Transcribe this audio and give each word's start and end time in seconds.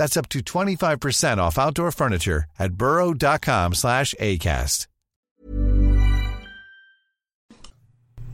That's 0.00 0.16
up 0.16 0.30
to 0.30 0.40
25% 0.40 1.36
off 1.36 1.58
outdoor 1.58 1.92
furniture 1.92 2.44
at 2.58 2.72
burrow.com 2.72 3.74
slash 3.74 4.14
ACAST. 4.18 4.86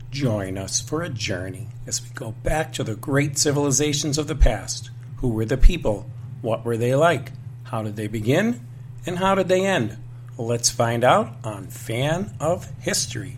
Join 0.09 0.57
us 0.57 0.79
for 0.79 1.01
a 1.01 1.09
journey 1.09 1.67
as 1.85 2.01
we 2.01 2.07
go 2.15 2.31
back 2.31 2.71
to 2.71 2.85
the 2.85 2.95
great 2.95 3.37
civilizations 3.37 4.17
of 4.17 4.27
the 4.27 4.35
past. 4.35 4.91
Who 5.17 5.27
were 5.27 5.43
the 5.43 5.57
people? 5.57 6.09
What 6.41 6.63
were 6.63 6.77
they 6.77 6.95
like? 6.95 7.33
How 7.63 7.83
did 7.83 7.97
they 7.97 8.07
begin? 8.07 8.65
And 9.05 9.17
how 9.17 9.35
did 9.35 9.49
they 9.49 9.65
end? 9.65 9.97
Let's 10.37 10.69
find 10.69 11.03
out 11.03 11.35
on 11.43 11.67
Fan 11.67 12.33
of 12.39 12.71
History. 12.79 13.35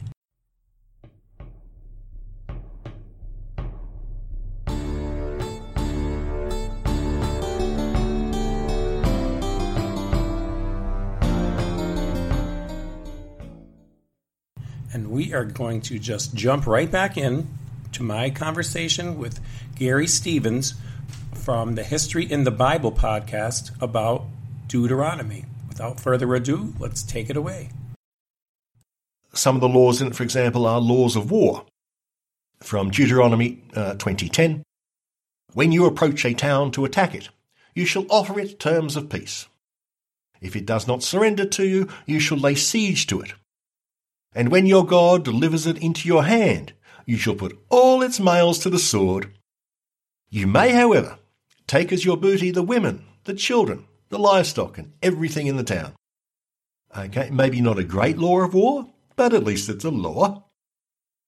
We 15.19 15.33
are 15.33 15.43
going 15.43 15.81
to 15.81 15.99
just 15.99 16.33
jump 16.33 16.65
right 16.65 16.89
back 16.89 17.17
in 17.17 17.49
to 17.91 18.03
my 18.03 18.29
conversation 18.29 19.17
with 19.17 19.41
Garry 19.75 20.07
Stevens 20.07 20.75
from 21.33 21.75
the 21.75 21.83
History 21.83 22.23
in 22.23 22.45
the 22.45 22.51
Bible 22.51 22.93
podcast 22.93 23.71
about 23.81 24.27
Deuteronomy. 24.67 25.43
Without 25.67 25.99
further 25.99 26.33
ado, 26.35 26.73
let's 26.79 27.03
take 27.03 27.29
it 27.29 27.35
away. 27.35 27.67
Some 29.33 29.55
of 29.55 29.61
the 29.61 29.67
laws 29.67 29.99
in 29.99 30.07
it, 30.07 30.15
for 30.15 30.23
example, 30.23 30.65
are 30.65 30.79
laws 30.79 31.17
of 31.17 31.29
war. 31.29 31.65
From 32.61 32.89
Deuteronomy 32.89 33.61
uh, 33.75 33.95
2010 33.95 34.63
When 35.53 35.73
you 35.73 35.85
approach 35.85 36.23
a 36.23 36.33
town 36.33 36.71
to 36.71 36.85
attack 36.85 37.13
it, 37.13 37.27
you 37.75 37.83
shall 37.83 38.05
offer 38.09 38.39
it 38.39 38.57
terms 38.57 38.95
of 38.95 39.09
peace. 39.09 39.49
If 40.39 40.55
it 40.55 40.65
does 40.65 40.87
not 40.87 41.03
surrender 41.03 41.43
to 41.43 41.67
you, 41.67 41.89
you 42.05 42.21
shall 42.21 42.37
lay 42.37 42.55
siege 42.55 43.05
to 43.07 43.19
it. 43.19 43.33
And 44.33 44.49
when 44.49 44.65
your 44.65 44.85
God 44.85 45.23
delivers 45.23 45.65
it 45.65 45.77
into 45.77 46.07
your 46.07 46.23
hand, 46.23 46.73
you 47.05 47.17
shall 47.17 47.35
put 47.35 47.57
all 47.69 48.01
its 48.01 48.19
males 48.19 48.59
to 48.59 48.69
the 48.69 48.79
sword. 48.79 49.31
You 50.29 50.45
may, 50.45 50.71
however, 50.71 51.17
take 51.65 51.91
as 51.91 52.05
your 52.05 52.17
booty 52.17 52.51
the 52.51 52.61
women, 52.61 53.05
the 53.23 53.33
children, 53.33 53.85
the 54.09 54.19
livestock, 54.19 54.77
and 54.77 54.93
everything 55.01 55.47
in 55.47 55.57
the 55.57 55.63
town. 55.63 55.93
Okay, 56.95 57.29
maybe 57.31 57.61
not 57.61 57.79
a 57.79 57.83
great 57.83 58.17
law 58.17 58.39
of 58.41 58.53
war, 58.53 58.87
but 59.15 59.33
at 59.33 59.43
least 59.43 59.69
it's 59.69 59.85
a 59.85 59.91
law. 59.91 60.43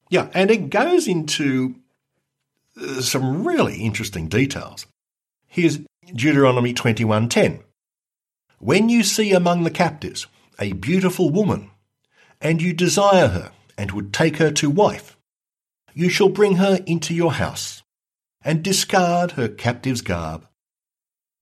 Yeah, 0.09 0.29
and 0.33 0.51
it 0.51 0.69
goes 0.69 1.07
into 1.07 1.75
uh, 2.79 3.01
some 3.01 3.47
really 3.47 3.77
interesting 3.77 4.27
details. 4.27 4.85
Here's 5.47 5.79
Deuteronomy 6.13 6.73
21:10. 6.73 7.63
When 8.59 8.89
you 8.89 9.03
see 9.03 9.33
among 9.33 9.63
the 9.63 9.71
captives 9.71 10.27
a 10.59 10.73
beautiful 10.73 11.29
woman, 11.29 11.71
and 12.41 12.61
you 12.61 12.73
desire 12.73 13.27
her, 13.27 13.51
and 13.77 13.91
would 13.91 14.13
take 14.13 14.37
her 14.37 14.51
to 14.51 14.69
wife, 14.69 15.17
you 15.93 16.09
shall 16.09 16.29
bring 16.29 16.55
her 16.57 16.79
into 16.85 17.13
your 17.13 17.33
house, 17.33 17.83
and 18.43 18.63
discard 18.63 19.31
her 19.31 19.47
captive's 19.47 20.01
garb. 20.01 20.47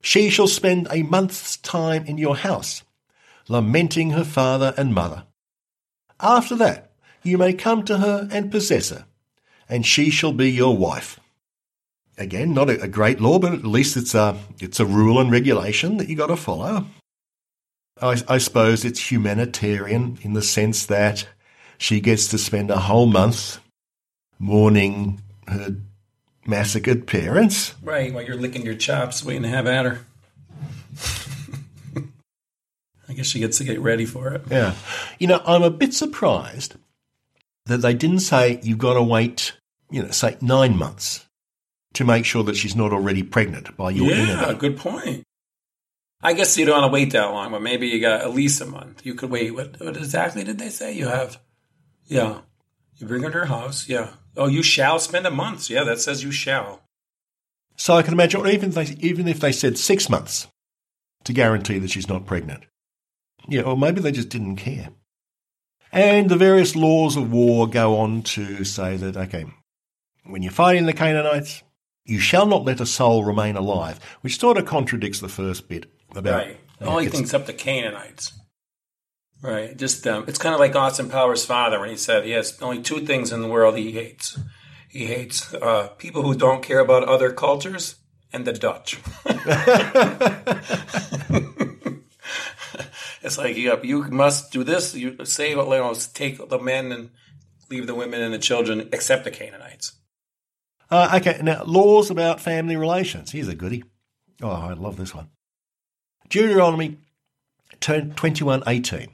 She 0.01 0.29
shall 0.29 0.47
spend 0.47 0.87
a 0.91 1.03
month's 1.03 1.57
time 1.57 2.05
in 2.05 2.17
your 2.17 2.37
house, 2.37 2.83
lamenting 3.47 4.11
her 4.11 4.23
father 4.23 4.73
and 4.77 4.93
mother. 4.93 5.25
After 6.19 6.55
that, 6.55 6.91
you 7.23 7.37
may 7.37 7.53
come 7.53 7.83
to 7.85 7.97
her 7.97 8.27
and 8.31 8.51
possess 8.51 8.89
her, 8.89 9.05
and 9.67 9.85
she 9.85 10.09
shall 10.09 10.33
be 10.33 10.51
your 10.51 10.75
wife. 10.75 11.19
Again, 12.17 12.53
not 12.53 12.69
a, 12.69 12.87
great 12.87 13.21
law, 13.21 13.39
but 13.39 13.53
at 13.53 13.66
least 13.66 13.95
it's 13.95 14.13
a, 14.13 14.37
it's 14.59 14.79
a 14.79 14.85
rule 14.85 15.19
and 15.19 15.31
regulation 15.31 15.97
that 15.97 16.09
you 16.09 16.17
got 16.17 16.27
to 16.27 16.35
follow. 16.35 16.85
I, 18.01 18.21
I 18.27 18.37
suppose 18.37 18.85
it's 18.85 19.11
humanitarian 19.11 20.17
in 20.21 20.33
the 20.33 20.41
sense 20.41 20.85
that 20.87 21.27
she 21.77 21.99
gets 21.99 22.27
to 22.27 22.37
spend 22.37 22.71
a 22.71 22.77
whole 22.77 23.05
month 23.05 23.59
mourning 24.37 25.21
her 25.47 25.75
massacred 26.45 27.07
parents. 27.07 27.73
Right, 27.81 28.13
while 28.13 28.23
you're 28.23 28.35
licking 28.35 28.65
your 28.65 28.75
chops, 28.75 29.23
waiting 29.23 29.43
to 29.43 29.49
have 29.49 29.67
at 29.67 29.85
her. 29.85 29.99
I 33.09 33.13
guess 33.13 33.27
she 33.27 33.39
gets 33.39 33.57
to 33.57 33.63
get 33.63 33.79
ready 33.79 34.05
for 34.05 34.33
it. 34.33 34.43
Yeah. 34.49 34.75
You 35.17 35.27
know, 35.27 35.41
I'm 35.45 35.63
a 35.63 35.71
bit 35.71 35.93
surprised 35.93 36.75
that 37.66 37.77
they 37.77 37.93
didn't 37.93 38.19
say 38.19 38.59
you've 38.63 38.77
got 38.77 38.93
to 38.95 39.03
wait, 39.03 39.53
you 39.89 40.03
know, 40.03 40.11
say 40.11 40.37
nine 40.41 40.77
months 40.77 41.25
to 41.93 42.03
make 42.03 42.25
sure 42.25 42.43
that 42.43 42.55
she's 42.55 42.75
not 42.75 42.93
already 42.93 43.23
pregnant 43.23 43.75
by 43.75 43.89
your 43.91 44.11
yeah, 44.11 44.53
good 44.53 44.77
point. 44.77 45.23
I 46.22 46.34
guess 46.34 46.57
you 46.57 46.66
don't 46.66 46.81
want 46.81 46.91
to 46.91 46.94
wait 46.94 47.12
that 47.13 47.31
long, 47.31 47.52
but 47.52 47.62
maybe 47.62 47.88
you 47.88 48.02
got 48.02 48.22
at 48.22 48.34
least 48.34 48.59
a 48.59 48.66
month. 48.66 49.06
You 49.06 49.16
could 49.16 49.30
wait. 49.30 49.53
What, 49.53 49.80
what 49.80 49.96
exactly 49.96 50.44
did 50.44 50.59
they 50.59 50.69
say? 50.69 50.94
You 50.94 51.07
have, 51.07 51.40
yeah. 52.07 52.40
You 52.97 53.07
bring 53.07 53.24
her 53.24 53.31
to 53.31 53.40
her 53.40 53.46
house, 53.46 53.88
yeah. 53.88 54.09
Oh, 54.35 54.47
you 54.47 54.62
shall 54.62 55.00
spend 55.00 55.25
a 55.25 55.31
month. 55.31 55.69
Yeah, 55.69 55.85
that 55.85 56.00
says 56.00 56.24
you 56.24 56.31
shall. 56.31 56.81
So 57.78 57.94
I 57.94 58.02
can 58.02 58.13
imagine, 58.13 58.46
even 58.47 58.69
if 58.69 58.75
they, 58.75 58.96
even 59.00 59.28
if 59.29 59.40
they 59.40 59.53
said 59.53 59.78
six 59.78 60.09
months 60.09 60.47
to 61.24 61.31
guarantee 61.31 61.79
that 61.79 61.91
she's 61.91 62.09
not 62.09 62.25
pregnant. 62.25 62.66
Yeah, 63.47 63.62
or 63.62 63.78
maybe 63.78 64.02
they 64.02 64.12
just 64.12 64.29
didn't 64.29 64.58
care. 64.58 64.90
And 65.91 66.29
the 66.29 66.35
various 66.35 66.75
laws 66.75 67.16
of 67.16 67.32
war 67.32 67.67
go 67.67 67.97
on 67.97 68.23
to 68.23 68.66
say 68.66 68.97
that, 68.97 69.16
okay, 69.16 69.46
when 70.26 70.43
you're 70.43 70.52
fighting 70.52 70.85
the 70.85 70.93
Canaanites, 70.93 71.64
you 72.05 72.20
shall 72.20 72.46
not 72.46 72.66
let 72.66 72.82
a 72.82 72.85
soul 72.85 73.23
remain 73.23 73.55
alive, 73.55 73.99
which 74.22 74.40
sort 74.40 74.58
of 74.58 74.66
contradicts 74.66 75.22
the 75.22 75.29
first 75.29 75.70
bit 75.70 75.85
about. 76.16 76.46
Right. 76.46 76.58
Only 76.82 77.09
things 77.09 77.34
up 77.34 77.46
the 77.46 77.53
Canaanites. 77.53 78.34
Right. 79.41 79.76
Just 79.76 80.06
um, 80.08 80.26
it's 80.28 80.38
kind 80.38 80.53
of 80.53 80.59
like 80.59 80.76
Austin 80.76 81.09
Powers' 81.09 81.46
father 81.46 81.79
when 81.79 81.90
he 81.90 81.97
said 81.97 82.23
he 82.23 82.32
has 82.32 82.58
only 82.61 82.82
two 82.82 83.06
things 83.06 83.32
in 83.32 83.41
the 83.41 83.47
world 83.47 83.78
he 83.78 83.91
hates. 83.91 84.38
He 84.90 85.06
hates 85.06 85.53
uh, 85.53 85.90
people 85.97 86.23
who 86.23 86.35
don't 86.35 86.64
care 86.64 86.79
about 86.79 87.03
other 87.03 87.32
cultures 87.32 87.96
and 88.34 88.46
the 88.46 88.53
Dutch. 88.53 89.00
it's 93.22 93.38
like 93.38 93.55
you, 93.55 93.79
you 93.84 94.03
must 94.03 94.52
do 94.52 94.64
this. 94.64 94.96
You 94.96 95.23
say, 95.26 95.52
you 95.52 95.58
know, 95.58 95.94
take 96.14 96.50
the 96.50 96.59
men 96.59 96.91
and 96.91 97.12
leave 97.70 97.88
the 97.88 97.96
women 97.96 98.22
and 98.22 98.34
the 98.34 98.40
children, 98.40 98.90
except 98.91 99.23
the 99.23 99.32
Canaanites. 99.32 99.94
Uh, 100.90 101.20
okay, 101.22 101.40
now 101.44 101.64
laws 101.66 102.09
about 102.09 102.41
family 102.41 102.76
relations. 102.76 103.32
Here's 103.32 103.47
a 103.47 103.55
goodie. 103.55 103.84
Oh, 104.41 104.50
I 104.50 104.73
love 104.73 104.97
this 104.97 105.14
one. 105.14 105.29
Deuteronomy 106.29 106.97
21:18. 107.81 109.09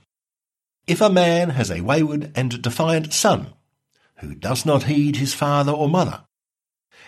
If 0.86 1.00
a 1.02 1.10
man 1.10 1.52
has 1.52 1.72
a 1.72 1.80
wayward 1.82 2.32
and 2.36 2.62
defiant 2.62 3.14
son, 3.14 3.54
who 4.18 4.36
does 4.36 4.66
not 4.66 4.84
heed 4.84 5.16
his 5.16 5.34
father 5.34 5.72
or 5.72 5.88
mother, 5.88 6.26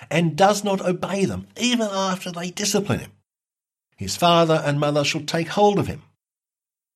and 0.09 0.38
does 0.38 0.63
not 0.63 0.80
obey 0.81 1.25
them 1.25 1.48
even 1.57 1.88
after 1.92 2.31
they 2.31 2.51
discipline 2.51 3.00
him, 3.00 3.12
his 3.98 4.15
father 4.15 4.62
and 4.65 4.80
mother 4.80 5.04
shall 5.04 5.24
take 5.24 5.50
hold 5.50 5.77
of 5.77 5.88
him. 5.88 6.04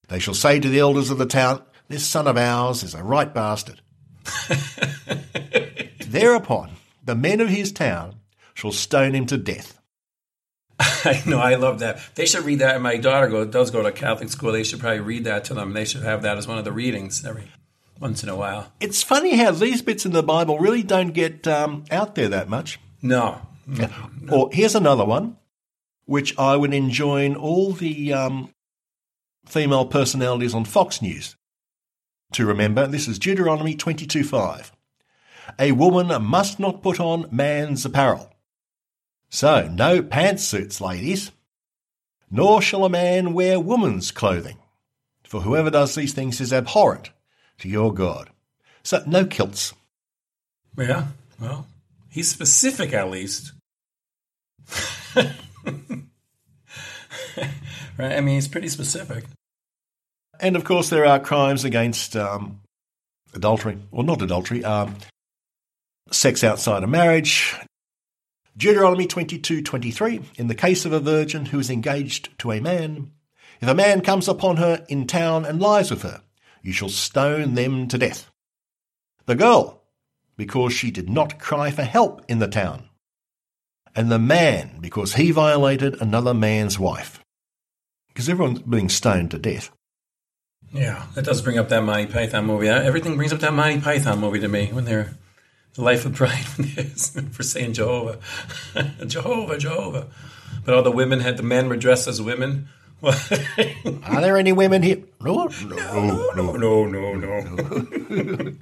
They 0.08 0.19
shall 0.19 0.34
say 0.34 0.60
to 0.60 0.69
the 0.69 0.80
elders 0.80 1.10
of 1.10 1.18
the 1.18 1.25
town, 1.25 1.63
This 1.90 2.08
son 2.08 2.28
of 2.28 2.38
ours 2.38 2.81
is 2.81 2.94
a 2.94 3.04
right 3.04 3.34
bastard. 3.34 3.81
Thereupon 6.08 6.72
the 7.04 7.16
men 7.16 7.42
of 7.42 7.50
his 7.50 7.74
town 7.74 8.16
shall 8.54 8.72
stone 8.72 9.16
him 9.16 9.25
to 9.25 9.38
death. 9.38 9.81
I 11.06 11.21
know, 11.25 11.39
I 11.39 11.56
love 11.56 11.80
that. 11.80 12.01
They 12.15 12.25
should 12.25 12.45
read 12.45 12.59
that. 12.59 12.81
My 12.81 12.98
daughter 12.98 13.27
go, 13.27 13.45
does 13.45 13.71
go 13.71 13.81
to 13.83 13.92
Catholic 13.92 14.30
school. 14.30 14.51
They 14.51 14.63
should 14.63 14.80
probably 14.80 15.00
read 15.00 15.24
that 15.25 15.45
to 15.45 15.53
them. 15.53 15.74
They 15.74 15.86
should 15.86 16.03
have 16.03 16.21
that 16.24 16.38
as 16.38 16.48
one 16.48 16.57
of 16.57 16.65
the 16.65 16.71
readings 16.71 17.25
every 17.25 17.48
once 18.00 18.24
in 18.24 18.30
a 18.30 18.36
while. 18.36 18.71
It's 18.80 19.03
funny 19.03 19.38
how 19.38 19.51
these 19.51 19.81
bits 19.81 20.06
in 20.06 20.12
the 20.12 20.24
Bible 20.24 20.59
really 20.59 20.83
don't 20.83 21.12
get 21.12 21.48
um, 21.48 21.86
out 21.92 22.15
there 22.15 22.30
that 22.30 22.50
much. 22.50 22.80
No. 23.01 23.42
no. 23.65 23.89
Or 24.31 24.50
here's 24.51 24.75
another 24.75 25.06
one, 25.06 25.38
which 26.06 26.38
I 26.38 26.56
would 26.56 26.74
enjoin 26.74 27.36
all 27.36 27.71
the 27.71 28.13
um, 28.13 28.53
female 29.45 29.86
personalities 29.86 30.53
on 30.53 30.65
Fox 30.65 31.01
News 31.01 31.36
to 32.33 32.45
remember. 32.45 32.88
This 32.88 33.07
is 33.07 33.19
Deuteronomy 33.19 33.75
22.5. 33.75 34.71
A 35.59 35.71
woman 35.74 36.24
must 36.24 36.59
not 36.59 36.81
put 36.81 37.00
on 37.00 37.27
man's 37.31 37.86
apparel. 37.86 38.31
So, 39.31 39.69
no 39.69 40.04
pantsuits, 40.04 40.81
ladies. 40.81 41.31
Nor 42.30 42.62
shall 42.62 42.83
a 42.83 42.89
man 42.89 43.33
wear 43.33 43.60
woman's 43.60 44.12
clothing. 44.12 44.57
For 45.24 45.42
whoever 45.42 45.69
does 45.69 45.95
these 45.95 46.13
things 46.13 46.42
is 46.42 46.51
abhorrent 46.51 47.12
to 47.60 47.69
your 47.69 47.94
God. 47.94 48.30
So, 48.83 49.01
no 49.07 49.25
kilts. 49.25 49.74
Yeah, 50.78 51.07
well, 51.39 51.66
he's 52.10 52.30
specific 52.30 52.94
at 52.94 53.10
least. 53.10 53.54
right? 55.16 55.31
I 57.98 58.19
mean, 58.19 58.36
he's 58.36 58.50
pretty 58.50 58.68
specific. 58.68 59.24
And 60.42 60.57
of 60.57 60.66
course, 60.66 60.89
there 60.89 61.06
are 61.06 61.19
crimes 61.19 61.63
against 61.63 62.18
um, 62.18 62.60
adultery, 63.34 63.77
or 63.92 64.04
not 64.04 64.22
adultery, 64.22 64.66
um, 64.66 64.98
sex 66.12 66.44
outside 66.44 66.84
of 66.84 66.89
marriage. 66.89 67.56
Deuteronomy 68.57 69.07
22:23 69.07 70.24
In 70.36 70.48
the 70.48 70.56
case 70.56 70.86
of 70.86 70.92
a 70.92 71.00
virgin 71.00 71.48
who 71.48 71.59
is 71.59 71.69
engaged 71.69 72.38
to 72.39 72.51
a 72.51 72.59
man, 72.59 73.12
if 73.62 73.69
a 73.69 73.75
man 73.75 74.01
comes 74.01 74.27
upon 74.27 74.57
her 74.57 74.86
in 74.89 75.07
town 75.07 75.45
and 75.45 75.62
lies 75.62 75.89
with 75.89 76.01
her, 76.01 76.21
you 76.62 76.74
shall 76.74 76.89
stone 76.89 77.56
them 77.56 77.88
to 77.88 77.98
death. 77.98 78.30
The 79.25 79.36
girl, 79.36 79.83
because 80.36 80.74
she 80.74 80.92
did 80.92 81.09
not 81.09 81.39
cry 81.39 81.71
for 81.71 81.83
help 81.83 82.25
in 82.27 82.39
the 82.39 82.48
town, 82.48 82.89
and 83.95 84.12
the 84.12 84.19
man, 84.19 84.80
because 84.81 85.13
he 85.13 85.31
violated 85.31 86.01
another 86.01 86.33
man's 86.33 86.80
wife. 86.80 87.24
Because 88.09 88.27
everyone's 88.27 88.59
being 88.59 88.89
stoned 88.89 89.31
to 89.31 89.39
death. 89.39 89.71
Yeah, 90.74 91.06
that 91.15 91.25
does 91.25 91.42
bring 91.42 91.57
up 91.57 91.69
that 91.69 91.83
Monty 91.83 92.12
Python 92.12 92.45
movie. 92.45 92.68
Everything 92.68 93.15
brings 93.15 93.33
up 93.33 93.39
that 93.39 93.53
Monty 93.53 93.81
Python 93.81 94.19
movie 94.19 94.39
to 94.39 94.48
me 94.48 94.68
when 94.68 94.86
they're 94.86 95.18
the 95.74 95.84
life 95.84 96.06
of 96.06 96.16
Brian 96.16 96.44
for 97.32 97.44
saying 97.44 97.74
Jehovah, 97.74 98.20
Jehovah, 99.08 99.58
Jehovah. 99.58 100.08
But 100.64 100.76
all 100.76 100.84
the 100.84 100.92
women 100.92 101.22
had 101.22 101.38
the 101.38 101.44
men 101.44 101.70
were 101.70 101.78
dressed 101.78 102.08
as 102.08 102.22
women. 102.22 102.68
Are 103.04 104.22
there 104.22 104.38
any 104.38 104.52
women 104.52 104.84
here? 104.84 105.04
No, 105.22 105.50
no, 105.64 106.34
no, 106.36 106.86
no, 106.86 107.16
no, 107.16 107.40
no. 107.42 108.54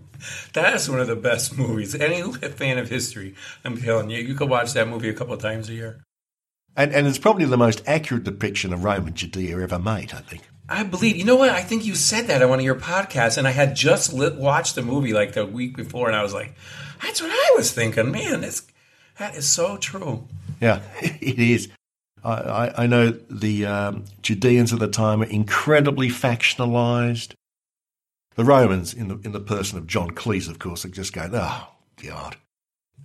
That's 0.54 0.88
one 0.88 1.02
of 1.02 1.08
the 1.08 1.18
best 1.18 1.58
movies. 1.58 1.94
Any 1.94 2.22
fan 2.32 2.78
of 2.78 2.90
history, 2.90 3.36
I'm 3.66 3.76
telling 3.76 4.10
you, 4.10 4.20
you 4.20 4.36
could 4.36 4.50
watch 4.50 4.72
that 4.74 4.88
movie 4.88 5.10
a 5.10 5.14
couple 5.14 5.34
of 5.34 5.42
times 5.42 5.68
a 5.68 5.74
year. 5.74 6.06
And, 6.78 6.94
and 6.94 7.06
it's 7.06 7.18
probably 7.18 7.46
the 7.46 7.58
most 7.58 7.84
accurate 7.86 8.24
depiction 8.24 8.72
of 8.72 8.86
Roman 8.86 9.14
Judea 9.14 9.60
ever 9.60 9.80
made, 9.80 10.14
I 10.14 10.22
think. 10.22 10.44
I 10.70 10.84
believe. 10.84 11.18
You 11.18 11.26
know 11.26 11.36
what? 11.36 11.50
I 11.50 11.62
think 11.62 11.84
you 11.84 11.96
said 11.96 12.28
that 12.28 12.42
on 12.42 12.50
one 12.50 12.60
of 12.60 12.66
your 12.66 12.76
podcasts, 12.76 13.38
and 13.38 13.48
I 13.48 13.52
had 13.52 13.76
just 13.76 14.14
lit, 14.14 14.36
watched 14.36 14.76
the 14.76 14.84
movie 14.84 15.12
like 15.12 15.34
the 15.34 15.46
week 15.46 15.76
before, 15.76 16.08
and 16.08 16.16
I 16.16 16.24
was 16.24 16.34
like, 16.34 16.54
"That's 17.02 17.22
what 17.22 17.32
I 17.32 17.54
was 17.56 17.72
thinking." 17.72 18.12
Man, 18.12 18.42
that's 18.42 18.64
that 19.18 19.36
is 19.36 19.48
so 19.48 19.78
true. 19.78 20.28
Yeah, 20.62 20.82
it 21.02 21.40
is. 21.40 21.70
I, 22.24 22.74
I 22.78 22.88
know 22.88 23.12
the 23.30 23.66
um, 23.66 24.06
Judeans 24.22 24.74
at 24.74 24.80
the 24.80 24.90
time 24.90 25.20
were 25.20 25.26
incredibly 25.26 26.10
factionalized. 26.10 27.34
The 28.36 28.44
Romans, 28.44 28.94
in 28.94 29.08
the 29.08 29.20
in 29.24 29.32
the 29.32 29.40
person 29.40 29.78
of 29.78 29.88
John 29.88 30.12
Cleese, 30.12 30.50
of 30.50 30.60
course, 30.60 30.86
are 30.86 30.90
just 30.90 31.14
going, 31.14 31.32
"Oh 31.34 31.68
God." 32.04 32.38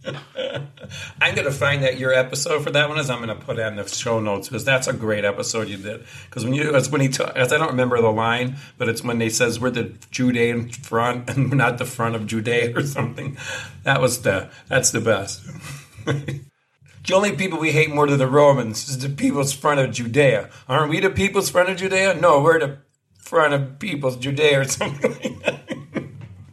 I'm 0.06 1.34
going 1.34 1.46
to 1.46 1.52
find 1.52 1.82
that 1.82 1.98
your 1.98 2.12
episode 2.12 2.62
for 2.62 2.70
that 2.70 2.88
one 2.88 2.98
is 2.98 3.08
I'm 3.08 3.24
going 3.24 3.36
to 3.36 3.44
put 3.44 3.58
in 3.58 3.76
the 3.76 3.88
show 3.88 4.20
notes 4.20 4.48
because 4.48 4.64
that's 4.64 4.86
a 4.86 4.92
great 4.92 5.24
episode 5.24 5.68
you 5.68 5.78
did. 5.78 6.04
Because 6.28 6.44
when 6.44 6.54
you, 6.54 6.74
it's 6.76 6.90
when 6.90 7.00
he, 7.00 7.08
I 7.34 7.44
don't 7.44 7.70
remember 7.70 8.00
the 8.00 8.10
line, 8.10 8.56
but 8.76 8.88
it's 8.88 9.02
when 9.02 9.20
he 9.20 9.30
says 9.30 9.58
we're 9.58 9.70
the 9.70 9.94
Judean 10.10 10.68
front 10.68 11.30
and 11.36 11.50
we're 11.50 11.56
not 11.56 11.78
the 11.78 11.84
front 11.84 12.14
of 12.14 12.26
Judea 12.26 12.76
or 12.76 12.82
something. 12.82 13.36
That 13.84 14.00
was 14.00 14.22
the, 14.22 14.50
that's 14.68 14.90
the 14.90 15.00
best. 15.00 15.42
the 16.04 17.14
only 17.14 17.32
people 17.32 17.58
we 17.58 17.72
hate 17.72 17.90
more 17.90 18.06
than 18.06 18.18
the 18.18 18.26
Romans 18.26 18.88
is 18.88 18.98
the 18.98 19.08
people's 19.08 19.52
front 19.52 19.80
of 19.80 19.90
Judea. 19.90 20.50
Aren't 20.68 20.90
we 20.90 21.00
the 21.00 21.10
people's 21.10 21.48
front 21.48 21.70
of 21.70 21.76
Judea? 21.76 22.14
No, 22.14 22.42
we're 22.42 22.60
the 22.60 22.78
front 23.16 23.54
of 23.54 23.78
people's 23.78 24.16
Judea 24.16 24.60
or 24.60 24.64
something 24.64 25.12
like 25.12 25.40
that. 25.44 25.60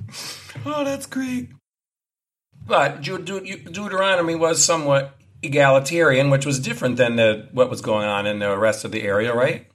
oh, 0.65 0.83
that's 0.85 1.05
great. 1.05 1.49
But 2.65 3.01
Deuteronomy 3.01 4.35
was 4.35 4.63
somewhat 4.63 5.17
egalitarian, 5.41 6.29
which 6.29 6.45
was 6.45 6.59
different 6.59 6.97
than 6.97 7.15
the, 7.15 7.47
what 7.51 7.69
was 7.69 7.81
going 7.81 8.07
on 8.07 8.27
in 8.27 8.39
the 8.39 8.57
rest 8.57 8.85
of 8.85 8.91
the 8.91 9.03
area, 9.03 9.33
right? 9.33 9.67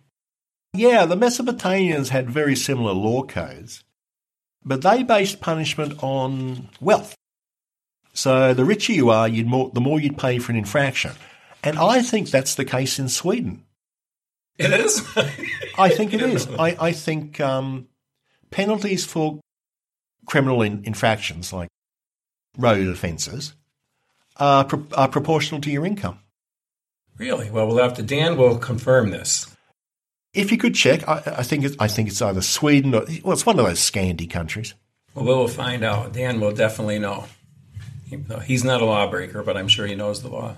Yeah, 0.72 1.06
the 1.06 1.16
Mesopotamians 1.16 2.08
had 2.08 2.30
very 2.30 2.54
similar 2.54 2.92
law 2.92 3.22
codes, 3.22 3.82
but 4.64 4.82
they 4.82 5.02
based 5.02 5.40
punishment 5.40 6.02
on 6.02 6.68
wealth. 6.80 7.14
So 8.12 8.54
the 8.54 8.64
richer 8.64 8.92
you 8.92 9.10
are, 9.10 9.28
more, 9.28 9.70
the 9.72 9.80
more 9.80 10.00
you'd 10.00 10.18
pay 10.18 10.38
for 10.38 10.52
an 10.52 10.58
infraction. 10.58 11.12
And 11.62 11.78
I 11.78 12.02
think 12.02 12.30
that's 12.30 12.54
the 12.54 12.64
case 12.64 12.98
in 12.98 13.08
Sweden. 13.08 13.64
It 14.58 14.72
is? 14.72 15.06
I 15.78 15.90
think 15.90 16.14
it 16.14 16.22
is. 16.22 16.48
I, 16.58 16.76
I 16.80 16.92
think 16.92 17.40
um, 17.40 17.88
penalties 18.50 19.04
for 19.04 19.40
criminal 20.26 20.62
in, 20.62 20.82
infractions 20.84 21.52
like 21.52 21.68
road 22.56 22.88
offences 22.88 23.54
are, 24.36 24.64
pro- 24.64 24.86
are 24.96 25.08
proportional 25.08 25.60
to 25.62 25.70
your 25.70 25.86
income. 25.86 26.18
Really? 27.18 27.50
Well, 27.50 27.66
we'll 27.66 27.82
have 27.82 27.94
to. 27.94 28.02
Dan 28.02 28.36
will 28.36 28.58
confirm 28.58 29.10
this. 29.10 29.54
If 30.34 30.52
you 30.52 30.58
could 30.58 30.74
check, 30.74 31.08
I, 31.08 31.22
I 31.38 31.42
think 31.42 31.64
it's, 31.64 31.76
I 31.78 31.88
think 31.88 32.08
it's 32.08 32.20
either 32.20 32.42
Sweden 32.42 32.94
or 32.94 33.06
well, 33.24 33.32
it's 33.32 33.46
one 33.46 33.58
of 33.58 33.64
those 33.64 33.78
Scandi 33.80 34.28
countries. 34.28 34.74
Well, 35.14 35.24
we'll 35.24 35.48
find 35.48 35.82
out. 35.82 36.12
Dan 36.12 36.40
will 36.40 36.52
definitely 36.52 36.98
know. 36.98 37.24
He's 38.44 38.62
not 38.62 38.82
a 38.82 38.84
lawbreaker, 38.84 39.42
but 39.42 39.56
I'm 39.56 39.66
sure 39.66 39.86
he 39.86 39.94
knows 39.94 40.22
the 40.22 40.28
law. 40.28 40.56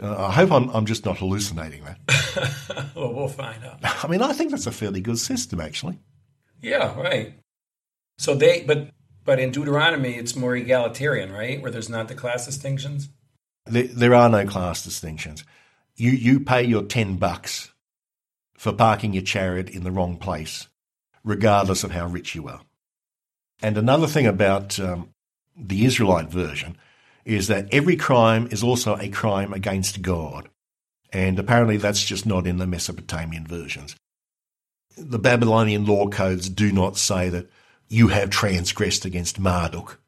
Uh, 0.00 0.26
I 0.26 0.32
hope 0.32 0.50
I'm, 0.50 0.68
I'm 0.70 0.86
just 0.86 1.04
not 1.04 1.18
hallucinating 1.18 1.84
that. 1.84 2.90
well, 2.96 3.14
we'll 3.14 3.28
find 3.28 3.64
out. 3.64 3.78
I 3.82 4.08
mean, 4.08 4.22
I 4.22 4.32
think 4.32 4.50
that's 4.50 4.66
a 4.66 4.72
fairly 4.72 5.00
good 5.00 5.18
system, 5.18 5.60
actually. 5.60 5.98
Yeah, 6.60 6.98
right. 7.00 7.34
So 8.18 8.34
they, 8.34 8.62
but 8.62 8.88
but 9.24 9.38
in 9.38 9.50
Deuteronomy, 9.50 10.14
it's 10.14 10.36
more 10.36 10.54
egalitarian, 10.54 11.32
right? 11.32 11.60
Where 11.60 11.70
there's 11.70 11.88
not 11.88 12.08
the 12.08 12.14
class 12.14 12.46
distinctions. 12.46 13.08
There, 13.66 13.84
there 13.84 14.14
are 14.14 14.28
no 14.28 14.46
class 14.46 14.84
distinctions. 14.84 15.44
You 15.96 16.10
you 16.10 16.40
pay 16.40 16.64
your 16.64 16.82
ten 16.82 17.16
bucks 17.16 17.72
for 18.56 18.72
parking 18.72 19.12
your 19.12 19.22
chariot 19.22 19.70
in 19.70 19.84
the 19.84 19.90
wrong 19.90 20.16
place, 20.16 20.68
regardless 21.24 21.84
of 21.84 21.90
how 21.90 22.06
rich 22.06 22.34
you 22.34 22.48
are. 22.48 22.60
And 23.62 23.78
another 23.78 24.06
thing 24.06 24.26
about 24.26 24.78
um, 24.80 25.10
the 25.56 25.84
Israelite 25.84 26.30
version 26.30 26.76
is 27.24 27.48
that 27.48 27.68
every 27.72 27.96
crime 27.96 28.48
is 28.50 28.62
also 28.62 28.96
a 28.96 29.08
crime 29.08 29.52
against 29.52 30.02
God. 30.02 30.48
And 31.12 31.38
apparently 31.38 31.76
that's 31.76 32.04
just 32.04 32.26
not 32.26 32.46
in 32.46 32.58
the 32.58 32.66
Mesopotamian 32.66 33.46
versions. 33.46 33.96
The 34.96 35.18
Babylonian 35.18 35.86
law 35.86 36.08
codes 36.08 36.48
do 36.48 36.72
not 36.72 36.96
say 36.96 37.28
that 37.30 37.48
you 37.94 38.08
have 38.08 38.28
transgressed 38.28 39.04
against 39.04 39.38
Marduk, 39.38 40.00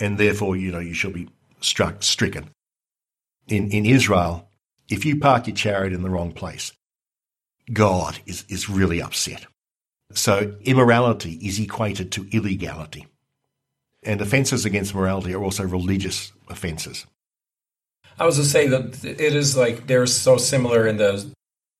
and 0.00 0.18
therefore, 0.18 0.56
you 0.56 0.72
know, 0.72 0.80
you 0.80 0.94
shall 0.94 1.12
be 1.12 1.28
struck, 1.60 2.02
stricken. 2.02 2.50
In, 3.46 3.70
in 3.70 3.86
Israel, 3.86 4.48
if 4.88 5.04
you 5.04 5.20
park 5.20 5.46
your 5.46 5.54
chariot 5.54 5.92
in 5.92 6.02
the 6.02 6.10
wrong 6.10 6.32
place, 6.32 6.72
God 7.72 8.18
is, 8.26 8.44
is 8.48 8.68
really 8.68 9.00
upset. 9.00 9.46
So 10.12 10.56
immorality 10.62 11.34
is 11.34 11.60
equated 11.60 12.10
to 12.12 12.26
illegality. 12.32 13.06
And 14.02 14.20
offences 14.20 14.64
against 14.64 14.94
morality 14.94 15.34
are 15.34 15.42
also 15.42 15.64
religious 15.64 16.32
offences. 16.48 17.06
I 18.18 18.26
was 18.26 18.36
to 18.38 18.44
say 18.44 18.66
that 18.66 19.04
it 19.04 19.34
is 19.36 19.56
like 19.56 19.86
they're 19.86 20.06
so 20.06 20.36
similar 20.36 20.88
in 20.88 20.96
the 20.96 21.30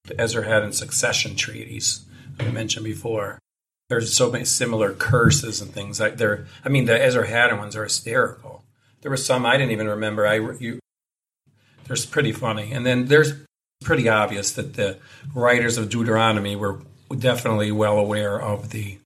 Esarhaddon 0.06 0.74
succession 0.74 1.34
treaties 1.34 2.04
I 2.38 2.48
mentioned 2.50 2.84
before 2.84 3.40
there's 3.88 4.14
so 4.14 4.30
many 4.30 4.44
similar 4.44 4.92
curses 4.92 5.60
and 5.60 5.72
things 5.72 5.98
like 6.00 6.16
there. 6.18 6.46
I 6.64 6.68
mean, 6.68 6.84
the 6.84 6.92
Esarhaddon 6.92 7.58
ones 7.58 7.74
are 7.74 7.84
hysterical. 7.84 8.64
There 9.00 9.10
were 9.10 9.16
some 9.16 9.46
I 9.46 9.56
didn't 9.56 9.72
even 9.72 9.88
remember. 9.88 10.26
I 10.26 10.36
you, 10.58 10.78
there's 11.86 12.04
pretty 12.04 12.32
funny, 12.32 12.72
and 12.72 12.84
then 12.84 13.06
there's 13.06 13.32
pretty 13.82 14.08
obvious 14.08 14.52
that 14.52 14.74
the 14.74 14.98
writers 15.34 15.78
of 15.78 15.88
Deuteronomy 15.88 16.56
were 16.56 16.80
definitely 17.16 17.72
well 17.72 17.98
aware 17.98 18.40
of 18.40 18.70
the 18.70 18.98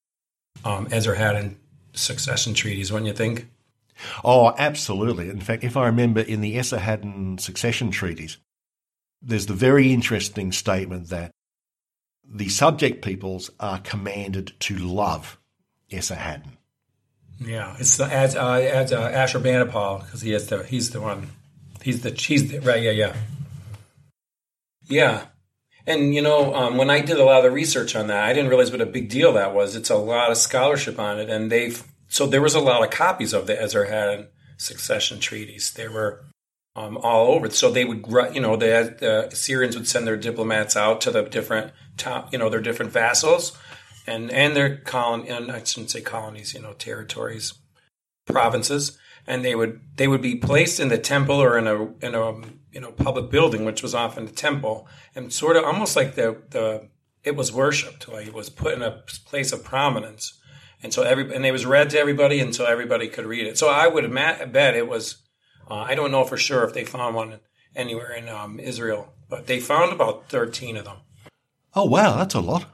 um, 0.64 0.86
Esarhaddon 0.86 1.54
succession 1.92 2.54
treaties. 2.54 2.90
Wouldn't 2.90 3.06
you 3.06 3.12
think? 3.12 3.48
Oh, 4.24 4.54
absolutely. 4.58 5.28
In 5.28 5.40
fact, 5.40 5.62
if 5.62 5.76
I 5.76 5.86
remember 5.86 6.20
in 6.20 6.40
the 6.40 6.56
Esarhaddon 6.56 7.38
succession 7.38 7.90
treaties, 7.90 8.38
there's 9.20 9.46
the 9.46 9.54
very 9.54 9.92
interesting 9.92 10.50
statement 10.50 11.10
that 11.10 11.30
the 12.28 12.48
subject 12.48 13.04
peoples 13.04 13.50
are 13.60 13.78
commanded 13.78 14.52
to 14.60 14.76
love 14.76 15.38
Esarhaddon. 15.90 16.56
Yeah, 17.40 17.74
it's 17.78 17.96
the, 17.96 18.04
as 18.04 18.36
uh, 18.36 18.52
as 18.52 18.92
uh, 18.92 19.10
Ashurbanipal 19.10 20.04
because 20.04 20.20
he 20.20 20.32
is 20.32 20.46
the 20.46 20.62
he's 20.62 20.90
the 20.90 21.00
one 21.00 21.30
he's 21.82 22.02
the 22.02 22.10
he's 22.10 22.50
the, 22.50 22.60
right 22.60 22.82
yeah 22.82 22.92
yeah 22.92 23.16
yeah 24.84 25.26
and 25.86 26.14
you 26.14 26.22
know 26.22 26.54
um, 26.54 26.76
when 26.76 26.88
I 26.88 27.00
did 27.00 27.18
a 27.18 27.24
lot 27.24 27.38
of 27.38 27.44
the 27.44 27.50
research 27.50 27.96
on 27.96 28.06
that 28.06 28.22
I 28.22 28.32
didn't 28.32 28.48
realize 28.48 28.70
what 28.70 28.80
a 28.80 28.86
big 28.86 29.08
deal 29.08 29.32
that 29.32 29.54
was 29.54 29.74
it's 29.74 29.90
a 29.90 29.96
lot 29.96 30.30
of 30.30 30.36
scholarship 30.36 31.00
on 31.00 31.18
it 31.18 31.28
and 31.28 31.50
they've 31.50 31.82
so 32.06 32.26
there 32.26 32.42
was 32.42 32.54
a 32.54 32.60
lot 32.60 32.84
of 32.84 32.90
copies 32.90 33.32
of 33.32 33.48
the 33.48 33.54
Esarhaddon 33.54 34.28
succession 34.56 35.18
treaties 35.18 35.72
They 35.72 35.88
were 35.88 36.24
um, 36.74 36.96
all 36.98 37.28
over. 37.28 37.50
So 37.50 37.70
they 37.70 37.84
would, 37.84 38.06
you 38.34 38.40
know, 38.40 38.56
the, 38.56 38.96
the 38.98 39.28
Assyrians 39.28 39.76
would 39.76 39.88
send 39.88 40.06
their 40.06 40.16
diplomats 40.16 40.76
out 40.76 41.00
to 41.02 41.10
the 41.10 41.22
different, 41.22 41.72
you 42.30 42.38
know, 42.38 42.48
their 42.48 42.60
different 42.60 42.92
vassals, 42.92 43.56
and 44.06 44.30
and 44.30 44.56
their 44.56 44.76
colony, 44.76 45.28
and 45.28 45.50
I 45.50 45.62
shouldn't 45.62 45.90
say 45.90 46.00
colonies, 46.00 46.54
you 46.54 46.60
know, 46.60 46.72
territories, 46.72 47.54
provinces, 48.26 48.98
and 49.26 49.44
they 49.44 49.54
would 49.54 49.80
they 49.96 50.08
would 50.08 50.22
be 50.22 50.36
placed 50.36 50.80
in 50.80 50.88
the 50.88 50.98
temple 50.98 51.42
or 51.42 51.58
in 51.58 51.66
a 51.66 51.84
in 52.04 52.14
a 52.14 52.32
you 52.72 52.80
know 52.80 52.92
public 52.92 53.30
building, 53.30 53.64
which 53.64 53.82
was 53.82 53.94
often 53.94 54.26
the 54.26 54.32
temple, 54.32 54.88
and 55.14 55.32
sort 55.32 55.56
of 55.56 55.64
almost 55.64 55.96
like 55.96 56.14
the 56.14 56.42
the 56.50 56.88
it 57.24 57.36
was 57.36 57.52
worshipped, 57.52 58.08
like 58.08 58.26
it 58.26 58.34
was 58.34 58.50
put 58.50 58.74
in 58.74 58.82
a 58.82 59.02
place 59.24 59.52
of 59.52 59.64
prominence. 59.64 60.38
And 60.82 60.92
so 60.92 61.02
every 61.02 61.32
and 61.34 61.46
it 61.46 61.52
was 61.52 61.64
read 61.64 61.90
to 61.90 61.98
everybody, 61.98 62.40
and 62.40 62.54
so 62.54 62.64
everybody 62.64 63.08
could 63.08 63.26
read 63.26 63.46
it. 63.46 63.56
So 63.56 63.68
I 63.68 63.86
would 63.86 64.12
bet 64.12 64.74
it 64.74 64.88
was 64.88 65.22
uh, 65.70 65.74
I 65.76 65.94
don't 65.94 66.10
know 66.10 66.24
for 66.24 66.36
sure 66.36 66.64
if 66.64 66.74
they 66.74 66.84
found 66.84 67.14
one 67.14 67.38
anywhere 67.74 68.12
in 68.12 68.28
um, 68.28 68.58
Israel, 68.58 69.12
but 69.28 69.46
they 69.46 69.60
found 69.60 69.92
about 69.92 70.28
13 70.28 70.76
of 70.76 70.84
them. 70.84 70.98
Oh, 71.74 71.84
wow, 71.84 72.16
that's 72.16 72.34
a 72.34 72.40
lot. 72.40 72.66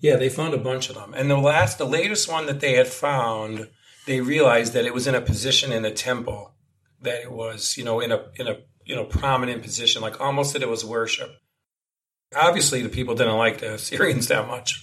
Yeah, 0.00 0.16
they 0.16 0.28
found 0.28 0.52
a 0.52 0.58
bunch 0.58 0.88
of 0.88 0.96
them. 0.96 1.14
And 1.14 1.30
the 1.30 1.36
last, 1.36 1.78
the 1.78 1.86
latest 1.86 2.30
one 2.30 2.46
that 2.46 2.60
they 2.60 2.74
had 2.74 2.88
found, 2.88 3.68
they 4.06 4.20
realized 4.20 4.72
that 4.72 4.84
it 4.84 4.92
was 4.92 5.06
in 5.06 5.14
a 5.14 5.20
position 5.20 5.72
in 5.72 5.82
the 5.82 5.90
temple, 5.90 6.52
that 7.00 7.22
it 7.22 7.32
was, 7.32 7.76
you 7.76 7.84
know, 7.84 8.00
in 8.00 8.10
a, 8.10 8.24
in 8.34 8.48
a, 8.48 8.58
you 8.84 8.96
know, 8.96 9.04
prominent 9.04 9.62
position, 9.62 10.02
like 10.02 10.20
almost 10.20 10.52
that 10.52 10.62
it 10.62 10.68
was 10.68 10.84
worship. 10.84 11.30
Obviously, 12.34 12.82
the 12.82 12.88
people 12.88 13.14
didn't 13.14 13.36
like 13.36 13.58
the 13.58 13.74
Assyrians 13.74 14.28
that 14.28 14.48
much, 14.48 14.82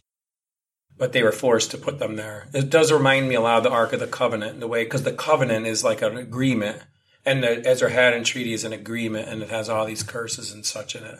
but 0.98 1.12
they 1.12 1.22
were 1.22 1.32
forced 1.32 1.72
to 1.72 1.78
put 1.78 2.00
them 2.00 2.16
there. 2.16 2.48
It 2.54 2.70
does 2.70 2.92
remind 2.92 3.28
me 3.28 3.36
a 3.36 3.42
lot 3.42 3.58
of 3.58 3.64
the 3.64 3.72
Ark 3.72 3.94
of 3.94 4.00
the 4.00 4.08
Covenant 4.08 4.54
in 4.54 4.60
the 4.62 4.68
way, 4.68 4.86
because 4.86 5.04
the 5.04 5.12
covenant 5.12 5.68
is 5.68 5.84
like 5.84 6.02
an 6.02 6.18
agreement 6.18 6.82
and 7.26 7.44
the 7.44 7.62
Esarhaddon 7.66 8.24
Treaty 8.24 8.54
is 8.54 8.64
an 8.64 8.74
agreement, 8.74 9.28
and 9.28 9.44
it 9.44 9.50
has 9.50 9.70
all 9.70 9.86
these 9.86 10.04
curses 10.04 10.52
and 10.52 10.66
such 10.66 10.96
in 10.96 11.04
it. 11.04 11.20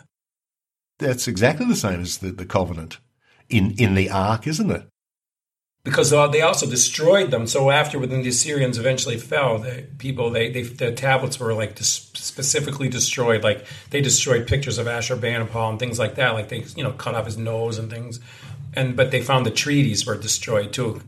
That's 1.00 1.26
exactly 1.26 1.66
the 1.66 1.76
same 1.76 2.00
as 2.00 2.18
the, 2.18 2.30
the 2.30 2.46
covenant 2.46 2.98
in 3.48 3.72
in 3.78 3.94
the 3.94 4.10
Ark, 4.10 4.46
isn't 4.46 4.70
it? 4.70 4.86
Because 5.82 6.12
uh, 6.12 6.28
they 6.28 6.42
also 6.42 6.68
destroyed 6.68 7.30
them. 7.30 7.46
So 7.46 7.70
after 7.70 7.98
when 7.98 8.10
the 8.10 8.28
Assyrians 8.28 8.76
eventually 8.76 9.16
fell, 9.16 9.58
the 9.58 9.86
people 9.98 10.30
they, 10.30 10.50
they 10.50 10.62
the 10.62 10.92
tablets 10.92 11.40
were 11.40 11.54
like 11.54 11.78
specifically 11.78 12.88
destroyed. 12.88 13.42
Like 13.42 13.64
they 13.88 14.00
destroyed 14.00 14.46
pictures 14.46 14.78
of 14.78 14.86
Ashurbanipal 14.86 15.70
and 15.70 15.78
things 15.78 15.98
like 15.98 16.16
that. 16.16 16.34
Like 16.34 16.50
they 16.50 16.64
you 16.76 16.84
know 16.84 16.92
cut 16.92 17.14
off 17.14 17.24
his 17.24 17.38
nose 17.38 17.78
and 17.78 17.90
things. 17.90 18.20
And 18.74 18.94
but 18.94 19.10
they 19.10 19.22
found 19.22 19.46
the 19.46 19.50
treaties 19.50 20.06
were 20.06 20.16
destroyed 20.16 20.72
too 20.72 21.02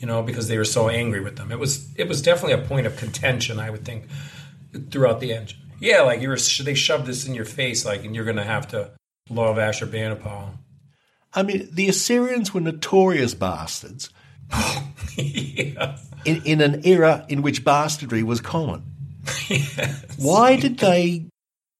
you 0.00 0.06
know, 0.06 0.22
because 0.22 0.48
they 0.48 0.58
were 0.58 0.64
so 0.64 0.88
angry 0.88 1.20
with 1.20 1.36
them. 1.36 1.50
It 1.50 1.58
was 1.58 1.88
it 1.96 2.08
was 2.08 2.22
definitely 2.22 2.52
a 2.52 2.66
point 2.66 2.86
of 2.86 2.96
contention, 2.96 3.58
I 3.58 3.70
would 3.70 3.84
think, 3.84 4.04
throughout 4.90 5.20
the 5.20 5.32
engine. 5.32 5.58
Yeah, 5.80 6.02
like 6.02 6.20
you 6.20 6.28
were, 6.28 6.36
they 6.36 6.74
shoved 6.74 7.06
this 7.06 7.26
in 7.26 7.34
your 7.34 7.44
face, 7.44 7.84
like, 7.84 8.04
and 8.04 8.14
you're 8.14 8.24
going 8.24 8.36
to 8.36 8.44
have 8.44 8.66
to 8.68 8.90
love 9.30 9.56
Ashurbanipal. 9.56 10.50
I 11.34 11.42
mean, 11.42 11.68
the 11.70 11.88
Assyrians 11.88 12.52
were 12.54 12.60
notorious 12.60 13.34
bastards. 13.34 14.10
yeah. 15.16 15.96
in, 16.24 16.42
in 16.44 16.60
an 16.60 16.86
era 16.86 17.24
in 17.28 17.42
which 17.42 17.64
bastardry 17.64 18.22
was 18.22 18.40
common. 18.40 18.82
yes. 19.48 20.16
Why 20.18 20.56
did 20.56 20.78
they 20.78 21.26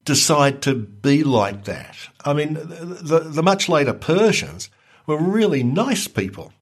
decide 0.04 0.62
to 0.62 0.74
be 0.74 1.24
like 1.24 1.64
that? 1.64 1.96
I 2.24 2.32
mean, 2.32 2.54
the, 2.54 3.20
the 3.20 3.42
much 3.42 3.68
later 3.68 3.92
Persians 3.92 4.70
were 5.06 5.18
really 5.18 5.62
nice 5.62 6.08
people 6.08 6.52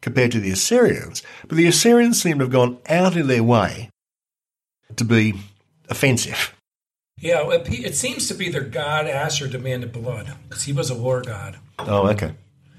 compared 0.00 0.32
to 0.32 0.40
the 0.40 0.50
Assyrians, 0.50 1.22
but 1.46 1.56
the 1.56 1.68
Assyrians 1.68 2.20
seem 2.20 2.38
to 2.38 2.44
have 2.44 2.52
gone 2.52 2.78
out 2.88 3.16
of 3.16 3.28
their 3.28 3.44
way 3.44 3.90
to 4.96 5.04
be 5.04 5.34
offensive. 5.88 6.54
Yeah, 7.22 7.48
it 7.50 7.94
seems 7.94 8.26
to 8.26 8.34
be 8.34 8.48
their 8.48 8.64
god 8.64 9.06
Asher 9.06 9.46
demanded 9.46 9.92
blood 9.92 10.34
because 10.48 10.64
he 10.64 10.72
was 10.72 10.90
a 10.90 10.94
war 10.96 11.22
god. 11.22 11.56
Oh, 11.78 12.08
okay. 12.08 12.34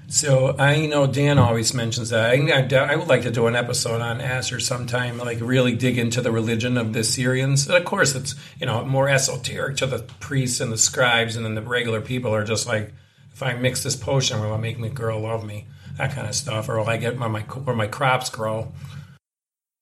So 0.08 0.54
I 0.58 0.84
know 0.84 1.06
Dan 1.06 1.38
always 1.38 1.72
mentions 1.72 2.10
that. 2.10 2.30
I, 2.30 2.92
I, 2.92 2.96
would 2.96 3.08
like 3.08 3.22
to 3.22 3.30
do 3.30 3.46
an 3.46 3.56
episode 3.56 4.02
on 4.02 4.20
Asher 4.20 4.60
sometime, 4.60 5.16
like 5.16 5.40
really 5.40 5.74
dig 5.74 5.96
into 5.96 6.20
the 6.20 6.30
religion 6.30 6.76
of 6.76 6.92
the 6.92 7.00
Assyrians. 7.00 7.66
And 7.66 7.74
of 7.74 7.86
course, 7.86 8.14
it's 8.14 8.34
you 8.60 8.66
know 8.66 8.84
more 8.84 9.08
esoteric 9.08 9.78
to 9.78 9.86
the 9.86 10.00
priests 10.20 10.60
and 10.60 10.70
the 10.70 10.76
scribes, 10.76 11.36
and 11.36 11.46
then 11.46 11.54
the 11.54 11.62
regular 11.62 12.02
people 12.02 12.34
are 12.34 12.44
just 12.44 12.66
like, 12.66 12.92
if 13.32 13.42
I 13.42 13.54
mix 13.54 13.82
this 13.82 13.96
potion, 13.96 14.40
will 14.40 14.54
it 14.54 14.58
make 14.58 14.78
my 14.78 14.88
girl 14.88 15.20
love 15.20 15.46
me? 15.46 15.66
That 15.96 16.12
kind 16.12 16.28
of 16.28 16.34
stuff, 16.34 16.68
or 16.68 16.78
will 16.78 16.90
I 16.90 16.98
get 16.98 17.16
my, 17.16 17.28
my 17.28 17.40
where 17.40 17.74
my 17.74 17.86
crops 17.86 18.28
grow? 18.28 18.72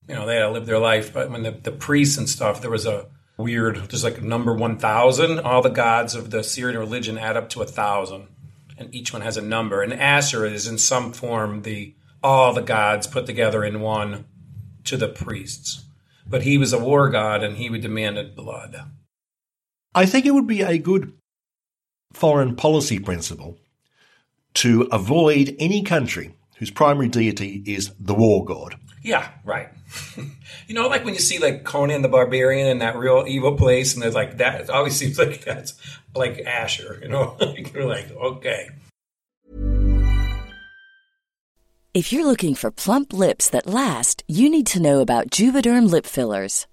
you 0.08 0.14
know, 0.14 0.26
they 0.26 0.34
had 0.36 0.42
to 0.42 0.50
live 0.50 0.66
their 0.66 0.78
life. 0.78 1.12
But 1.12 1.30
when 1.30 1.42
the, 1.42 1.52
the 1.52 1.72
priests 1.72 2.18
and 2.18 2.28
stuff, 2.28 2.60
there 2.60 2.70
was 2.70 2.86
a 2.86 3.06
weird, 3.36 3.76
there's 3.76 4.04
like 4.04 4.22
number 4.22 4.54
1,000. 4.54 5.40
All 5.40 5.62
the 5.62 5.68
gods 5.68 6.14
of 6.14 6.30
the 6.30 6.40
Assyrian 6.40 6.78
religion 6.78 7.18
add 7.18 7.36
up 7.36 7.48
to 7.50 7.62
a 7.62 7.66
thousand, 7.66 8.28
and 8.78 8.94
each 8.94 9.12
one 9.12 9.22
has 9.22 9.36
a 9.36 9.42
number. 9.42 9.82
And 9.82 9.92
Asher 9.92 10.46
is 10.46 10.66
in 10.66 10.78
some 10.78 11.12
form 11.12 11.62
the 11.62 11.94
all 12.22 12.52
the 12.52 12.62
gods 12.62 13.06
put 13.06 13.26
together 13.26 13.64
in 13.64 13.80
one 13.80 14.26
to 14.84 14.96
the 14.96 15.08
priests. 15.08 15.84
But 16.26 16.42
he 16.42 16.56
was 16.56 16.72
a 16.72 16.78
war 16.78 17.10
god, 17.10 17.42
and 17.42 17.56
he 17.56 17.68
demanded 17.78 18.36
blood. 18.36 18.76
I 19.94 20.06
think 20.06 20.24
it 20.24 20.34
would 20.34 20.46
be 20.46 20.62
a 20.62 20.78
good 20.78 21.12
foreign 22.12 22.56
policy 22.56 22.98
principle 22.98 23.58
to 24.54 24.82
avoid 24.92 25.56
any 25.58 25.82
country 25.82 26.34
whose 26.58 26.70
primary 26.70 27.08
deity 27.08 27.62
is 27.66 27.92
the 27.98 28.14
war 28.14 28.44
god. 28.44 28.76
Yeah, 29.02 29.28
right. 29.44 29.68
you 30.66 30.74
know, 30.74 30.88
like 30.88 31.04
when 31.04 31.14
you 31.14 31.20
see 31.20 31.38
like 31.38 31.64
Conan 31.64 32.02
the 32.02 32.08
Barbarian 32.08 32.68
in 32.68 32.78
that 32.78 32.96
real 32.96 33.24
evil 33.26 33.56
place, 33.56 33.94
and 33.94 34.02
there's 34.02 34.14
like 34.14 34.38
that. 34.38 34.62
It 34.62 34.70
always 34.70 34.96
seems 35.00 35.18
like 35.18 35.44
that's 35.44 35.74
like 36.14 36.40
Asher. 36.40 36.98
You 37.02 37.08
know, 37.08 37.36
you're 37.74 37.86
like, 37.86 38.10
okay. 38.12 38.68
If 41.94 42.10
you're 42.10 42.24
looking 42.24 42.54
for 42.54 42.70
plump 42.70 43.12
lips 43.12 43.50
that 43.50 43.66
last, 43.66 44.22
you 44.26 44.48
need 44.48 44.66
to 44.68 44.80
know 44.80 45.00
about 45.00 45.28
Juvederm 45.28 45.90
lip 45.90 46.06
fillers. 46.06 46.66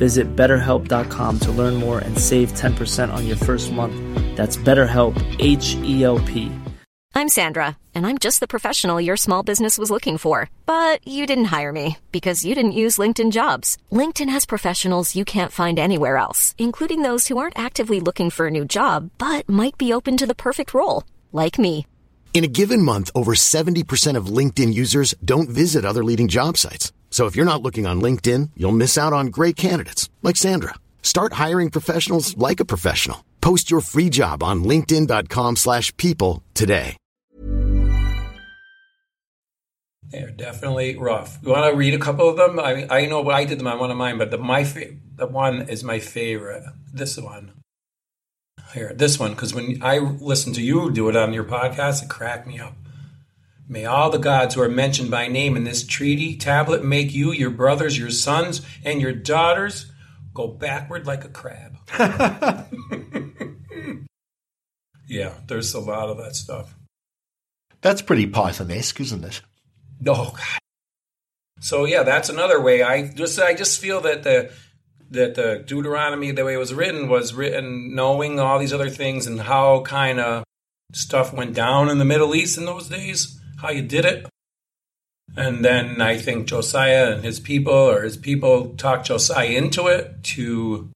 Visit 0.00 0.34
betterhelp.com 0.34 1.38
to 1.40 1.52
learn 1.52 1.74
more 1.74 1.98
and 1.98 2.16
save 2.16 2.52
10% 2.52 3.12
on 3.12 3.26
your 3.26 3.36
first 3.36 3.70
month. 3.70 3.94
That's 4.34 4.56
BetterHelp, 4.56 5.14
H 5.38 5.76
E 5.84 6.02
L 6.02 6.18
P. 6.20 6.50
I'm 7.12 7.28
Sandra, 7.28 7.76
and 7.94 8.06
I'm 8.06 8.18
just 8.18 8.38
the 8.40 8.54
professional 8.54 8.98
your 8.98 9.16
small 9.16 9.42
business 9.42 9.76
was 9.76 9.90
looking 9.90 10.16
for. 10.16 10.48
But 10.64 11.06
you 11.06 11.26
didn't 11.26 11.52
hire 11.56 11.72
me 11.72 11.98
because 12.12 12.46
you 12.46 12.54
didn't 12.54 12.80
use 12.84 13.02
LinkedIn 13.02 13.30
jobs. 13.30 13.76
LinkedIn 13.92 14.30
has 14.30 14.54
professionals 14.54 15.14
you 15.14 15.24
can't 15.24 15.58
find 15.60 15.78
anywhere 15.78 16.16
else, 16.16 16.54
including 16.56 17.02
those 17.02 17.28
who 17.28 17.36
aren't 17.36 17.58
actively 17.58 18.00
looking 18.00 18.30
for 18.30 18.46
a 18.46 18.56
new 18.58 18.64
job 18.64 19.10
but 19.18 19.46
might 19.48 19.76
be 19.76 19.92
open 19.92 20.16
to 20.16 20.26
the 20.26 20.42
perfect 20.46 20.72
role, 20.72 21.04
like 21.30 21.58
me. 21.58 21.86
In 22.32 22.44
a 22.44 22.54
given 22.60 22.82
month, 22.82 23.10
over 23.14 23.34
70% 23.34 24.16
of 24.16 24.34
LinkedIn 24.38 24.72
users 24.72 25.14
don't 25.22 25.50
visit 25.50 25.84
other 25.84 26.04
leading 26.04 26.28
job 26.28 26.56
sites. 26.56 26.92
So 27.10 27.26
if 27.26 27.36
you're 27.36 27.52
not 27.52 27.60
looking 27.60 27.86
on 27.86 28.00
LinkedIn, 28.00 28.52
you'll 28.56 28.80
miss 28.84 28.96
out 28.96 29.12
on 29.12 29.26
great 29.26 29.56
candidates 29.56 30.08
like 30.22 30.38
Sandra. 30.38 30.72
Start 31.02 31.34
hiring 31.34 31.68
professionals 31.70 32.34
like 32.38 32.60
a 32.60 32.64
professional. 32.64 33.22
Post 33.42 33.70
your 33.70 33.82
free 33.82 34.08
job 34.08 34.42
on 34.42 34.64
linkedin.com/people 34.64 36.42
today. 36.54 36.96
They're 40.10 40.30
definitely 40.30 40.96
rough. 40.96 41.38
You 41.42 41.50
want 41.50 41.70
to 41.70 41.76
read 41.76 41.94
a 41.94 41.98
couple 41.98 42.28
of 42.28 42.36
them? 42.36 42.58
I 42.58 42.74
mean, 42.74 42.86
I 42.90 43.06
know 43.06 43.28
I 43.30 43.44
did 43.44 43.60
them 43.60 43.68
on 43.68 43.78
one 43.78 43.92
of 43.92 43.96
mine, 43.96 44.18
but 44.18 44.32
the 44.32 44.38
my 44.38 44.64
fa- 44.64 44.96
the 45.16 45.26
one 45.26 45.68
is 45.68 45.84
my 45.84 46.00
favorite. 46.00 46.64
This 46.92 47.16
one 47.16 47.52
here, 48.74 48.92
this 48.94 49.18
one, 49.18 49.32
because 49.32 49.54
when 49.54 49.78
I 49.82 49.98
listen 49.98 50.52
to 50.54 50.62
you 50.62 50.90
do 50.90 51.08
it 51.08 51.16
on 51.16 51.32
your 51.32 51.44
podcast, 51.44 52.02
it 52.02 52.08
cracked 52.08 52.46
me 52.46 52.58
up. 52.58 52.74
May 53.70 53.84
all 53.84 54.10
the 54.10 54.18
gods 54.18 54.56
who 54.56 54.62
are 54.62 54.68
mentioned 54.68 55.12
by 55.12 55.28
name 55.28 55.56
in 55.56 55.62
this 55.62 55.86
treaty 55.86 56.34
tablet 56.36 56.84
make 56.84 57.14
you, 57.14 57.30
your 57.30 57.50
brothers, 57.50 57.96
your 57.96 58.10
sons, 58.10 58.62
and 58.84 59.00
your 59.00 59.12
daughters 59.12 59.92
go 60.34 60.48
backward 60.48 61.06
like 61.06 61.24
a 61.24 61.28
crab. 61.28 61.76
yeah, 65.06 65.34
there's 65.46 65.72
a 65.72 65.78
lot 65.78 66.08
of 66.08 66.16
that 66.16 66.34
stuff. 66.34 66.74
That's 67.80 68.02
pretty 68.02 68.26
Python-esque, 68.26 69.00
isn't 69.00 69.24
it? 69.24 69.40
Oh 70.04 70.32
God. 70.36 70.58
So 71.60 71.84
yeah, 71.84 72.02
that's 72.02 72.28
another 72.28 72.60
way. 72.60 72.82
I 72.82 73.06
just 73.06 73.38
I 73.38 73.54
just 73.54 73.80
feel 73.80 74.00
that 74.00 74.24
the 74.24 74.50
that 75.12 75.36
the 75.36 75.62
Deuteronomy, 75.64 76.32
the 76.32 76.44
way 76.44 76.54
it 76.54 76.58
was 76.58 76.74
written, 76.74 77.08
was 77.08 77.34
written 77.34 77.94
knowing 77.94 78.40
all 78.40 78.58
these 78.58 78.72
other 78.72 78.90
things 78.90 79.28
and 79.28 79.40
how 79.40 79.82
kind 79.82 80.18
of 80.18 80.42
stuff 80.92 81.32
went 81.32 81.54
down 81.54 81.88
in 81.88 81.98
the 81.98 82.04
Middle 82.04 82.34
East 82.34 82.58
in 82.58 82.64
those 82.64 82.88
days, 82.88 83.39
how 83.60 83.70
you 83.70 83.82
did 83.82 84.04
it. 84.04 84.26
And 85.36 85.64
then 85.64 86.00
I 86.00 86.18
think 86.18 86.48
Josiah 86.48 87.12
and 87.12 87.24
his 87.24 87.38
people, 87.38 87.72
or 87.72 88.02
his 88.02 88.16
people, 88.16 88.74
talked 88.76 89.06
Josiah 89.06 89.48
into 89.48 89.86
it 89.86 90.24
to 90.24 90.90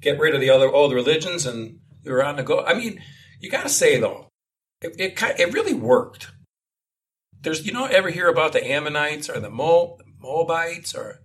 get 0.00 0.18
rid 0.18 0.34
of 0.34 0.40
the 0.40 0.50
other 0.50 0.70
old 0.70 0.94
religions, 0.94 1.44
and 1.44 1.78
they 2.02 2.10
were 2.10 2.24
on 2.24 2.36
the 2.36 2.42
go. 2.42 2.64
I 2.64 2.72
mean, 2.72 3.02
you 3.38 3.50
got 3.50 3.64
to 3.64 3.68
say 3.68 4.00
though, 4.00 4.28
it, 4.80 4.98
it 4.98 5.22
it 5.38 5.52
really 5.52 5.74
worked. 5.74 6.30
There's 7.42 7.66
you 7.66 7.72
don't 7.72 7.92
ever 7.92 8.10
hear 8.10 8.28
about 8.28 8.52
the 8.52 8.66
Ammonites 8.66 9.28
or 9.28 9.40
the 9.40 9.50
Mo, 9.50 9.98
Moabites 10.18 10.94
or 10.94 11.20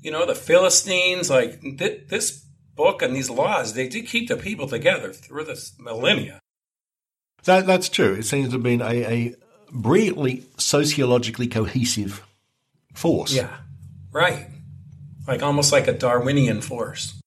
you 0.00 0.10
know, 0.10 0.26
the 0.26 0.34
Philistines, 0.34 1.30
like 1.30 1.60
th- 1.60 2.08
this 2.08 2.46
book 2.74 3.02
and 3.02 3.14
these 3.14 3.30
laws, 3.30 3.74
they 3.74 3.88
did 3.88 4.06
keep 4.06 4.28
the 4.28 4.36
people 4.36 4.68
together 4.68 5.12
through 5.12 5.44
this 5.44 5.74
millennia. 5.78 6.40
That, 7.44 7.66
that's 7.66 7.88
true. 7.88 8.14
It 8.14 8.24
seems 8.24 8.48
to 8.48 8.52
have 8.52 8.62
been 8.62 8.82
a, 8.82 9.04
a 9.04 9.34
brilliantly 9.70 10.44
sociologically 10.56 11.48
cohesive 11.48 12.24
force. 12.94 13.32
Yeah, 13.32 13.54
right. 14.12 14.48
Like 15.26 15.42
almost 15.42 15.72
like 15.72 15.88
a 15.88 15.92
Darwinian 15.92 16.60
force. 16.60 17.20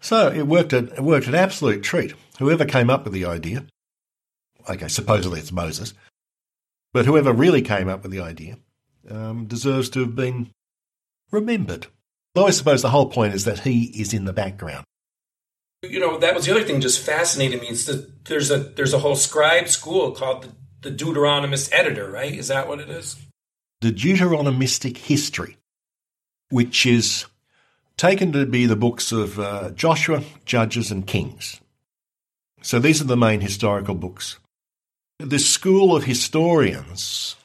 So 0.00 0.30
it 0.30 0.46
worked. 0.46 0.72
A, 0.72 0.78
it 0.94 1.02
worked 1.02 1.26
an 1.26 1.34
absolute 1.34 1.82
treat. 1.82 2.14
Whoever 2.38 2.64
came 2.64 2.90
up 2.90 3.04
with 3.04 3.12
the 3.12 3.24
idea, 3.24 3.64
okay, 4.68 4.88
supposedly 4.88 5.40
it's 5.40 5.50
Moses, 5.50 5.94
but 6.92 7.06
whoever 7.06 7.32
really 7.32 7.62
came 7.62 7.88
up 7.88 8.02
with 8.02 8.12
the 8.12 8.20
idea 8.20 8.58
um, 9.10 9.46
deserves 9.46 9.90
to 9.90 10.00
have 10.00 10.14
been 10.14 10.50
remembered. 11.30 11.88
Though 12.34 12.46
I 12.46 12.50
suppose 12.50 12.82
the 12.82 12.90
whole 12.90 13.08
point 13.08 13.34
is 13.34 13.44
that 13.44 13.60
he 13.60 13.84
is 14.00 14.14
in 14.14 14.24
the 14.24 14.32
background. 14.32 14.84
You 15.82 16.00
know, 16.00 16.18
that 16.18 16.34
was 16.34 16.44
the 16.44 16.52
other 16.52 16.64
thing 16.64 16.80
just 16.80 17.04
fascinated 17.04 17.60
me. 17.60 17.68
It's 17.68 17.86
that 17.86 18.24
there's 18.24 18.50
a 18.50 18.58
there's 18.58 18.94
a 18.94 18.98
whole 18.98 19.16
scribe 19.16 19.68
school 19.68 20.12
called 20.12 20.42
the, 20.42 20.52
the 20.82 20.90
Deuteronomist 20.90 21.70
editor, 21.72 22.10
right? 22.10 22.32
Is 22.32 22.48
that 22.48 22.68
what 22.68 22.80
it 22.80 22.88
is? 22.88 23.16
The 23.80 23.92
Deuteronomistic 23.92 24.96
history, 24.96 25.56
which 26.50 26.86
is 26.86 27.26
taken 27.96 28.32
to 28.32 28.46
be 28.46 28.66
the 28.66 28.76
books 28.76 29.12
of 29.12 29.38
uh, 29.38 29.70
Joshua, 29.70 30.22
Judges, 30.44 30.90
and 30.90 31.06
Kings. 31.06 31.60
So 32.62 32.78
these 32.78 33.00
are 33.00 33.04
the 33.04 33.16
main 33.16 33.40
historical 33.40 33.94
books. 33.94 34.38
This 35.18 35.48
school 35.48 35.96
of 35.96 36.04
historians 36.04 37.36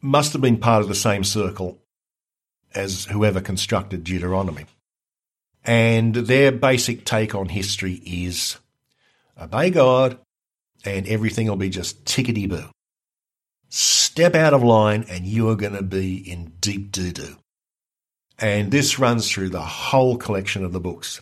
must 0.00 0.32
have 0.32 0.42
been 0.42 0.56
part 0.56 0.82
of 0.82 0.88
the 0.88 0.94
same 0.94 1.24
circle 1.24 1.78
as 2.74 3.06
whoever 3.06 3.40
constructed 3.40 4.04
Deuteronomy. 4.04 4.66
And 5.64 6.14
their 6.14 6.52
basic 6.52 7.04
take 7.04 7.34
on 7.34 7.50
history 7.50 8.00
is 8.06 8.56
obey 9.38 9.70
God 9.70 10.18
and 10.84 11.06
everything 11.06 11.46
will 11.48 11.56
be 11.56 11.70
just 11.70 12.04
tickety 12.04 12.48
boo. 12.48 12.64
Step 13.68 14.34
out 14.34 14.54
of 14.54 14.62
line 14.62 15.04
and 15.08 15.24
you 15.24 15.48
are 15.48 15.56
going 15.56 15.74
to 15.74 15.82
be 15.82 16.16
in 16.16 16.52
deep 16.60 16.90
doo 16.90 17.12
doo. 17.12 17.36
And 18.38 18.70
this 18.70 18.98
runs 18.98 19.30
through 19.30 19.50
the 19.50 19.60
whole 19.60 20.16
collection 20.16 20.64
of 20.64 20.72
the 20.72 20.80
books. 20.80 21.20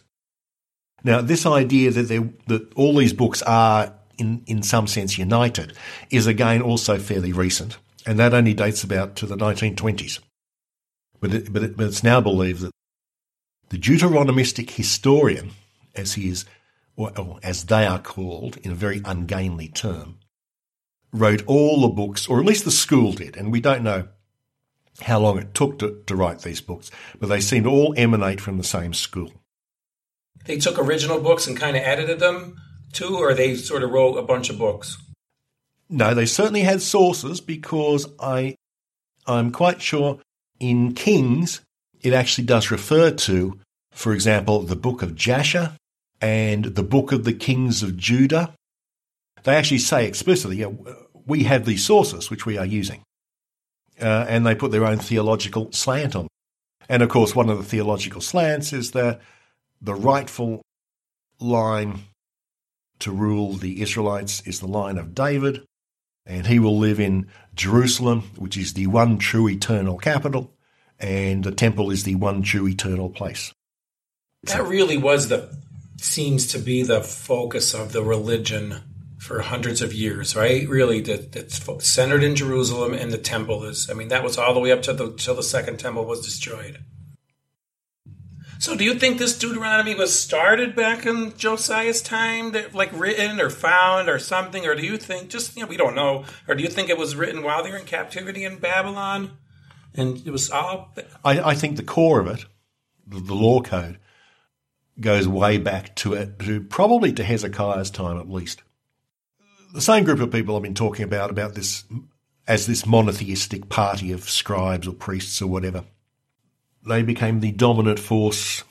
Now, 1.05 1.21
this 1.21 1.47
idea 1.47 1.91
that, 1.91 2.09
that 2.47 2.73
all 2.75 2.97
these 2.97 3.13
books 3.13 3.43
are 3.43 3.93
in, 4.19 4.43
in 4.47 4.63
some 4.63 4.87
sense 4.87 5.17
united 5.17 5.75
is 6.11 6.27
again 6.27 6.61
also 6.61 6.99
fairly 6.99 7.33
recent, 7.33 7.79
and 8.07 8.19
that 8.19 8.35
only 8.35 8.55
dates 8.55 8.83
about 8.83 9.17
to 9.17 9.27
the 9.27 9.37
1920s. 9.37 10.21
But, 11.21 11.35
it, 11.35 11.53
but, 11.53 11.63
it, 11.63 11.77
but 11.77 11.87
it's 11.87 12.05
now 12.05 12.21
believed 12.21 12.63
that 12.63 12.73
the 13.71 13.79
Deuteronomistic 13.79 14.71
historian, 14.71 15.51
as 15.95 16.15
he 16.15 16.29
is, 16.31 16.45
or, 16.99 17.19
or 17.19 17.39
as 17.43 17.65
they 17.65 17.87
are 17.87 18.01
called 18.01 18.57
in 18.59 18.73
a 18.73 18.75
very 18.75 19.01
ungainly 19.05 19.69
term, 19.69 20.19
wrote 21.13 21.43
all 21.47 21.81
the 21.81 21.89
books, 21.89 22.27
or 22.27 22.41
at 22.41 22.45
least 22.45 22.65
the 22.65 22.71
school 22.71 23.13
did, 23.13 23.37
and 23.37 23.53
we 23.53 23.61
don't 23.61 23.85
know 23.85 24.09
how 25.03 25.21
long 25.21 25.39
it 25.39 25.55
took 25.55 25.79
to, 25.79 26.03
to 26.07 26.17
write 26.17 26.41
these 26.41 26.61
books, 26.61 26.91
but 27.21 27.29
they 27.29 27.41
seem 27.41 27.63
to 27.63 27.71
all 27.71 27.95
emanate 27.97 28.41
from 28.41 28.59
the 28.59 28.65
same 28.65 28.93
school. 28.93 29.33
They 30.45 30.59
took 30.59 30.77
original 30.77 31.21
books 31.21 31.47
and 31.47 31.57
kind 31.57 31.77
of 31.77 31.85
edited 31.85 32.19
them 32.19 32.61
too, 32.93 33.17
or 33.17 33.33
they 33.33 33.55
sort 33.55 33.85
of 33.85 33.91
wrote 33.91 34.17
a 34.17 34.23
bunch 34.23 34.51
of 34.51 34.59
books? 34.59 34.99
No, 35.89 36.15
they 36.15 36.27
certainly 36.27 36.63
had 36.63 36.83
sources 36.83 37.41
because 37.41 38.09
I, 38.19 38.57
I'm 39.27 39.53
quite 39.53 39.81
sure 39.81 40.19
in 40.59 40.95
Kings, 40.95 41.61
it 42.03 42.13
actually 42.13 42.47
does 42.47 42.73
refer 42.73 43.13
to, 43.13 43.59
for 43.93 44.13
example, 44.13 44.63
the 44.63 44.77
book 44.77 45.03
of 45.03 45.15
Jasher 45.15 45.78
and 46.21 46.65
the 46.65 46.83
book 46.83 47.13
of 47.13 47.25
the 47.25 47.33
kings 47.33 47.83
of 47.83 47.97
Judah. 47.97 48.55
They 49.45 49.55
actually 49.55 49.79
say 49.79 50.07
explicitly, 50.07 50.57
yeah, 50.57 50.71
we 51.27 51.45
have 51.45 51.65
these 51.65 51.85
sources 51.85 52.31
which 52.31 52.47
we 52.47 52.59
are 52.59 52.67
using. 52.67 53.03
Uh, 54.01 54.27
and 54.29 54.47
they 54.47 54.55
put 54.55 54.71
their 54.71 54.85
own 54.85 54.99
theological 54.99 55.73
slant 55.73 56.15
on. 56.15 56.29
And 56.89 57.03
of 57.03 57.09
course, 57.09 57.35
one 57.35 57.49
of 57.49 57.59
the 57.59 57.65
theological 57.65 58.21
slants 58.21 58.73
is 58.73 58.93
that 58.93 59.21
the 59.81 59.95
rightful 59.95 60.63
line 61.41 62.01
to 63.01 63.13
rule 63.13 63.53
the 63.55 63.81
Israelites 63.83 64.43
is 64.47 64.61
the 64.61 64.67
line 64.67 64.99
of 64.99 65.15
David, 65.15 65.65
and 66.27 66.47
he 66.47 66.59
will 66.59 66.79
live 66.79 66.99
in 66.99 67.29
Jerusalem, 67.55 68.23
which 68.37 68.57
is 68.57 68.75
the 68.75 68.87
one 68.87 69.19
true 69.19 69.49
eternal 69.49 69.99
capital, 69.99 70.53
and 70.99 71.45
the 71.45 71.53
temple 71.53 71.91
is 71.91 72.05
the 72.05 72.17
one 72.17 72.43
true 72.43 72.67
eternal 72.67 73.11
place. 73.11 73.53
That 74.45 74.65
really 74.65 74.97
was 74.97 75.29
the 75.29 75.57
seems 76.01 76.47
to 76.49 76.59
be 76.59 76.83
the 76.83 77.03
focus 77.03 77.75
of 77.75 77.93
the 77.93 78.03
religion 78.03 78.83
for 79.19 79.41
hundreds 79.41 79.83
of 79.83 79.93
years, 79.93 80.37
right? 80.37 80.69
Really, 80.69 81.01
that 81.03 81.35
it's 81.37 81.61
centered 81.87 82.23
in 82.23 82.37
Jerusalem, 82.37 82.95
and 82.95 83.13
the 83.13 83.19
temple 83.19 83.65
is. 83.65 83.91
I 83.91 83.95
mean, 83.95 84.09
that 84.09 84.23
was 84.23 84.39
all 84.39 84.55
the 84.55 84.61
way 84.61 84.73
up 84.73 84.83
to 84.83 84.93
the 84.93 85.13
till 85.13 85.35
the 85.35 85.43
second 85.43 85.79
temple 85.79 86.05
was 86.05 86.25
destroyed. 86.25 86.85
So, 88.61 88.77
do 88.77 88.85
you 88.85 88.95
think 88.95 89.19
this 89.19 89.39
Deuteronomy 89.39 89.95
was 89.95 90.19
started 90.19 90.75
back 90.75 91.07
in 91.07 91.37
Josiah's 91.37 92.03
time, 92.03 92.53
that, 92.53 92.75
like 92.75 92.91
written 92.93 93.41
or 93.41 93.51
found 93.51 94.09
or 94.09 94.19
something, 94.19 94.67
or 94.67 94.75
do 94.75 94.85
you 94.85 94.97
think 94.97 95.31
just 95.31 95.57
you 95.57 95.63
know 95.63 95.69
we 95.69 95.77
don't 95.77 95.95
know, 95.95 96.25
or 96.47 96.55
do 96.55 96.63
you 96.63 96.69
think 96.69 96.89
it 96.89 96.99
was 96.99 97.15
written 97.15 97.43
while 97.43 97.63
they 97.63 97.71
were 97.71 97.77
in 97.77 97.85
captivity 97.85 98.45
in 98.45 98.59
Babylon, 98.59 99.33
and 99.95 100.25
it 100.27 100.31
was 100.31 100.51
all? 100.51 100.95
I, 101.25 101.41
I 101.41 101.55
think 101.55 101.77
the 101.77 101.83
core 101.83 102.21
of 102.21 102.29
it, 102.29 102.45
the, 103.07 103.21
the 103.21 103.35
law 103.35 103.61
code, 103.61 103.99
goes 105.01 105.29
way 105.29 105.59
back 105.59 105.95
to 105.97 106.15
it, 106.15 106.39
to 106.41 106.61
probably 106.63 107.13
to 107.13 107.25
Hezekiah's 107.25 107.91
time 107.91 108.19
at 108.19 108.31
least. 108.31 108.63
The 109.75 109.81
same 109.81 110.05
group 110.05 110.21
of 110.21 110.31
people 110.31 110.57
I've 110.57 110.63
been 110.63 110.75
talking 110.75 111.05
about 111.05 111.31
about 111.31 111.55
this 111.55 111.85
as 112.47 112.67
this 112.67 112.87
monotheistic 112.87 113.69
party 113.69 114.13
of 114.13 114.29
scribes 114.29 114.89
or 114.89 114.93
priests 114.93 115.43
or 115.43 115.47
whatever 115.47 115.85
they 116.89 117.03
became 117.03 117.41
the 117.41 117.53
dominant 117.53 117.99
force 117.99 118.65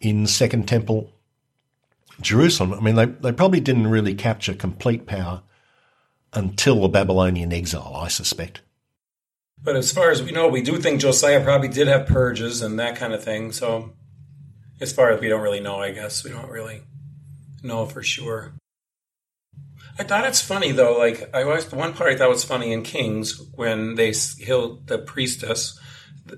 in 0.00 0.26
Second 0.26 0.68
Temple 0.68 1.10
Jerusalem. 2.20 2.74
I 2.74 2.80
mean, 2.80 2.94
they, 2.94 3.06
they 3.06 3.32
probably 3.32 3.60
didn't 3.60 3.88
really 3.88 4.14
capture 4.14 4.54
complete 4.54 5.06
power 5.06 5.42
until 6.32 6.82
the 6.82 6.88
Babylonian 6.88 7.52
exile, 7.52 7.94
I 7.96 8.08
suspect. 8.08 8.60
But 9.62 9.76
as 9.76 9.90
far 9.92 10.10
as 10.10 10.22
we 10.22 10.32
know, 10.32 10.48
we 10.48 10.62
do 10.62 10.78
think 10.78 11.00
Josiah 11.00 11.42
probably 11.42 11.68
did 11.68 11.88
have 11.88 12.06
purges 12.06 12.62
and 12.62 12.78
that 12.78 12.96
kind 12.96 13.12
of 13.12 13.24
thing. 13.24 13.52
So, 13.52 13.92
as 14.80 14.92
far 14.92 15.10
as 15.10 15.20
we 15.20 15.28
don't 15.28 15.42
really 15.42 15.60
know, 15.60 15.76
I 15.76 15.90
guess 15.90 16.24
we 16.24 16.30
don't 16.30 16.50
really 16.50 16.82
know 17.62 17.86
for 17.86 18.02
sure. 18.02 18.54
I 19.98 20.04
thought 20.04 20.26
it's 20.26 20.42
funny 20.42 20.72
though. 20.72 20.98
Like 20.98 21.34
I 21.34 21.44
was 21.44 21.72
one 21.72 21.94
part 21.94 22.12
I 22.12 22.16
thought 22.16 22.28
was 22.28 22.44
funny 22.44 22.72
in 22.72 22.82
Kings 22.82 23.40
when 23.54 23.94
they 23.94 24.12
killed 24.12 24.86
the 24.88 24.98
priestess 24.98 25.78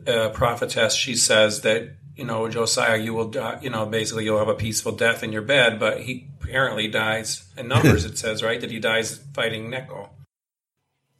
uh, 0.07 0.29
prophetess, 0.31 0.94
she 0.94 1.14
says 1.14 1.62
that 1.62 1.96
you 2.16 2.24
know 2.24 2.48
Josiah, 2.48 2.96
you 2.96 3.14
will 3.14 3.29
die. 3.29 3.59
You 3.62 3.70
know, 3.70 3.87
basically 3.87 4.24
you'll 4.24 4.38
have 4.38 4.48
a 4.48 4.55
peaceful 4.55 4.92
death 4.92 5.22
in 5.22 5.33
your 5.33 5.42
bed, 5.42 5.79
but 5.79 6.01
he 6.01 6.29
apparently 6.42 6.88
dies 6.88 7.46
in 7.57 7.68
Numbers. 7.68 8.05
it 8.05 8.18
says 8.18 8.42
right 8.42 8.61
that 8.61 8.70
he 8.70 8.79
dies 8.79 9.18
fighting 9.35 9.70
Necho. 9.70 10.11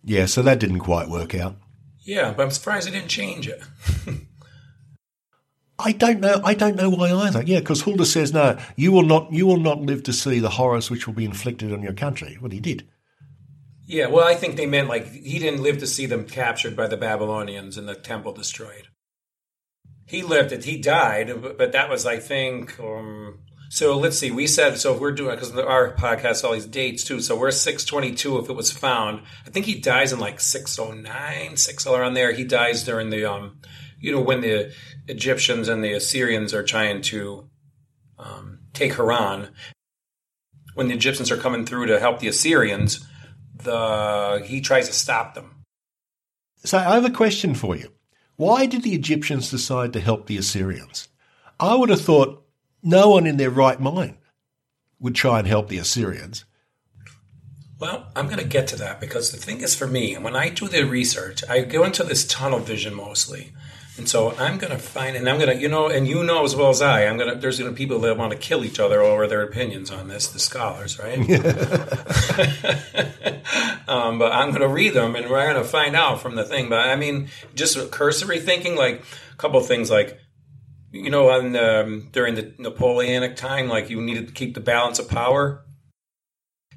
Yeah, 0.05 0.27
so 0.27 0.43
that 0.43 0.59
didn't 0.59 0.79
quite 0.81 1.09
work 1.09 1.35
out. 1.35 1.57
Yeah, 2.01 2.33
but 2.33 2.45
I'm 2.45 2.51
surprised 2.51 2.87
they 2.87 2.93
didn't 2.93 3.09
change 3.09 3.49
it. 3.49 3.63
I 5.79 5.93
don't 5.93 6.21
know. 6.21 6.41
I 6.45 6.55
don't 6.55 6.77
know 6.77 6.91
why 6.91 7.13
either. 7.13 7.43
Yeah, 7.43 7.61
because 7.61 7.83
Hulda 7.83 8.05
says 8.05 8.33
no. 8.33 8.59
You 8.77 8.91
will 8.91 9.05
not. 9.05 9.33
You 9.33 9.47
will 9.47 9.61
not 9.61 9.81
live 9.81 10.03
to 10.05 10.13
see 10.13 10.41
the 10.41 10.51
horrors 10.51 10.91
which 10.91 11.07
will 11.07 11.15
be 11.15 11.25
inflicted 11.25 11.73
on 11.73 11.83
your 11.83 11.93
country. 11.93 12.37
Well, 12.41 12.51
he 12.51 12.61
did. 12.61 12.89
Yeah, 13.87 14.09
well, 14.09 14.27
I 14.27 14.35
think 14.35 14.57
they 14.57 14.67
meant 14.67 14.89
like 14.89 15.11
he 15.11 15.39
didn't 15.39 15.63
live 15.63 15.79
to 15.79 15.87
see 15.87 16.07
them 16.07 16.27
captured 16.27 16.77
by 16.77 16.89
the 16.89 16.97
Babylonians 16.97 17.79
and 17.79 17.89
the 17.89 17.95
temple 17.95 18.33
destroyed. 18.33 18.89
He 20.05 20.23
lived 20.23 20.53
it. 20.53 20.65
He 20.65 20.79
died, 20.79 21.33
but 21.57 21.73
that 21.73 21.89
was, 21.89 22.07
I 22.07 22.19
think. 22.19 22.79
Um, 22.81 23.39
so 23.71 23.97
let's 23.97 24.19
see. 24.19 24.31
We 24.31 24.47
said 24.47 24.79
so. 24.79 24.95
If 24.95 25.01
we're 25.01 25.13
doing 25.13 25.37
because 25.37 25.57
our 25.57 25.95
podcast 25.95 26.43
all 26.43 26.55
these 26.55 26.67
dates 26.67 27.05
too. 27.05 27.21
So 27.21 27.39
we're 27.39 27.51
six 27.51 27.85
twenty 27.85 28.15
two. 28.15 28.39
If 28.39 28.51
it 28.51 28.55
was 28.55 28.73
found, 28.73 29.23
I 29.47 29.51
think 29.51 29.67
he 29.67 29.81
dies 29.81 30.13
in 30.13 30.19
like 30.19 30.41
six 30.41 30.79
oh 30.79 30.93
nine, 30.93 31.57
six 31.57 31.87
around 31.87 32.15
there. 32.15 32.33
He 32.33 32.45
dies 32.45 32.83
during 32.85 33.11
the 33.11 33.27
um, 33.27 33.61
you 34.01 34.13
know, 34.13 34.21
when 34.21 34.41
the 34.41 34.73
Egyptians 35.09 35.69
and 35.69 35.83
the 35.83 35.93
Assyrians 35.93 36.55
are 36.55 36.63
trying 36.63 37.03
to 37.03 37.49
um, 38.19 38.61
take 38.73 38.95
Haran. 38.95 39.49
When 40.75 40.89
the 40.89 40.95
Egyptians 40.95 41.31
are 41.31 41.37
coming 41.37 41.67
through 41.67 41.87
to 41.87 41.99
help 41.99 42.21
the 42.21 42.29
Assyrians 42.29 43.05
the 43.63 44.43
he 44.47 44.61
tries 44.61 44.89
to 44.89 44.95
stop 44.95 45.35
them. 45.35 45.65
So 46.65 46.79
I 46.79 46.95
have 46.95 47.05
a 47.05 47.11
question 47.11 47.55
for 47.55 47.77
you. 47.77 47.93
Why 48.37 48.67
did 48.67 48.83
the 48.83 48.95
Egyptians 48.95 49.51
decide 49.51 49.93
to 49.93 50.01
help 50.01 50.27
the 50.27 50.37
Assyrians? 50.37 51.09
I 51.59 51.75
would 51.75 51.91
have 51.91 52.01
thought 52.01 52.45
no 52.83 53.11
one 53.11 53.27
in 53.27 53.37
their 53.37 53.51
right 53.51 53.81
mind 53.81 54.17
would 55.01 55.15
try 55.15 55.39
and 55.39 55.49
help 55.49 55.69
the 55.69 55.79
Assyrians. 55.79 56.45
Well, 57.81 58.11
I'm 58.17 58.27
going 58.27 58.39
to 58.39 58.45
get 58.45 58.67
to 58.69 58.77
that 58.77 59.01
because 59.01 59.31
the 59.31 59.39
thing 59.39 59.61
is 59.61 59.75
for 59.75 59.87
me, 59.87 60.17
when 60.19 60.35
I 60.35 60.49
do 60.49 60.67
the 60.67 60.83
research, 60.83 61.45
I 61.49 61.61
go 61.63 61.85
into 61.85 62.03
this 62.03 62.27
tunnel 62.27 62.59
vision 62.59 62.95
mostly. 62.95 63.53
And 63.99 64.09
so 64.09 64.33
I'm 64.37 64.59
going 64.59 64.71
to 64.71 64.79
find, 64.79 65.17
and 65.17 65.29
I'm 65.29 65.39
going 65.39 65.55
to, 65.55 65.61
you 65.61 65.69
know, 65.69 65.89
and 65.89 66.07
you 66.07 66.23
know 66.23 66.45
as 66.45 66.55
well 66.55 66.71
as 66.71 66.81
I, 66.81 67.07
I'm 67.07 67.19
going 67.19 67.35
to, 67.35 67.37
there's 67.37 67.59
going 67.59 67.69
to 67.69 67.75
be 67.75 67.85
people 67.85 67.99
that 68.01 68.17
want 68.17 68.31
to 68.31 68.39
kill 68.39 68.65
each 68.65 68.79
other 68.79 69.03
over 69.03 69.27
their 69.27 69.43
opinions 69.43 69.91
on 69.91 70.07
this, 70.07 70.29
the 70.29 70.39
scholars, 70.39 71.01
right? 71.01 71.19
um, 73.89 74.21
but 74.21 74.33
I'm 74.33 74.51
going 74.51 74.63
to 74.63 74.69
read 74.69 74.95
them 74.95 75.17
and 75.17 75.29
we're 75.29 75.53
going 75.53 75.61
to 75.61 75.69
find 75.69 75.97
out 75.97 76.23
from 76.23 76.37
the 76.37 76.45
thing. 76.45 76.69
But 76.69 76.89
I 76.89 76.95
mean, 76.95 77.29
just 77.57 77.91
cursory 77.91 78.39
thinking, 78.39 78.77
like 78.77 79.03
a 79.33 79.37
couple 79.37 79.61
things 79.63 79.91
like, 79.91 80.21
you 80.93 81.11
know, 81.11 81.31
on, 81.31 81.57
um, 81.57 82.09
during 82.13 82.37
the 82.37 82.55
Napoleonic 82.57 83.35
time, 83.35 83.67
like 83.67 83.91
you 83.91 84.01
needed 84.01 84.29
to 84.29 84.33
keep 84.33 84.55
the 84.55 84.61
balance 84.61 85.01
of 85.01 85.09
power. 85.09 85.65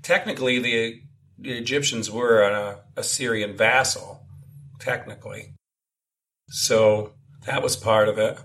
Technically, 0.02 0.58
the, 0.58 1.04
the 1.38 1.52
Egyptians 1.52 2.10
were 2.10 2.42
an 2.42 2.78
Assyrian 2.98 3.56
vassal, 3.56 4.26
technically. 4.80 5.54
So 6.52 7.14
that 7.46 7.64
was 7.64 7.78
part 7.78 8.10
of 8.10 8.18
it. 8.18 8.38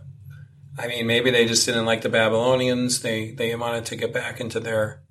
I 0.78 0.86
mean, 0.86 1.08
maybe 1.08 1.32
they 1.32 1.44
just 1.44 1.66
didn't 1.66 1.86
like 1.86 2.02
the 2.02 2.08
Babylonians. 2.08 3.02
They 3.02 3.32
they 3.32 3.54
wanted 3.56 3.84
to 3.86 3.96
get 3.96 4.12
back 4.12 4.40
into 4.40 4.60
their, 4.60 5.02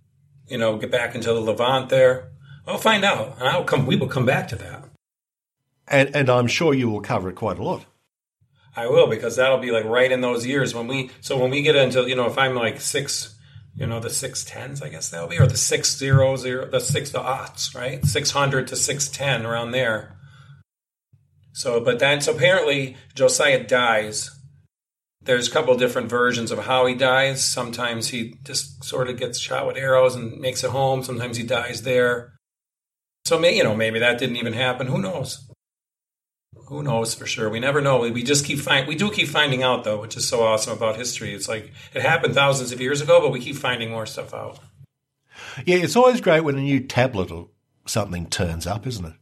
you 0.47 0.58
know, 0.58 0.77
get 0.77 0.91
back 0.91 1.13
into 1.13 1.34
the 1.34 1.41
Levant 1.41 1.89
there. 1.89 2.31
I'll 2.65 2.77
find 2.77 3.03
out, 3.03 3.36
and 3.38 3.47
I'll 3.49 3.65
come. 3.65 3.86
We 3.86 3.97
will 3.97 4.08
come 4.08 4.25
back 4.25 4.47
to 4.49 4.55
that. 4.55 4.86
And 5.88 6.15
and 6.15 6.29
I'm 6.29 6.47
sure 6.47 6.73
you 6.73 6.89
will 6.89 7.01
cover 7.01 7.29
it 7.29 7.36
quite 7.36 7.60
a 7.60 7.63
lot. 7.63 7.86
I 8.77 8.88
will 8.88 9.08
because 9.08 9.36
that'll 9.36 9.58
be 9.58 9.71
like 9.71 9.86
right 9.86 10.12
in 10.12 10.21
those 10.21 10.45
years 10.45 10.73
when 10.73 10.88
we. 10.88 11.12
So 11.19 11.38
when 11.38 11.51
we 11.51 11.63
get 11.63 11.75
into, 11.75 12.08
you 12.08 12.15
know, 12.15 12.27
if 12.27 12.38
I'm 12.38 12.55
like 12.55 12.79
six, 12.79 13.38
you 13.75 13.88
know, 13.88 13.99
the 13.99 14.10
six 14.10 14.45
tens, 14.45 14.81
I 14.81 14.88
guess 14.88 15.10
that'll 15.10 15.27
be, 15.27 15.39
or 15.39 15.47
the 15.47 15.58
six 15.58 15.97
zero 15.97 16.38
zero, 16.38 16.65
the 16.69 16.79
six 16.79 17.12
the 17.12 17.19
aughts, 17.19 17.75
right? 17.75 18.05
Six 18.05 18.31
hundred 18.31 18.67
to 18.67 18.77
six 18.77 19.10
ten 19.10 19.45
around 19.45 19.71
there. 19.71 20.15
So, 21.55 21.79
but 21.79 21.99
then, 21.99 22.19
so 22.19 22.35
apparently 22.35 22.97
Josiah 23.13 23.63
dies. 23.63 24.29
There's 25.21 25.47
a 25.47 25.51
couple 25.51 25.73
different 25.77 26.09
versions 26.09 26.51
of 26.51 26.59
how 26.59 26.85
he 26.85 26.95
dies. 26.95 27.45
Sometimes 27.45 28.09
he 28.09 28.35
just 28.43 28.83
sort 28.83 29.09
of 29.09 29.17
gets 29.17 29.39
shot 29.39 29.65
with 29.65 29.77
arrows 29.77 30.15
and 30.15 30.37
makes 30.41 30.65
it 30.65 30.71
home. 30.71 31.01
Sometimes 31.01 31.37
he 31.37 31.43
dies 31.43 31.83
there. 31.83 32.33
So, 33.23 33.41
you 33.41 33.63
know, 33.63 33.73
maybe 33.73 33.99
that 33.99 34.17
didn't 34.17 34.35
even 34.35 34.51
happen. 34.51 34.87
Who 34.87 34.97
knows? 34.97 35.49
Who 36.67 36.83
knows 36.83 37.15
for 37.15 37.25
sure? 37.25 37.49
We 37.49 37.61
never 37.61 37.79
know. 37.79 37.99
We 37.99 38.21
just 38.21 38.43
keep 38.43 38.59
find. 38.59 38.85
We 38.85 38.95
do 38.95 39.09
keep 39.09 39.29
finding 39.29 39.63
out 39.63 39.85
though, 39.85 40.01
which 40.01 40.17
is 40.17 40.27
so 40.27 40.43
awesome 40.43 40.73
about 40.73 40.97
history. 40.97 41.33
It's 41.33 41.47
like 41.47 41.71
it 41.93 42.01
happened 42.01 42.35
thousands 42.35 42.73
of 42.73 42.81
years 42.81 42.99
ago, 42.99 43.21
but 43.21 43.31
we 43.31 43.39
keep 43.39 43.55
finding 43.55 43.91
more 43.91 44.05
stuff 44.05 44.33
out. 44.33 44.59
Yeah, 45.65 45.77
it's 45.77 45.95
always 45.95 46.19
great 46.19 46.41
when 46.41 46.57
a 46.57 46.61
new 46.61 46.81
tablet 46.81 47.31
or 47.31 47.47
something 47.85 48.25
turns 48.27 48.67
up, 48.67 48.85
isn't 48.85 49.05
it? 49.05 49.13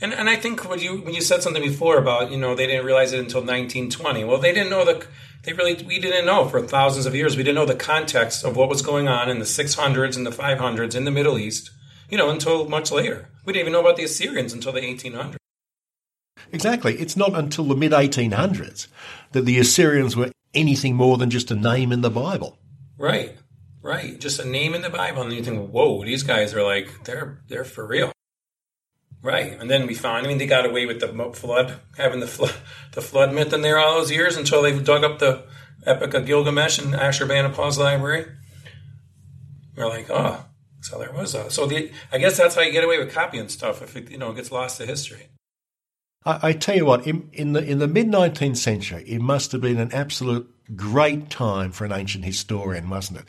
And 0.00 0.12
and 0.14 0.30
I 0.30 0.36
think 0.36 0.68
when 0.68 0.78
you 0.78 1.00
when 1.00 1.14
you 1.14 1.20
said 1.20 1.42
something 1.42 1.62
before 1.62 1.98
about 1.98 2.30
you 2.30 2.38
know 2.38 2.54
they 2.54 2.66
didn't 2.66 2.86
realize 2.86 3.12
it 3.12 3.18
until 3.18 3.40
1920. 3.40 4.24
Well, 4.24 4.38
they 4.38 4.52
didn't 4.52 4.70
know 4.70 4.84
the 4.84 5.06
they 5.42 5.52
really 5.52 5.74
we 5.84 5.98
didn't 5.98 6.26
know 6.26 6.48
for 6.48 6.60
thousands 6.62 7.06
of 7.06 7.14
years. 7.14 7.36
We 7.36 7.42
didn't 7.42 7.56
know 7.56 7.66
the 7.66 7.74
context 7.74 8.44
of 8.44 8.56
what 8.56 8.68
was 8.68 8.82
going 8.82 9.08
on 9.08 9.28
in 9.28 9.38
the 9.38 9.44
600s 9.44 10.16
and 10.16 10.26
the 10.26 10.30
500s 10.30 10.94
in 10.94 11.04
the 11.04 11.10
Middle 11.10 11.38
East. 11.38 11.70
You 12.08 12.16
know 12.16 12.30
until 12.30 12.68
much 12.68 12.92
later. 12.92 13.28
We 13.44 13.52
didn't 13.52 13.62
even 13.62 13.72
know 13.72 13.80
about 13.80 13.96
the 13.96 14.04
Assyrians 14.04 14.52
until 14.52 14.72
the 14.72 14.80
1800s. 14.80 15.36
Exactly. 16.52 16.94
It's 16.98 17.16
not 17.16 17.34
until 17.34 17.64
the 17.64 17.76
mid 17.76 17.92
1800s 17.92 18.86
that 19.32 19.44
the 19.44 19.58
Assyrians 19.58 20.16
were 20.16 20.30
anything 20.54 20.94
more 20.94 21.18
than 21.18 21.30
just 21.30 21.50
a 21.50 21.56
name 21.56 21.92
in 21.92 22.02
the 22.02 22.10
Bible. 22.10 22.58
Right. 22.96 23.36
Right. 23.82 24.18
Just 24.18 24.38
a 24.40 24.46
name 24.46 24.74
in 24.74 24.82
the 24.82 24.90
Bible, 24.90 25.22
and 25.22 25.32
you 25.32 25.42
think, 25.42 25.70
"Whoa, 25.70 26.04
these 26.04 26.22
guys 26.22 26.54
are 26.54 26.62
like 26.62 27.04
they're 27.04 27.40
they're 27.48 27.64
for 27.64 27.86
real." 27.86 28.12
Right, 29.20 29.58
and 29.58 29.68
then 29.68 29.86
we 29.86 29.94
found. 29.94 30.24
I 30.24 30.28
mean, 30.28 30.38
they 30.38 30.46
got 30.46 30.64
away 30.64 30.86
with 30.86 31.00
the 31.00 31.08
flood, 31.34 31.80
having 31.96 32.20
the 32.20 32.26
flood, 32.26 32.54
the 32.92 33.02
flood 33.02 33.34
myth 33.34 33.52
in 33.52 33.62
there 33.62 33.78
all 33.78 33.98
those 33.98 34.12
years 34.12 34.36
until 34.36 34.62
they 34.62 34.78
dug 34.78 35.02
up 35.02 35.18
the 35.18 35.44
Epic 35.84 36.14
of 36.14 36.26
Gilgamesh 36.26 36.78
in 36.78 36.92
Ashurbanipal's 36.92 37.78
library. 37.78 38.26
We're 39.76 39.88
like, 39.88 40.08
oh, 40.10 40.44
so 40.80 40.98
there 40.98 41.12
was 41.12 41.34
a. 41.34 41.50
So 41.50 41.66
the, 41.66 41.90
I 42.12 42.18
guess 42.18 42.36
that's 42.36 42.54
how 42.54 42.60
you 42.62 42.72
get 42.72 42.84
away 42.84 42.98
with 42.98 43.12
copying 43.12 43.48
stuff 43.48 43.82
if 43.82 43.96
it 43.96 44.10
you 44.10 44.18
know 44.18 44.32
gets 44.32 44.52
lost 44.52 44.78
to 44.78 44.86
history. 44.86 45.26
I, 46.24 46.38
I 46.48 46.52
tell 46.52 46.76
you 46.76 46.84
what, 46.84 47.06
in, 47.06 47.28
in 47.32 47.54
the 47.54 47.64
in 47.64 47.80
the 47.80 47.88
mid 47.88 48.08
nineteenth 48.08 48.58
century, 48.58 49.02
it 49.06 49.20
must 49.20 49.50
have 49.50 49.60
been 49.60 49.78
an 49.78 49.92
absolute 49.92 50.48
great 50.76 51.28
time 51.28 51.72
for 51.72 51.84
an 51.84 51.92
ancient 51.92 52.24
historian, 52.24 52.88
wasn't 52.88 53.20
it? 53.20 53.24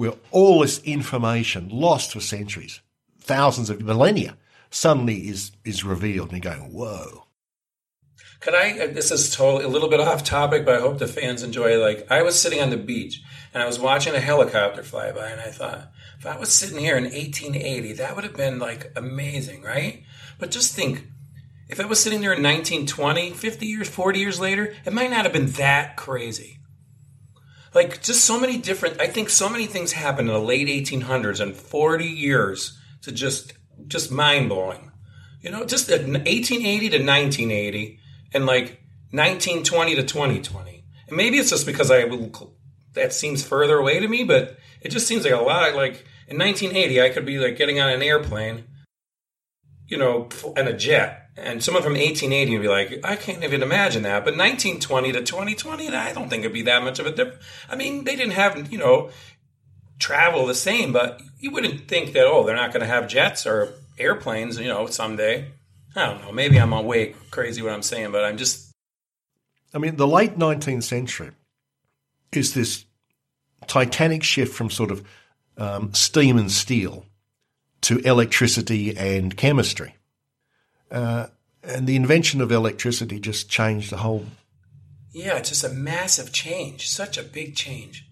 where 0.00 0.14
all 0.30 0.60
this 0.60 0.82
information 0.84 1.68
lost 1.68 2.12
for 2.12 2.20
centuries, 2.20 2.80
thousands 3.20 3.68
of 3.68 3.82
millennia, 3.82 4.34
suddenly 4.70 5.28
is, 5.28 5.52
is 5.64 5.84
revealed 5.84 6.32
and 6.32 6.44
you're 6.44 6.54
going, 6.54 6.72
whoa. 6.72 7.26
Could 8.40 8.54
I? 8.54 8.78
uh, 8.78 8.86
This 8.92 9.10
is 9.10 9.34
totally 9.34 9.64
a 9.64 9.68
little 9.68 9.90
bit 9.90 10.00
off 10.00 10.24
topic, 10.24 10.64
but 10.64 10.76
I 10.76 10.80
hope 10.80 10.98
the 10.98 11.06
fans 11.06 11.42
enjoy. 11.42 11.78
Like 11.78 12.10
I 12.10 12.22
was 12.22 12.40
sitting 12.40 12.60
on 12.60 12.70
the 12.70 12.76
beach 12.78 13.20
and 13.52 13.62
I 13.62 13.66
was 13.66 13.78
watching 13.78 14.14
a 14.14 14.20
helicopter 14.20 14.82
fly 14.82 15.12
by, 15.12 15.28
and 15.28 15.40
I 15.40 15.50
thought, 15.50 15.90
if 16.18 16.26
I 16.26 16.38
was 16.38 16.52
sitting 16.52 16.78
here 16.78 16.96
in 16.96 17.04
1880, 17.04 17.94
that 17.94 18.14
would 18.14 18.24
have 18.24 18.36
been 18.36 18.58
like 18.58 18.92
amazing, 18.96 19.62
right? 19.62 20.04
But 20.38 20.50
just 20.50 20.74
think, 20.74 21.06
if 21.68 21.80
I 21.80 21.84
was 21.84 22.00
sitting 22.00 22.20
there 22.20 22.32
in 22.32 22.42
1920, 22.42 23.30
50 23.32 23.66
years, 23.66 23.88
40 23.88 24.18
years 24.18 24.40
later, 24.40 24.74
it 24.84 24.92
might 24.92 25.10
not 25.10 25.24
have 25.24 25.32
been 25.32 25.50
that 25.52 25.96
crazy. 25.96 26.58
Like 27.74 28.02
just 28.02 28.24
so 28.24 28.40
many 28.40 28.56
different. 28.58 29.00
I 29.00 29.06
think 29.06 29.28
so 29.28 29.48
many 29.48 29.66
things 29.66 29.92
happened 29.92 30.28
in 30.28 30.34
the 30.34 30.40
late 30.40 30.66
1800s 30.66 31.40
and 31.40 31.54
40 31.54 32.04
years 32.04 32.78
to 33.02 33.12
just 33.12 33.52
just 33.88 34.10
mind 34.10 34.48
blowing. 34.48 34.90
You 35.40 35.50
know, 35.50 35.64
just 35.64 35.88
1880 35.90 36.90
to 36.90 36.98
1980 36.98 37.98
and 38.34 38.46
like 38.46 38.82
1920 39.12 39.94
to 39.96 40.02
2020. 40.02 40.84
And 41.08 41.16
maybe 41.16 41.38
it's 41.38 41.50
just 41.50 41.66
because 41.66 41.90
I 41.90 42.04
will, 42.04 42.54
that 42.92 43.12
seems 43.12 43.42
further 43.42 43.78
away 43.78 44.00
to 44.00 44.08
me, 44.08 44.24
but 44.24 44.58
it 44.82 44.90
just 44.90 45.06
seems 45.06 45.24
like 45.24 45.32
a 45.32 45.38
lot. 45.38 45.74
Like 45.74 46.04
in 46.28 46.38
1980, 46.38 47.00
I 47.02 47.08
could 47.08 47.26
be 47.26 47.38
like 47.38 47.56
getting 47.56 47.80
on 47.80 47.88
an 47.88 48.02
airplane, 48.02 48.64
you 49.86 49.96
know, 49.96 50.28
and 50.56 50.68
a 50.68 50.74
jet. 50.74 51.16
And 51.36 51.64
someone 51.64 51.82
from 51.82 51.94
1880 51.94 52.52
would 52.52 52.62
be 52.62 52.68
like, 52.68 53.00
I 53.02 53.16
can't 53.16 53.42
even 53.42 53.62
imagine 53.62 54.02
that. 54.02 54.24
But 54.24 54.36
1920 54.36 55.12
to 55.12 55.22
2020, 55.22 55.88
I 55.88 56.12
don't 56.12 56.28
think 56.28 56.40
it'd 56.40 56.52
be 56.52 56.62
that 56.62 56.82
much 56.82 56.98
of 56.98 57.06
a 57.06 57.12
difference. 57.12 57.42
I 57.70 57.76
mean, 57.76 58.04
they 58.04 58.14
didn't 58.14 58.34
have, 58.34 58.70
you 58.70 58.78
know, 58.78 59.10
travel 60.00 60.46
the 60.46 60.54
same, 60.54 60.92
but 60.92 61.22
you 61.38 61.52
wouldn't 61.52 61.86
think 61.86 62.12
that, 62.14 62.26
oh, 62.26 62.44
they're 62.44 62.56
not 62.56 62.72
going 62.72 62.80
to 62.80 62.86
have 62.86 63.06
jets 63.06 63.46
or 63.46 63.74
airplanes, 63.98 64.58
you 64.58 64.66
know, 64.66 64.86
someday. 64.86 65.52
I 65.94 66.06
don't 66.06 66.22
know. 66.22 66.32
Maybe 66.32 66.58
I'm 66.58 66.70
way 66.84 67.14
crazy 67.30 67.62
what 67.62 67.72
I'm 67.72 67.82
saying, 67.82 68.10
but 68.10 68.24
I'm 68.24 68.36
just. 68.36 68.72
I 69.72 69.78
mean, 69.78 69.96
the 69.96 70.06
late 70.06 70.38
19th 70.38 70.82
century 70.82 71.30
is 72.32 72.54
this 72.54 72.84
titanic 73.66 74.22
shift 74.22 74.54
from 74.54 74.70
sort 74.70 74.90
of 74.90 75.06
um, 75.56 75.92
steam 75.94 76.38
and 76.38 76.50
steel 76.50 77.06
to 77.82 77.98
electricity 77.98 78.96
and 78.96 79.36
chemistry. 79.36 79.94
Uh, 80.90 81.26
and 81.62 81.86
the 81.86 81.96
invention 81.96 82.40
of 82.40 82.50
electricity 82.50 83.20
just 83.20 83.48
changed 83.48 83.90
the 83.90 83.98
whole. 83.98 84.26
Yeah, 85.12 85.36
it's 85.36 85.50
just 85.50 85.64
a 85.64 85.68
massive 85.68 86.32
change. 86.32 86.88
Such 86.88 87.18
a 87.18 87.22
big 87.22 87.54
change. 87.54 88.06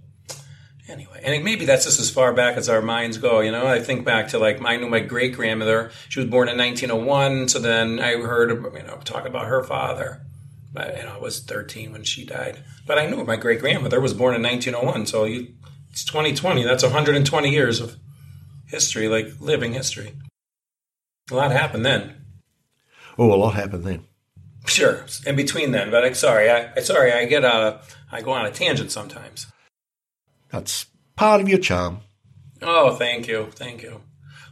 Anyway, 0.89 1.21
and 1.23 1.45
maybe 1.45 1.67
that's 1.67 1.85
just 1.85 2.01
as 2.01 2.09
far 2.09 2.33
back 2.33 2.57
as 2.57 2.69
our 2.69 2.81
minds 2.81 3.19
go. 3.19 3.41
You 3.41 3.53
know, 3.53 3.67
I 3.67 3.81
think 3.81 4.07
back 4.07 4.29
to 4.29 4.39
like 4.39 4.65
I 4.65 4.77
knew 4.77 4.89
my 4.89 5.01
great 5.01 5.35
grandmother. 5.35 5.91
She 6.09 6.21
was 6.21 6.29
born 6.29 6.49
in 6.49 6.57
1901. 6.57 7.49
So 7.49 7.59
then 7.59 8.01
I 8.01 8.17
heard, 8.17 8.51
you 8.51 8.83
know, 8.85 8.97
talk 9.05 9.27
about 9.27 9.47
her 9.47 9.63
father. 9.63 10.23
But 10.73 10.97
you 10.97 11.03
know, 11.03 11.17
I 11.17 11.19
was 11.19 11.41
13 11.41 11.93
when 11.93 12.05
she 12.05 12.25
died. 12.25 12.65
But 12.87 12.99
I 12.99 13.07
knew 13.07 13.23
my 13.25 13.37
great 13.37 13.61
grandmother 13.61 14.01
was 14.01 14.15
born 14.15 14.35
in 14.35 14.43
1901. 14.43 15.07
So 15.07 15.25
you, 15.25 15.49
it's 15.91 16.05
2020. 16.05 16.65
That's 16.65 16.83
120 16.83 17.51
years 17.51 17.81
of 17.81 17.97
history, 18.67 19.09
like 19.09 19.29
living 19.41 19.75
history. 19.75 20.15
A 21.31 21.35
lot 21.35 21.53
happened 21.53 21.85
then. 21.85 22.15
Oh, 23.19 23.33
a 23.33 23.37
lot 23.37 23.55
happened 23.55 23.85
then. 23.85 24.05
Sure, 24.67 25.05
in 25.27 25.37
between 25.37 25.73
then. 25.73 25.91
But 25.91 26.05
I'm 26.05 26.15
sorry, 26.15 26.51
I, 26.51 26.73
I 26.77 26.81
sorry, 26.81 27.13
I 27.13 27.27
get 27.27 27.45
uh, 27.45 27.79
I 28.11 28.23
go 28.23 28.33
on 28.33 28.47
a 28.47 28.51
tangent 28.51 28.91
sometimes. 28.91 29.47
That's 30.51 30.87
part 31.17 31.41
of 31.41 31.49
your 31.49 31.59
charm. 31.59 32.01
Oh, 32.63 32.95
thank 32.95 33.29
you, 33.29 33.49
thank 33.53 33.83
you. 33.83 34.03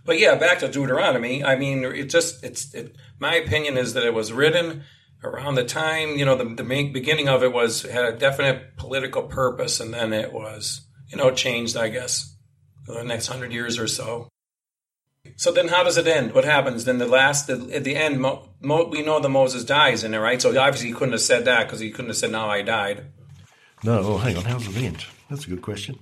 But 0.04 0.20
yeah, 0.20 0.36
back 0.36 0.60
to 0.60 0.68
Deuteronomy. 0.68 1.44
I 1.44 1.56
mean, 1.56 1.84
it 1.84 2.04
just 2.04 2.44
it's 2.44 2.72
it, 2.74 2.96
my 3.18 3.34
opinion 3.34 3.76
is 3.76 3.94
that 3.94 4.04
it 4.04 4.14
was 4.14 4.32
written 4.32 4.84
around 5.24 5.56
the 5.56 5.64
time 5.64 6.16
you 6.16 6.24
know 6.24 6.36
the, 6.36 6.44
the 6.44 6.90
beginning 6.92 7.28
of 7.28 7.42
it 7.42 7.52
was 7.52 7.82
had 7.82 8.04
a 8.04 8.16
definite 8.16 8.76
political 8.76 9.24
purpose, 9.24 9.80
and 9.80 9.92
then 9.92 10.12
it 10.12 10.32
was 10.32 10.86
you 11.08 11.16
know 11.16 11.32
changed, 11.32 11.76
I 11.76 11.88
guess, 11.88 12.36
for 12.84 12.94
the 12.94 13.02
next 13.02 13.26
hundred 13.26 13.52
years 13.52 13.78
or 13.78 13.88
so. 13.88 14.28
So 15.34 15.50
then, 15.50 15.66
how 15.66 15.82
does 15.82 15.96
it 15.96 16.06
end? 16.06 16.32
What 16.34 16.44
happens? 16.44 16.84
Then 16.84 16.98
the 16.98 17.06
last 17.06 17.50
at 17.50 17.82
the 17.82 17.96
end, 17.96 18.20
Mo, 18.20 18.48
Mo, 18.60 18.88
we 18.88 19.02
know 19.02 19.18
that 19.18 19.28
Moses 19.28 19.64
dies 19.64 20.04
in 20.04 20.14
it, 20.14 20.18
right? 20.18 20.40
So 20.40 20.50
obviously 20.56 20.88
he 20.88 20.94
couldn't 20.94 21.12
have 21.12 21.20
said 21.20 21.46
that 21.46 21.66
because 21.66 21.80
he 21.80 21.90
couldn't 21.90 22.10
have 22.10 22.16
said, 22.16 22.30
"Now 22.30 22.48
I 22.48 22.62
died." 22.62 23.06
No, 23.82 23.98
oh, 23.98 24.18
hang 24.18 24.36
on. 24.36 24.44
How 24.44 24.58
does 24.58 24.68
it 24.68 24.80
end? 24.80 25.04
That's 25.28 25.46
a 25.46 25.50
good 25.50 25.62
question. 25.62 25.98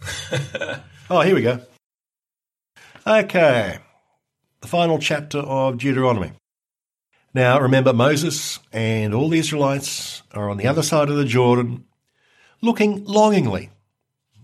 oh, 1.10 1.20
here 1.22 1.34
we 1.34 1.42
go. 1.42 1.60
Okay. 3.06 3.78
The 4.60 4.68
final 4.68 4.98
chapter 4.98 5.38
of 5.38 5.78
Deuteronomy. 5.78 6.32
Now, 7.32 7.60
remember, 7.60 7.92
Moses 7.92 8.58
and 8.72 9.14
all 9.14 9.28
the 9.28 9.38
Israelites 9.38 10.22
are 10.32 10.50
on 10.50 10.56
the 10.56 10.66
other 10.66 10.82
side 10.82 11.08
of 11.08 11.16
the 11.16 11.24
Jordan, 11.24 11.84
looking 12.60 13.04
longingly 13.04 13.70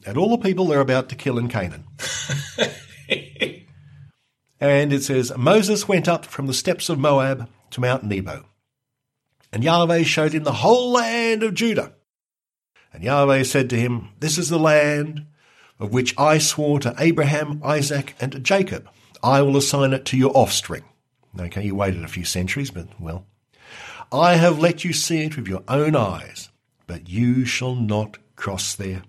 at 0.07 0.17
all 0.17 0.31
the 0.31 0.43
people 0.43 0.67
they're 0.67 0.81
about 0.81 1.09
to 1.09 1.17
kill 1.17 1.39
in 1.39 1.49
Canaan. 1.49 1.85
and 4.61 4.93
it 4.93 5.03
says, 5.03 5.33
Moses 5.37 5.89
went 5.89 6.09
up 6.09 6.25
from 6.25 6.47
the 6.47 6.55
steppes 6.55 6.89
of 6.89 6.99
Moab 6.99 7.49
to 7.71 7.81
Mount 7.81 8.05
Nebo, 8.05 8.45
and 9.53 9.65
Yahweh 9.65 10.03
showed 10.03 10.33
him 10.33 10.45
the 10.45 10.53
whole 10.53 10.93
land 10.93 11.43
of 11.43 11.55
Judah. 11.55 11.95
And 12.95 13.03
Yahweh 13.03 13.43
said 13.43 13.69
to 13.71 13.77
him, 13.77 14.11
This 14.21 14.39
is 14.39 14.49
the 14.49 14.59
land 14.59 15.27
of 15.81 15.93
which 15.93 16.17
I 16.17 16.39
swore 16.39 16.79
to 16.81 16.95
Abraham, 16.97 17.61
Isaac, 17.65 18.15
and 18.21 18.31
to 18.33 18.39
Jacob. 18.39 18.89
I 19.23 19.43
will 19.43 19.57
assign 19.57 19.93
it 19.93 20.05
to 20.07 20.17
your 20.17 20.31
offspring. 20.35 20.85
Okay, 21.39 21.65
you 21.65 21.75
waited 21.75 22.05
a 22.05 22.09
few 22.09 22.25
centuries, 22.25 22.71
but 22.71 22.89
well. 23.01 23.27
I 24.13 24.37
have 24.37 24.61
let 24.61 24.85
you 24.85 24.93
see 24.93 25.25
it 25.25 25.37
with 25.37 25.49
your 25.49 25.65
own 25.67 25.97
eyes, 25.97 26.51
but 26.87 27.09
you 27.09 27.45
shall 27.45 27.75
not 27.75 28.19
cross 28.37 28.77
there. 28.77 29.03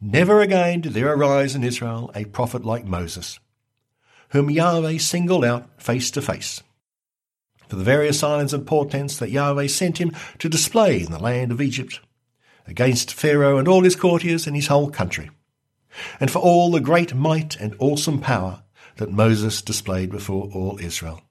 Never 0.00 0.40
again 0.40 0.80
did 0.80 0.94
there 0.94 1.12
arise 1.14 1.54
in 1.54 1.62
Israel 1.62 2.10
a 2.14 2.24
prophet 2.24 2.64
like 2.64 2.84
Moses, 2.84 3.38
whom 4.30 4.50
Yahweh 4.50 4.98
singled 4.98 5.44
out 5.44 5.80
face 5.80 6.10
to 6.12 6.22
face, 6.22 6.62
for 7.68 7.76
the 7.76 7.84
various 7.84 8.18
signs 8.18 8.52
and 8.52 8.66
portents 8.66 9.18
that 9.18 9.30
Yahweh 9.30 9.68
sent 9.68 9.98
him 9.98 10.12
to 10.38 10.48
display 10.48 11.02
in 11.02 11.12
the 11.12 11.18
land 11.20 11.52
of 11.52 11.60
Egypt, 11.60 12.00
against 12.66 13.12
Pharaoh 13.12 13.58
and 13.58 13.68
all 13.68 13.82
his 13.82 13.96
courtiers 13.96 14.46
and 14.46 14.56
his 14.56 14.68
whole 14.68 14.90
country, 14.90 15.30
and 16.18 16.30
for 16.30 16.38
all 16.38 16.70
the 16.70 16.80
great 16.80 17.14
might 17.14 17.56
and 17.56 17.74
awesome 17.78 18.20
power 18.20 18.62
that 18.96 19.10
Moses 19.10 19.62
displayed 19.62 20.10
before 20.10 20.50
all 20.54 20.78
Israel. 20.80 21.22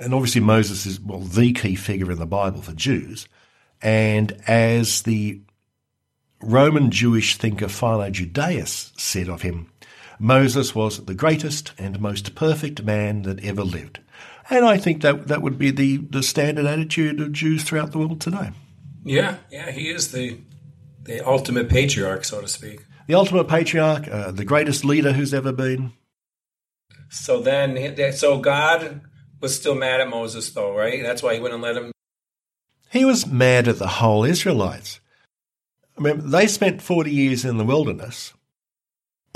And 0.00 0.12
obviously 0.12 0.40
Moses 0.40 0.86
is, 0.86 1.00
well, 1.00 1.20
the 1.20 1.52
key 1.52 1.74
figure 1.74 2.10
in 2.10 2.18
the 2.18 2.26
Bible 2.26 2.62
for 2.62 2.72
Jews, 2.72 3.28
and 3.82 4.32
as 4.46 5.02
the 5.02 5.40
Roman 6.42 6.90
Jewish 6.90 7.36
thinker 7.36 7.68
Philo 7.68 8.10
Judaeus 8.10 8.92
said 8.96 9.28
of 9.28 9.42
him, 9.42 9.70
Moses 10.18 10.74
was 10.74 11.04
the 11.04 11.14
greatest 11.14 11.72
and 11.78 12.00
most 12.00 12.34
perfect 12.34 12.82
man 12.82 13.22
that 13.22 13.44
ever 13.44 13.62
lived. 13.62 14.00
And 14.48 14.64
I 14.64 14.76
think 14.76 15.02
that 15.02 15.28
that 15.28 15.42
would 15.42 15.58
be 15.58 15.70
the, 15.70 15.98
the 15.98 16.22
standard 16.22 16.66
attitude 16.66 17.20
of 17.20 17.32
Jews 17.32 17.64
throughout 17.64 17.92
the 17.92 17.98
world 17.98 18.20
today. 18.20 18.50
Yeah, 19.06 19.36
yeah, 19.52 19.70
he 19.70 19.88
is 19.88 20.10
the 20.10 20.40
the 21.02 21.24
ultimate 21.24 21.68
patriarch, 21.68 22.24
so 22.24 22.40
to 22.40 22.48
speak. 22.48 22.84
The 23.06 23.14
ultimate 23.14 23.46
patriarch, 23.46 24.08
uh, 24.08 24.32
the 24.32 24.44
greatest 24.44 24.84
leader 24.84 25.12
who's 25.12 25.32
ever 25.32 25.52
been. 25.52 25.92
So 27.08 27.40
then, 27.40 28.12
so 28.12 28.38
God 28.38 29.02
was 29.40 29.54
still 29.54 29.76
mad 29.76 30.00
at 30.00 30.08
Moses, 30.08 30.50
though, 30.50 30.76
right? 30.76 31.04
That's 31.04 31.22
why 31.22 31.34
he 31.34 31.40
wouldn't 31.40 31.62
let 31.62 31.76
him. 31.76 31.92
He 32.90 33.04
was 33.04 33.28
mad 33.28 33.68
at 33.68 33.78
the 33.78 33.86
whole 33.86 34.24
Israelites. 34.24 34.98
I 35.96 36.00
mean, 36.00 36.30
they 36.30 36.48
spent 36.48 36.82
40 36.82 37.08
years 37.12 37.44
in 37.44 37.58
the 37.58 37.64
wilderness. 37.64 38.34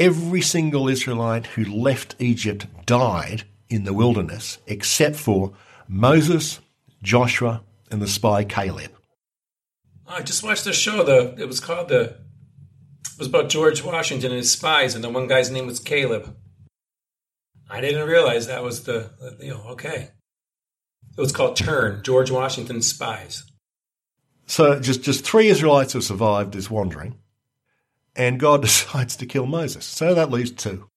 Every 0.01 0.41
single 0.41 0.89
Israelite 0.89 1.47
who 1.47 1.65
left 1.65 2.17
Egypt 2.19 2.67
died 2.87 3.45
in 3.69 3.85
the 3.85 3.95
wilderness, 3.95 4.59
except 4.67 5.15
for 5.15 5.53
Moses, 5.87 6.59
Joshua, 7.05 7.63
and 7.89 8.03
the 8.03 8.09
spy 8.09 8.43
Caleb. 8.43 8.91
I 10.11 10.23
just 10.23 10.43
watched 10.43 10.65
the 10.65 10.73
show. 10.73 11.05
The 11.05 11.35
it 11.39 11.47
was 11.47 11.61
called 11.61 11.89
the. 11.89 12.01
It 12.03 13.19
was 13.19 13.29
about 13.29 13.49
George 13.49 13.85
Washington 13.85 14.31
and 14.31 14.39
his 14.39 14.51
spies, 14.51 14.95
and 14.95 15.05
the 15.05 15.11
one 15.11 15.27
guy's 15.27 15.51
name 15.51 15.67
was 15.67 15.79
Caleb. 15.79 16.35
I 17.71 17.81
didn't 17.81 18.09
realize 18.09 18.49
that 18.49 18.65
was 18.65 18.83
the, 18.83 19.11
you 19.41 19.51
know, 19.51 19.63
okay. 19.71 20.11
It 21.17 21.21
was 21.21 21.33
called 21.33 21.57
Turn, 21.57 22.03
George 22.03 22.31
Washington's 22.31 22.89
Spies. 22.89 23.45
So 24.47 24.81
just, 24.81 25.03
just 25.03 25.25
three 25.25 25.49
Israelites 25.49 25.93
have 25.93 26.03
survived 26.03 26.53
this 26.53 26.71
wandering, 26.71 27.19
and 28.17 28.41
God 28.41 28.63
decides 28.63 29.17
to 29.17 29.27
kill 29.27 29.47
Moses. 29.47 29.85
So 29.85 30.15
that 30.15 30.31
leaves 30.31 30.51
two. 30.51 30.89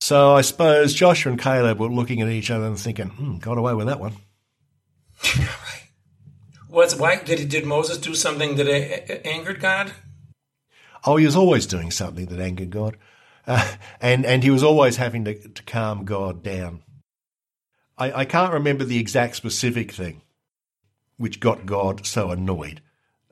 So 0.00 0.34
I 0.34 0.40
suppose 0.40 0.92
Joshua 0.92 1.32
and 1.32 1.40
Caleb 1.40 1.78
were 1.78 1.88
looking 1.88 2.20
at 2.20 2.28
each 2.28 2.50
other 2.50 2.66
and 2.66 2.78
thinking, 2.78 3.08
hmm, 3.08 3.38
got 3.38 3.58
away 3.58 3.74
with 3.74 3.86
that 3.86 4.00
one. 4.00 4.16
right. 5.38 5.85
What's, 6.76 6.94
why 6.94 7.16
did, 7.16 7.48
did 7.48 7.64
Moses 7.64 7.96
do 7.96 8.14
something 8.14 8.56
that 8.56 9.26
angered 9.26 9.60
God? 9.60 9.92
Oh, 11.06 11.16
he 11.16 11.24
was 11.24 11.34
always 11.34 11.64
doing 11.64 11.90
something 11.90 12.26
that 12.26 12.38
angered 12.38 12.68
God. 12.68 12.98
Uh, 13.46 13.76
and, 14.02 14.26
and 14.26 14.42
he 14.44 14.50
was 14.50 14.62
always 14.62 14.96
having 14.96 15.24
to, 15.24 15.48
to 15.48 15.62
calm 15.62 16.04
God 16.04 16.42
down. 16.42 16.82
I, 17.96 18.12
I 18.12 18.24
can't 18.26 18.52
remember 18.52 18.84
the 18.84 18.98
exact 18.98 19.36
specific 19.36 19.90
thing 19.90 20.20
which 21.16 21.40
got 21.40 21.64
God 21.64 22.04
so 22.04 22.30
annoyed. 22.30 22.82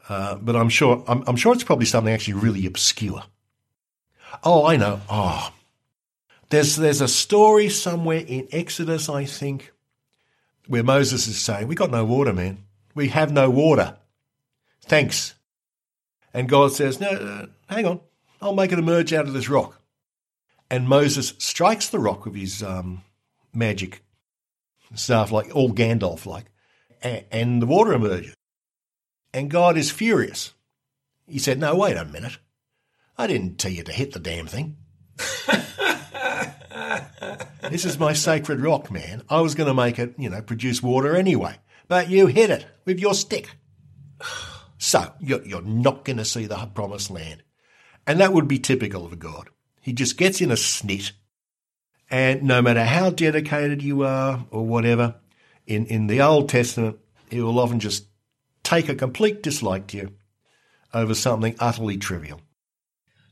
Uh, 0.08 0.36
but 0.36 0.56
I'm 0.56 0.70
sure 0.70 1.04
I'm, 1.06 1.22
I'm, 1.26 1.36
sure 1.36 1.52
it's 1.52 1.64
probably 1.64 1.84
something 1.84 2.14
actually 2.14 2.40
really 2.40 2.64
obscure. 2.64 3.24
Oh, 4.42 4.64
I 4.64 4.76
know. 4.76 5.02
Oh, 5.10 5.52
there's 6.48 6.76
there's 6.76 7.02
a 7.02 7.08
story 7.08 7.68
somewhere 7.68 8.24
in 8.26 8.48
Exodus, 8.52 9.10
I 9.10 9.26
think, 9.26 9.74
where 10.66 10.82
Moses 10.82 11.26
is 11.26 11.42
saying, 11.42 11.68
"We 11.68 11.74
got 11.74 11.90
no 11.90 12.06
water, 12.06 12.32
man. 12.32 12.63
We 12.94 13.08
have 13.08 13.32
no 13.32 13.50
water. 13.50 13.96
Thanks." 14.82 15.34
And 16.32 16.48
God 16.48 16.72
says, 16.72 17.00
"No, 17.00 17.08
uh, 17.08 17.46
hang 17.72 17.86
on. 17.86 18.00
I'll 18.40 18.54
make 18.54 18.72
it 18.72 18.78
emerge 18.78 19.12
out 19.12 19.26
of 19.26 19.32
this 19.32 19.48
rock." 19.48 19.80
And 20.70 20.88
Moses 20.88 21.34
strikes 21.38 21.88
the 21.88 21.98
rock 21.98 22.24
with 22.24 22.34
his 22.34 22.62
um, 22.62 23.02
magic 23.52 24.02
staff, 24.94 25.30
like 25.30 25.54
all 25.54 25.70
Gandalf 25.70 26.26
like, 26.26 26.46
and, 27.02 27.24
and 27.30 27.62
the 27.62 27.66
water 27.66 27.92
emerges. 27.92 28.34
And 29.32 29.50
God 29.50 29.76
is 29.76 29.90
furious. 29.90 30.54
He 31.26 31.38
said, 31.38 31.58
No, 31.58 31.74
wait 31.74 31.96
a 31.96 32.04
minute. 32.04 32.38
I 33.16 33.26
didn't 33.26 33.58
tell 33.58 33.72
you 33.72 33.82
to 33.84 33.92
hit 33.92 34.12
the 34.12 34.18
damn 34.18 34.46
thing. 34.46 34.76
this 37.70 37.84
is 37.84 37.98
my 37.98 38.12
sacred 38.12 38.60
rock, 38.60 38.90
man. 38.90 39.22
I 39.28 39.40
was 39.40 39.54
going 39.54 39.68
to 39.68 39.74
make 39.74 39.98
it, 39.98 40.14
you 40.18 40.28
know, 40.30 40.42
produce 40.42 40.82
water 40.82 41.14
anyway. 41.16 41.56
But 41.88 42.08
you 42.08 42.26
hit 42.26 42.50
it 42.50 42.66
with 42.84 42.98
your 42.98 43.14
stick. 43.14 43.50
So 44.78 45.12
you're, 45.20 45.42
you're 45.44 45.62
not 45.62 46.04
going 46.04 46.18
to 46.18 46.24
see 46.24 46.46
the 46.46 46.56
promised 46.74 47.10
land. 47.10 47.42
And 48.06 48.20
that 48.20 48.32
would 48.32 48.48
be 48.48 48.58
typical 48.58 49.06
of 49.06 49.12
a 49.12 49.16
God. 49.16 49.48
He 49.80 49.92
just 49.92 50.16
gets 50.16 50.40
in 50.40 50.50
a 50.50 50.54
snit, 50.54 51.12
and 52.10 52.42
no 52.42 52.62
matter 52.62 52.84
how 52.84 53.10
dedicated 53.10 53.82
you 53.82 54.02
are 54.04 54.46
or 54.50 54.66
whatever, 54.66 55.16
in, 55.66 55.86
in 55.86 56.06
the 56.06 56.22
Old 56.22 56.48
Testament, 56.48 56.98
he 57.30 57.40
will 57.40 57.58
often 57.58 57.80
just 57.80 58.06
take 58.62 58.88
a 58.88 58.94
complete 58.94 59.42
dislike 59.42 59.86
to 59.88 59.96
you 59.96 60.12
over 60.92 61.14
something 61.14 61.54
utterly 61.58 61.96
trivial. 61.96 62.40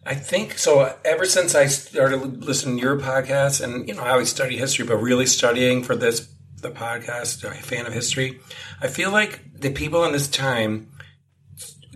I 0.04 0.14
think 0.14 0.58
so. 0.58 0.96
Ever 1.04 1.24
since 1.24 1.54
I 1.54 1.66
started 1.66 2.44
listening 2.44 2.76
to 2.78 2.82
your 2.82 2.98
podcast, 2.98 3.62
and 3.62 3.88
you 3.88 3.94
know, 3.94 4.02
I 4.02 4.10
always 4.10 4.30
study 4.30 4.58
history, 4.58 4.84
but 4.84 4.96
really 4.96 5.26
studying 5.26 5.82
for 5.84 5.94
this 5.94 6.20
the 6.62 6.70
podcast, 6.70 7.44
a 7.44 7.54
fan 7.54 7.86
of 7.86 7.92
history. 7.92 8.40
I 8.80 8.88
feel 8.88 9.10
like 9.10 9.40
the 9.54 9.70
people 9.70 10.04
in 10.04 10.12
this 10.12 10.28
time, 10.28 10.90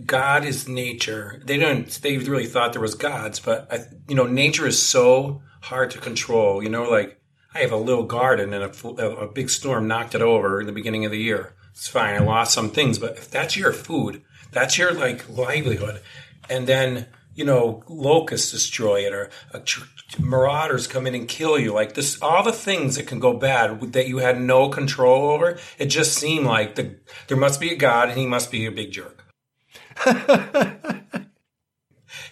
God 0.05 0.45
is 0.45 0.67
nature. 0.67 1.41
They 1.43 1.57
don't. 1.57 1.89
They 2.01 2.17
really 2.17 2.45
thought 2.45 2.73
there 2.73 2.81
was 2.81 2.95
gods, 2.95 3.39
but 3.39 3.71
I, 3.71 3.85
you 4.07 4.15
know, 4.15 4.27
nature 4.27 4.67
is 4.67 4.81
so 4.81 5.41
hard 5.61 5.91
to 5.91 5.99
control. 5.99 6.61
You 6.61 6.69
know, 6.69 6.89
like 6.89 7.19
I 7.55 7.59
have 7.59 7.71
a 7.71 7.77
little 7.77 8.03
garden 8.03 8.53
and 8.53 8.63
a, 8.63 8.95
a 8.95 9.27
big 9.27 9.49
storm 9.49 9.87
knocked 9.87 10.13
it 10.13 10.21
over 10.21 10.59
in 10.59 10.67
the 10.67 10.73
beginning 10.73 11.05
of 11.05 11.11
the 11.11 11.17
year 11.17 11.55
it's 11.77 11.87
fine. 11.87 12.15
I 12.15 12.25
lost 12.25 12.55
some 12.55 12.71
things, 12.71 12.97
but 12.97 13.17
if 13.17 13.29
that's 13.29 13.55
your 13.55 13.71
food, 13.71 14.23
that's 14.51 14.79
your 14.79 14.93
like 14.93 15.29
livelihood, 15.29 16.01
and 16.49 16.65
then 16.65 17.05
you 17.37 17.45
know 17.45 17.83
locusts 17.87 18.51
destroy 18.51 19.01
it 19.05 19.13
or 19.13 19.29
tr- 19.63 19.85
marauders 20.19 20.87
come 20.87 21.07
in 21.07 21.15
and 21.15 21.27
kill 21.27 21.59
you, 21.59 21.73
like 21.73 21.93
this, 21.93 22.21
all 22.21 22.43
the 22.43 22.51
things 22.51 22.95
that 22.95 23.07
can 23.07 23.19
go 23.19 23.33
bad 23.33 23.79
that 23.93 24.07
you 24.07 24.17
had 24.17 24.41
no 24.41 24.69
control 24.69 25.29
over. 25.29 25.57
It 25.77 25.85
just 25.85 26.15
seemed 26.15 26.45
like 26.45 26.75
the 26.75 26.95
there 27.27 27.37
must 27.37 27.59
be 27.59 27.71
a 27.71 27.75
God, 27.75 28.09
and 28.09 28.17
he 28.17 28.25
must 28.25 28.51
be 28.51 28.65
a 28.65 28.71
big 28.71 28.91
jerk. 28.91 29.23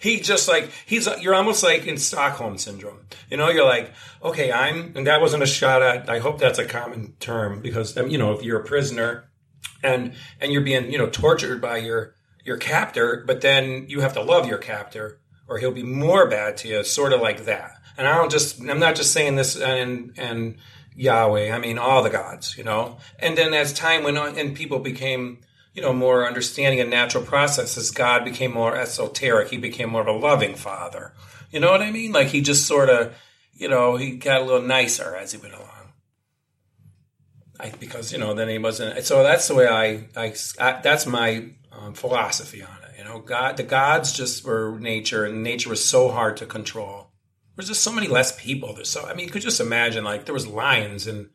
he 0.00 0.20
just 0.20 0.48
like 0.48 0.70
he's 0.86 1.08
you're 1.20 1.34
almost 1.34 1.62
like 1.62 1.86
in 1.86 1.98
Stockholm 1.98 2.58
syndrome. 2.58 3.06
You 3.30 3.36
know, 3.36 3.48
you're 3.48 3.64
like, 3.64 3.92
okay, 4.22 4.50
I'm 4.52 4.92
and 4.96 5.06
that 5.06 5.20
wasn't 5.20 5.42
a 5.42 5.46
shot 5.46 5.82
at. 5.82 6.08
I 6.08 6.18
hope 6.18 6.38
that's 6.38 6.58
a 6.58 6.66
common 6.66 7.14
term 7.20 7.60
because 7.60 7.96
um, 7.96 8.08
you 8.08 8.18
know 8.18 8.32
if 8.32 8.42
you're 8.42 8.60
a 8.60 8.64
prisoner 8.64 9.30
and 9.82 10.14
and 10.40 10.52
you're 10.52 10.62
being 10.62 10.90
you 10.90 10.98
know 10.98 11.08
tortured 11.08 11.60
by 11.60 11.78
your 11.78 12.16
your 12.46 12.56
captor, 12.56 13.24
but 13.26 13.40
then 13.40 13.86
you 13.88 14.00
have 14.00 14.14
to 14.14 14.22
love 14.22 14.46
your 14.46 14.58
captor, 14.58 15.18
or 15.48 15.58
he'll 15.58 15.72
be 15.72 15.82
more 15.82 16.28
bad 16.28 16.56
to 16.58 16.68
you, 16.68 16.84
sort 16.84 17.12
of 17.12 17.20
like 17.20 17.44
that. 17.44 17.72
And 17.98 18.06
I 18.06 18.16
don't 18.16 18.30
just 18.30 18.60
I'm 18.60 18.78
not 18.78 18.94
just 18.94 19.12
saying 19.12 19.36
this 19.36 19.56
and 19.56 20.12
and 20.16 20.56
Yahweh, 20.94 21.50
I 21.50 21.58
mean 21.58 21.78
all 21.78 22.02
the 22.02 22.10
gods, 22.10 22.56
you 22.56 22.64
know. 22.64 22.98
And 23.18 23.36
then 23.36 23.52
as 23.52 23.72
time 23.72 24.04
went 24.04 24.16
on, 24.16 24.38
and 24.38 24.54
people 24.54 24.78
became 24.78 25.38
you 25.74 25.82
know 25.82 25.92
more 25.92 26.26
understanding 26.26 26.80
of 26.80 26.88
natural 26.88 27.24
processes, 27.24 27.90
God 27.90 28.24
became 28.24 28.52
more 28.52 28.76
esoteric. 28.76 29.50
He 29.50 29.58
became 29.58 29.90
more 29.90 30.02
of 30.02 30.06
a 30.06 30.12
loving 30.12 30.54
father. 30.54 31.12
You 31.50 31.60
know 31.60 31.70
what 31.70 31.82
I 31.82 31.90
mean? 31.90 32.12
Like 32.12 32.28
he 32.28 32.40
just 32.40 32.66
sort 32.66 32.88
of 32.88 33.14
you 33.54 33.68
know 33.68 33.96
he 33.96 34.16
got 34.16 34.42
a 34.42 34.44
little 34.44 34.62
nicer 34.62 35.16
as 35.16 35.32
he 35.32 35.38
went 35.38 35.54
along. 35.54 35.70
I, 37.58 37.70
because 37.70 38.12
you 38.12 38.18
know 38.18 38.34
then 38.34 38.48
he 38.48 38.58
wasn't. 38.58 39.04
So 39.04 39.22
that's 39.22 39.48
the 39.48 39.54
way 39.54 39.66
I, 39.66 40.06
I, 40.16 40.34
I 40.60 40.80
that's 40.80 41.06
my 41.06 41.50
um, 41.78 41.94
philosophy 41.94 42.62
on 42.62 42.78
it. 42.84 42.98
You 42.98 43.04
know, 43.04 43.20
God, 43.20 43.56
the 43.56 43.62
gods 43.62 44.12
just 44.12 44.44
were 44.44 44.78
nature, 44.78 45.24
and 45.24 45.42
nature 45.42 45.70
was 45.70 45.84
so 45.84 46.08
hard 46.08 46.36
to 46.38 46.46
control. 46.46 47.10
There's 47.54 47.68
just 47.68 47.82
so 47.82 47.92
many 47.92 48.06
less 48.06 48.38
people. 48.40 48.74
There's 48.74 48.90
so 48.90 49.06
I 49.06 49.14
mean, 49.14 49.26
you 49.26 49.32
could 49.32 49.42
just 49.42 49.60
imagine 49.60 50.04
like 50.04 50.24
there 50.24 50.34
was 50.34 50.46
lions 50.46 51.06
and 51.06 51.30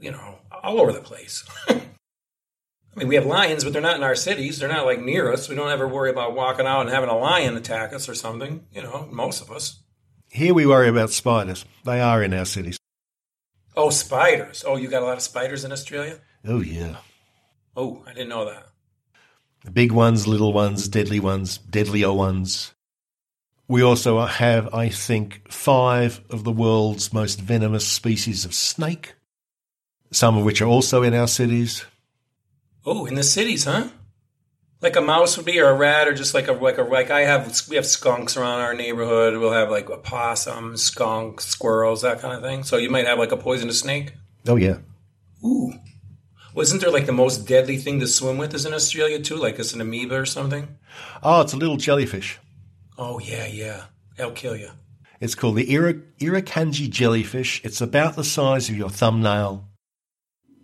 you 0.00 0.10
know 0.10 0.38
all 0.62 0.80
over 0.80 0.92
the 0.92 1.00
place. 1.00 1.44
I 1.68 3.00
mean, 3.00 3.08
we 3.08 3.16
have 3.16 3.26
lions, 3.26 3.64
but 3.64 3.72
they're 3.72 3.82
not 3.82 3.96
in 3.96 4.04
our 4.04 4.14
cities. 4.14 4.58
They're 4.58 4.68
not 4.68 4.86
like 4.86 5.00
near 5.00 5.32
us. 5.32 5.48
We 5.48 5.56
don't 5.56 5.70
ever 5.70 5.88
worry 5.88 6.10
about 6.10 6.36
walking 6.36 6.66
out 6.66 6.82
and 6.82 6.90
having 6.90 7.10
a 7.10 7.18
lion 7.18 7.56
attack 7.56 7.92
us 7.92 8.08
or 8.08 8.14
something. 8.14 8.66
You 8.72 8.82
know, 8.82 9.08
most 9.10 9.42
of 9.42 9.50
us. 9.50 9.82
Here 10.30 10.54
we 10.54 10.66
worry 10.66 10.88
about 10.88 11.10
spiders. 11.10 11.64
They 11.84 12.00
are 12.00 12.22
in 12.22 12.32
our 12.34 12.44
cities. 12.44 12.78
Oh, 13.76 13.90
spiders. 13.90 14.64
Oh, 14.66 14.76
you 14.76 14.88
got 14.88 15.02
a 15.02 15.06
lot 15.06 15.16
of 15.16 15.22
spiders 15.22 15.64
in 15.64 15.72
Australia? 15.72 16.20
Oh, 16.44 16.60
yeah. 16.60 16.96
Oh, 17.76 18.04
I 18.06 18.12
didn't 18.12 18.28
know 18.28 18.44
that. 18.44 18.66
Big 19.72 19.92
ones, 19.92 20.26
little 20.26 20.52
ones, 20.52 20.88
deadly 20.88 21.20
ones, 21.20 21.58
deadlier 21.58 22.12
ones. 22.12 22.72
We 23.66 23.82
also 23.82 24.24
have, 24.24 24.72
I 24.74 24.90
think, 24.90 25.50
five 25.50 26.20
of 26.30 26.44
the 26.44 26.52
world's 26.52 27.12
most 27.12 27.40
venomous 27.40 27.86
species 27.86 28.44
of 28.44 28.52
snake, 28.52 29.14
some 30.12 30.36
of 30.36 30.44
which 30.44 30.60
are 30.60 30.66
also 30.66 31.02
in 31.02 31.14
our 31.14 31.28
cities. 31.28 31.84
Oh, 32.84 33.06
in 33.06 33.14
the 33.14 33.22
cities, 33.22 33.64
huh? 33.64 33.88
like 34.84 34.96
a 34.96 35.00
mouse 35.00 35.36
would 35.36 35.46
be, 35.46 35.58
or 35.58 35.70
a 35.70 35.74
rat, 35.74 36.06
or 36.06 36.14
just 36.14 36.34
like 36.34 36.46
a 36.46 36.52
like 36.52 36.78
a 36.78 36.82
like 36.82 37.10
I 37.10 37.22
have 37.22 37.60
we 37.68 37.76
have 37.76 37.86
skunks 37.86 38.36
around 38.36 38.60
our 38.60 38.74
neighborhood. 38.74 39.36
We'll 39.36 39.52
have 39.52 39.70
like 39.70 39.88
a 39.88 39.96
possum, 39.96 40.76
skunk, 40.76 41.40
squirrels, 41.40 42.02
that 42.02 42.20
kind 42.20 42.34
of 42.34 42.42
thing. 42.42 42.62
So 42.62 42.76
you 42.76 42.90
might 42.90 43.06
have 43.06 43.18
like 43.18 43.32
a 43.32 43.36
poisonous 43.36 43.80
snake. 43.80 44.12
Oh 44.46 44.56
yeah. 44.56 44.78
Ooh. 45.42 45.72
Wasn't 46.54 46.80
there 46.80 46.90
like 46.90 47.06
the 47.06 47.12
most 47.12 47.48
deadly 47.48 47.76
thing 47.76 47.98
to 48.00 48.06
swim 48.06 48.38
with 48.38 48.54
is 48.54 48.64
in 48.64 48.72
Australia 48.72 49.20
too? 49.20 49.36
Like 49.36 49.58
it's 49.58 49.72
an 49.72 49.80
amoeba 49.80 50.14
or 50.14 50.26
something? 50.26 50.68
Oh, 51.22 51.40
it's 51.40 51.52
a 51.52 51.56
little 51.56 51.76
jellyfish. 51.76 52.38
Oh 52.96 53.18
yeah, 53.18 53.46
yeah. 53.46 53.84
It'll 54.16 54.30
kill 54.30 54.56
you. 54.56 54.70
It's 55.20 55.34
called 55.34 55.56
the 55.56 55.66
Irukandji 55.66 56.90
jellyfish. 56.90 57.60
It's 57.64 57.80
about 57.80 58.14
the 58.14 58.24
size 58.24 58.68
of 58.68 58.76
your 58.76 58.90
thumbnail, 58.90 59.68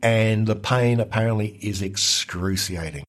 and 0.02 0.46
the 0.46 0.56
pain 0.56 1.00
apparently 1.00 1.58
is 1.60 1.82
excruciating. 1.82 3.04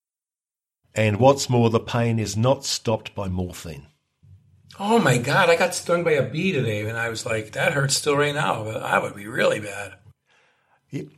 And 0.96 1.20
what's 1.20 1.50
more, 1.50 1.70
the 1.70 1.80
pain 1.80 2.20
is 2.20 2.36
not 2.36 2.66
stopped 2.66 3.14
by 3.14 3.28
morphine. 3.28 3.88
Oh 4.80 5.00
my 5.00 5.18
God, 5.18 5.50
I 5.50 5.56
got 5.56 5.76
stung 5.76 6.04
by 6.04 6.12
a 6.14 6.28
bee 6.28 6.52
today, 6.52 6.88
and 6.88 6.98
I 6.98 7.10
was 7.10 7.26
like, 7.26 7.52
that 7.52 7.74
hurts 7.74 7.98
still 7.98 8.18
right 8.18 8.34
now. 8.34 8.64
but 8.64 8.80
That 8.80 9.02
would 9.02 9.16
be 9.16 9.28
really 9.28 9.60
bad. 9.60 9.94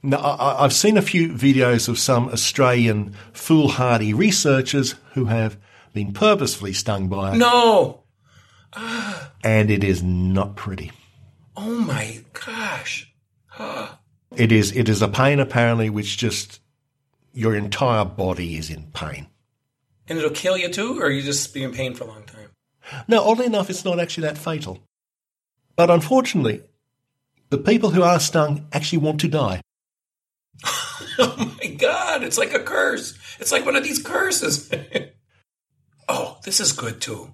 Now, 0.04 0.18
I, 0.18 0.64
I've 0.64 0.74
seen 0.74 0.98
a 0.98 1.02
few 1.02 1.30
videos 1.30 1.90
of 1.90 1.98
some 1.98 2.30
Australian 2.30 3.16
foolhardy 3.34 4.14
researchers 4.14 4.96
who 5.14 5.26
have 5.26 5.58
been 5.94 6.14
purposefully 6.14 6.74
stung 6.74 7.08
by 7.08 7.34
it. 7.34 7.38
No! 7.38 8.04
and 9.44 9.70
it 9.70 9.84
is 9.84 10.02
not 10.02 10.56
pretty. 10.56 10.92
Oh 11.56 11.80
my 11.82 12.24
gosh. 12.34 13.12
it 14.36 14.52
is 14.52 14.76
it 14.76 14.90
is 14.90 15.02
a 15.02 15.08
pain 15.08 15.40
apparently 15.40 15.90
which 15.90 16.18
just 16.18 16.60
your 17.34 17.56
entire 17.56 18.06
body 18.06 18.58
is 18.58 18.70
in 18.70 18.84
pain. 18.94 19.28
And 20.08 20.18
it'll 20.18 20.32
kill 20.32 20.58
you 20.58 20.70
too, 20.70 21.00
or 21.00 21.10
you 21.10 21.22
just 21.22 21.54
be 21.54 21.64
in 21.64 21.72
pain 21.72 21.94
for 21.94 22.04
a 22.04 22.08
long 22.08 22.24
time? 22.24 22.50
No, 23.08 23.24
oddly 23.24 23.46
enough, 23.46 23.70
it's 23.70 23.86
not 23.86 24.00
actually 24.00 24.28
that 24.28 24.38
fatal. 24.38 24.80
But 25.76 25.90
unfortunately, 25.90 26.62
the 27.54 27.60
people 27.60 27.92
who 27.92 28.02
are 28.02 28.20
stung 28.20 28.66
actually 28.74 28.98
want 28.98 29.22
to 29.22 29.28
die. 29.28 29.62
oh 31.20 31.56
my 31.62 31.68
god, 31.68 32.24
it's 32.24 32.39
like 32.39 32.51
a 32.51 32.60
curse. 32.60 33.16
It's 33.39 33.51
like 33.51 33.64
one 33.64 33.76
of 33.76 33.84
these 33.84 34.01
curses. 34.01 34.72
oh, 36.10 36.39
this 36.45 36.60
is 36.60 36.72
good 36.72 36.99
too. 36.99 37.32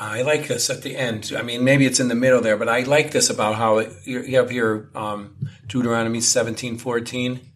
I 0.00 0.22
like 0.22 0.48
this 0.48 0.70
at 0.70 0.80
the 0.80 0.96
end. 0.96 1.34
I 1.36 1.42
mean, 1.42 1.64
maybe 1.64 1.84
it's 1.84 2.00
in 2.00 2.08
the 2.08 2.14
middle 2.14 2.40
there, 2.40 2.56
but 2.56 2.70
I 2.70 2.80
like 2.84 3.10
this 3.10 3.28
about 3.28 3.56
how 3.56 3.76
it, 3.76 3.92
you 4.06 4.36
have 4.38 4.50
your 4.50 4.88
um, 4.94 5.36
Deuteronomy 5.66 6.22
seventeen 6.22 6.78
fourteen 6.78 7.51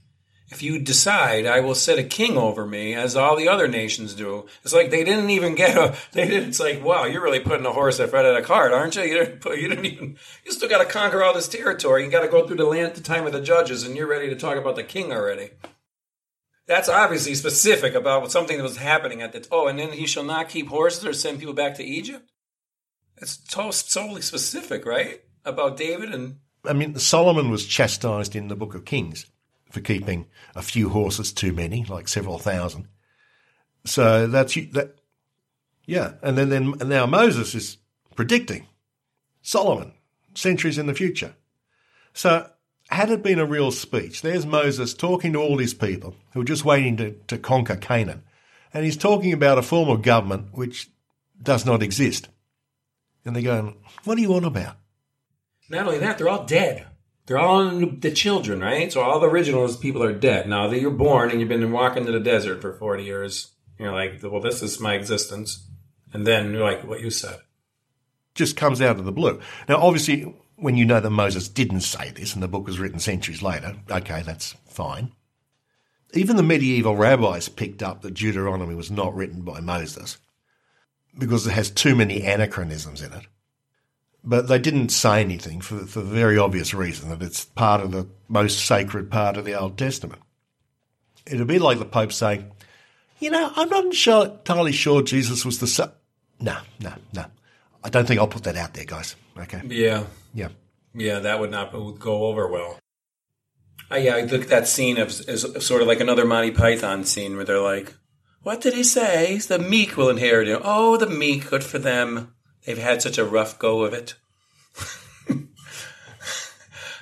if 0.49 0.62
you 0.62 0.78
decide 0.78 1.44
I 1.44 1.61
will 1.61 1.74
set 1.74 1.99
a 1.99 2.05
king 2.05 2.36
over 2.36 2.66
me 2.66 2.94
as 2.94 3.16
all 3.16 3.36
the 3.36 3.49
other 3.49 3.66
nations 3.66 4.14
do. 4.14 4.47
It's 4.62 4.72
like 4.72 4.90
they 4.90 5.03
didn't 5.03 5.30
even 5.30 5.55
get 5.55 5.76
a 5.76 5.97
they 6.12 6.28
didn't. 6.28 6.51
it's 6.51 6.61
like, 6.61 6.84
wow, 6.84 7.05
you're 7.05 7.22
really 7.22 7.40
putting 7.40 7.66
a 7.66 7.72
horse 7.72 7.99
in 7.99 8.09
front 8.09 8.26
of 8.26 8.36
a 8.36 8.42
cart, 8.42 8.72
aren't 8.72 8.97
you? 8.97 9.03
You 9.03 9.14
didn't 9.14 9.44
you 9.44 9.68
didn't 9.68 9.86
even 9.86 10.16
you 10.44 10.53
still 10.53 10.68
gotta 10.68 10.84
conquer 10.84 11.22
all 11.22 11.34
this 11.34 11.49
territory. 11.49 12.05
You 12.05 12.11
gotta 12.11 12.28
go 12.28 12.47
through 12.47 12.57
the 12.57 12.64
land 12.64 12.86
at 12.86 12.94
the 12.94 13.01
time 13.01 13.26
of 13.26 13.32
the 13.32 13.40
judges 13.40 13.82
and 13.82 13.97
you're 13.97 14.07
ready 14.07 14.28
to 14.28 14.36
talk 14.36 14.57
about 14.57 14.76
the 14.76 14.84
king 14.84 15.12
already. 15.12 15.51
That's 16.66 16.88
obviously 16.88 17.34
specific 17.34 17.94
about 17.94 18.32
something 18.32 18.57
that 18.57 18.62
was 18.62 18.78
happening 18.78 19.22
at 19.22 19.32
the 19.32 19.47
oh, 19.51 19.66
and 19.66 19.78
then 19.78 19.92
he 19.92 20.07
shall 20.07 20.24
not 20.24 20.49
keep 20.49 20.68
horses 20.68 21.05
or 21.05 21.12
send 21.12 21.40
people 21.40 21.55
back 21.55 21.74
to 21.76 21.84
Egypt. 21.84 22.30
It's 23.16 23.36
totally 23.36 24.22
specific, 24.22 24.84
right? 24.84 25.22
About 25.44 25.76
David 25.76 26.12
and 26.12 26.36
I 26.64 26.72
mean, 26.72 26.99
Solomon 26.99 27.51
was 27.51 27.64
chastised 27.64 28.34
in 28.34 28.49
the 28.49 28.57
Book 28.57 28.74
of 28.74 28.84
Kings 28.84 29.26
for 29.70 29.80
keeping 29.80 30.26
a 30.54 30.62
few 30.62 30.88
horses 30.88 31.32
too 31.32 31.52
many, 31.52 31.84
like 31.84 32.08
several 32.08 32.38
thousand. 32.38 32.88
So 33.84 34.26
that's 34.26 34.54
that. 34.54 34.96
Yeah, 35.84 36.14
and 36.22 36.36
then 36.36 36.48
then 36.48 36.74
and 36.80 36.88
now 36.88 37.06
Moses 37.06 37.54
is 37.54 37.78
predicting 38.14 38.66
Solomon 39.42 39.92
centuries 40.34 40.78
in 40.78 40.86
the 40.86 40.94
future. 40.94 41.34
So 42.12 42.50
had 42.88 43.10
it 43.10 43.22
been 43.22 43.38
a 43.38 43.46
real 43.46 43.70
speech, 43.70 44.22
there's 44.22 44.46
Moses 44.46 44.94
talking 44.94 45.32
to 45.32 45.40
all 45.40 45.56
these 45.56 45.74
people 45.74 46.14
who 46.32 46.40
are 46.40 46.44
just 46.44 46.64
waiting 46.64 46.96
to, 46.96 47.12
to 47.28 47.38
conquer 47.38 47.76
Canaan, 47.76 48.22
and 48.72 48.84
he's 48.84 48.96
talking 48.96 49.32
about 49.32 49.58
a 49.58 49.62
form 49.62 49.88
of 49.88 50.02
government 50.02 50.48
which 50.52 50.90
does 51.42 51.66
not 51.66 51.82
exist. 51.82 52.28
And 53.24 53.34
they're 53.34 53.42
going, 53.42 53.76
"What 54.04 54.18
are 54.18 54.20
you 54.20 54.34
on 54.34 54.44
about?" 54.44 54.76
Not 55.68 55.86
only 55.86 55.98
that, 55.98 56.18
they're 56.18 56.28
all 56.28 56.44
dead. 56.44 56.86
They're 57.27 57.39
all 57.39 57.70
the 57.70 58.12
children, 58.12 58.61
right? 58.61 58.93
So 58.93 59.03
all 59.03 59.18
the 59.18 59.29
originals 59.29 59.77
people 59.77 60.03
are 60.03 60.12
dead. 60.12 60.49
Now 60.49 60.68
that 60.68 60.81
you're 60.81 60.93
born 60.93 61.31
and 61.31 61.41
you've 61.41 61.49
been 61.49 61.72
walking 61.72 62.07
to 62.07 62.12
the 62.12 62.20
desert 62.20 62.62
for 62.62 62.72
40 62.72 63.03
years, 63.03 63.53
you're 63.79 63.93
like, 63.93 64.20
well, 64.22 64.41
this 64.41 64.62
is 64.62 64.81
my 64.81 64.95
existence. 64.95 65.66
And 66.12 66.27
then 66.27 66.53
you're 66.53 66.62
like, 66.62 66.85
what 66.85 67.01
you 67.01 67.11
said. 67.11 67.41
Just 68.35 68.57
comes 68.57 68.81
out 68.81 68.99
of 68.99 69.05
the 69.05 69.12
blue. 69.12 69.41
Now, 69.68 69.79
obviously, 69.79 70.35
when 70.55 70.77
you 70.77 70.85
know 70.85 71.01
that 71.01 71.11
Moses 71.11 71.49
didn't 71.49 71.81
say 71.81 72.11
this 72.11 72.35
and 72.35 72.43
the 72.43 72.49
book 72.49 72.66
was 72.66 72.79
written 72.79 73.01
centuries 73.01 73.43
later, 73.43 73.77
okay, 73.91 74.22
that's 74.22 74.55
fine. 74.68 75.11
Even 76.14 76.37
the 76.37 76.43
medieval 76.45 76.97
rabbis 76.97 77.49
picked 77.49 77.83
up 77.83 78.03
that 78.03 78.14
Deuteronomy 78.14 78.77
was 78.77 78.91
not 78.91 79.14
written 79.14 79.43
by 79.43 79.61
Moses 79.61 80.18
because 81.18 81.47
it 81.47 81.53
has 81.53 81.70
too 81.70 81.97
many 81.97 82.24
anachronisms 82.24 83.03
in 83.03 83.12
it 83.12 83.27
but 84.27 84.49
they 84.49 84.59
didn't 84.59 84.89
say 84.89 85.20
anything 85.20 85.61
for, 85.61 85.87
for 85.87 86.01
the 86.01 86.14
very 86.14 86.37
obvious 86.37 86.74
reason 86.74 87.09
that 87.09 87.22
it's 87.22 87.45
part 87.45 87.81
of 87.81 87.93
the 87.93 88.09
most 88.29 88.66
sacred 88.66 89.09
part 89.09 89.37
of 89.37 89.45
the 89.45 89.59
Old 89.59 89.79
Testament. 89.79 90.20
It'd 91.24 91.47
be 91.47 91.61
like 91.61 91.79
the 91.79 91.85
Pope 91.85 92.12
saying, 92.12 92.51
you 93.20 93.31
know, 93.31 93.53
I'm 93.55 93.68
not 93.68 93.95
sure, 93.95 94.27
entirely 94.27 94.72
sure 94.72 95.01
Jesus 95.01 95.45
was 95.45 95.61
the 95.61 95.68
son. 95.68 95.93
No, 96.41 96.59
no, 96.81 96.93
no. 97.14 97.24
I 97.85 97.89
don't 97.89 98.07
think 98.07 98.20
I'll 98.20 98.27
put 98.27 98.45
that 98.45 98.57
out 98.57 98.74
there, 98.74 98.85
guys. 98.85 99.14
Okay. 99.39 99.62
Yeah. 99.68 100.05
Yeah. 100.35 100.49
Yeah, 100.93 101.20
that 101.20 101.39
would 101.39 101.53
not 101.53 101.72
go 101.72 102.27
over 102.27 102.49
well. 102.49 102.79
Uh, 103.91 103.97
yeah, 103.97 104.16
I 104.16 104.22
look 104.22 104.43
at 104.43 104.49
that 104.49 104.66
scene 104.66 104.99
of, 104.99 105.09
as 105.29 105.64
sort 105.64 105.83
of 105.83 105.89
like 105.89 106.01
another 106.01 106.24
Monty 106.24 106.51
Python 106.51 107.05
scene 107.05 107.37
where 107.37 107.45
they're 107.45 107.61
like, 107.61 107.95
"What 108.43 108.61
did 108.61 108.74
he 108.74 108.83
say? 108.83 109.39
The 109.39 109.61
meek 109.61 109.97
will 109.97 110.09
inherit 110.09 110.49
it. 110.49 110.61
Oh, 110.64 110.97
the 110.97 111.07
meek, 111.07 111.51
good 111.51 111.62
for 111.62 111.79
them. 111.79 112.35
They've 112.66 112.76
had 112.76 113.00
such 113.00 113.16
a 113.16 113.24
rough 113.24 113.58
go 113.60 113.84
of 113.84 113.94
it. 113.94 114.14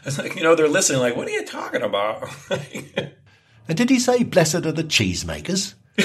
it's 0.04 0.18
like, 0.18 0.36
you 0.36 0.42
know, 0.42 0.54
they're 0.54 0.68
listening, 0.68 1.00
like, 1.00 1.16
what 1.16 1.26
are 1.26 1.32
you 1.32 1.44
talking 1.44 1.80
about? 1.82 2.28
and 2.50 3.76
did 3.76 3.88
he 3.88 3.98
say, 3.98 4.22
blessed 4.22 4.66
are 4.66 4.72
the 4.72 4.84
cheesemakers? 4.84 5.74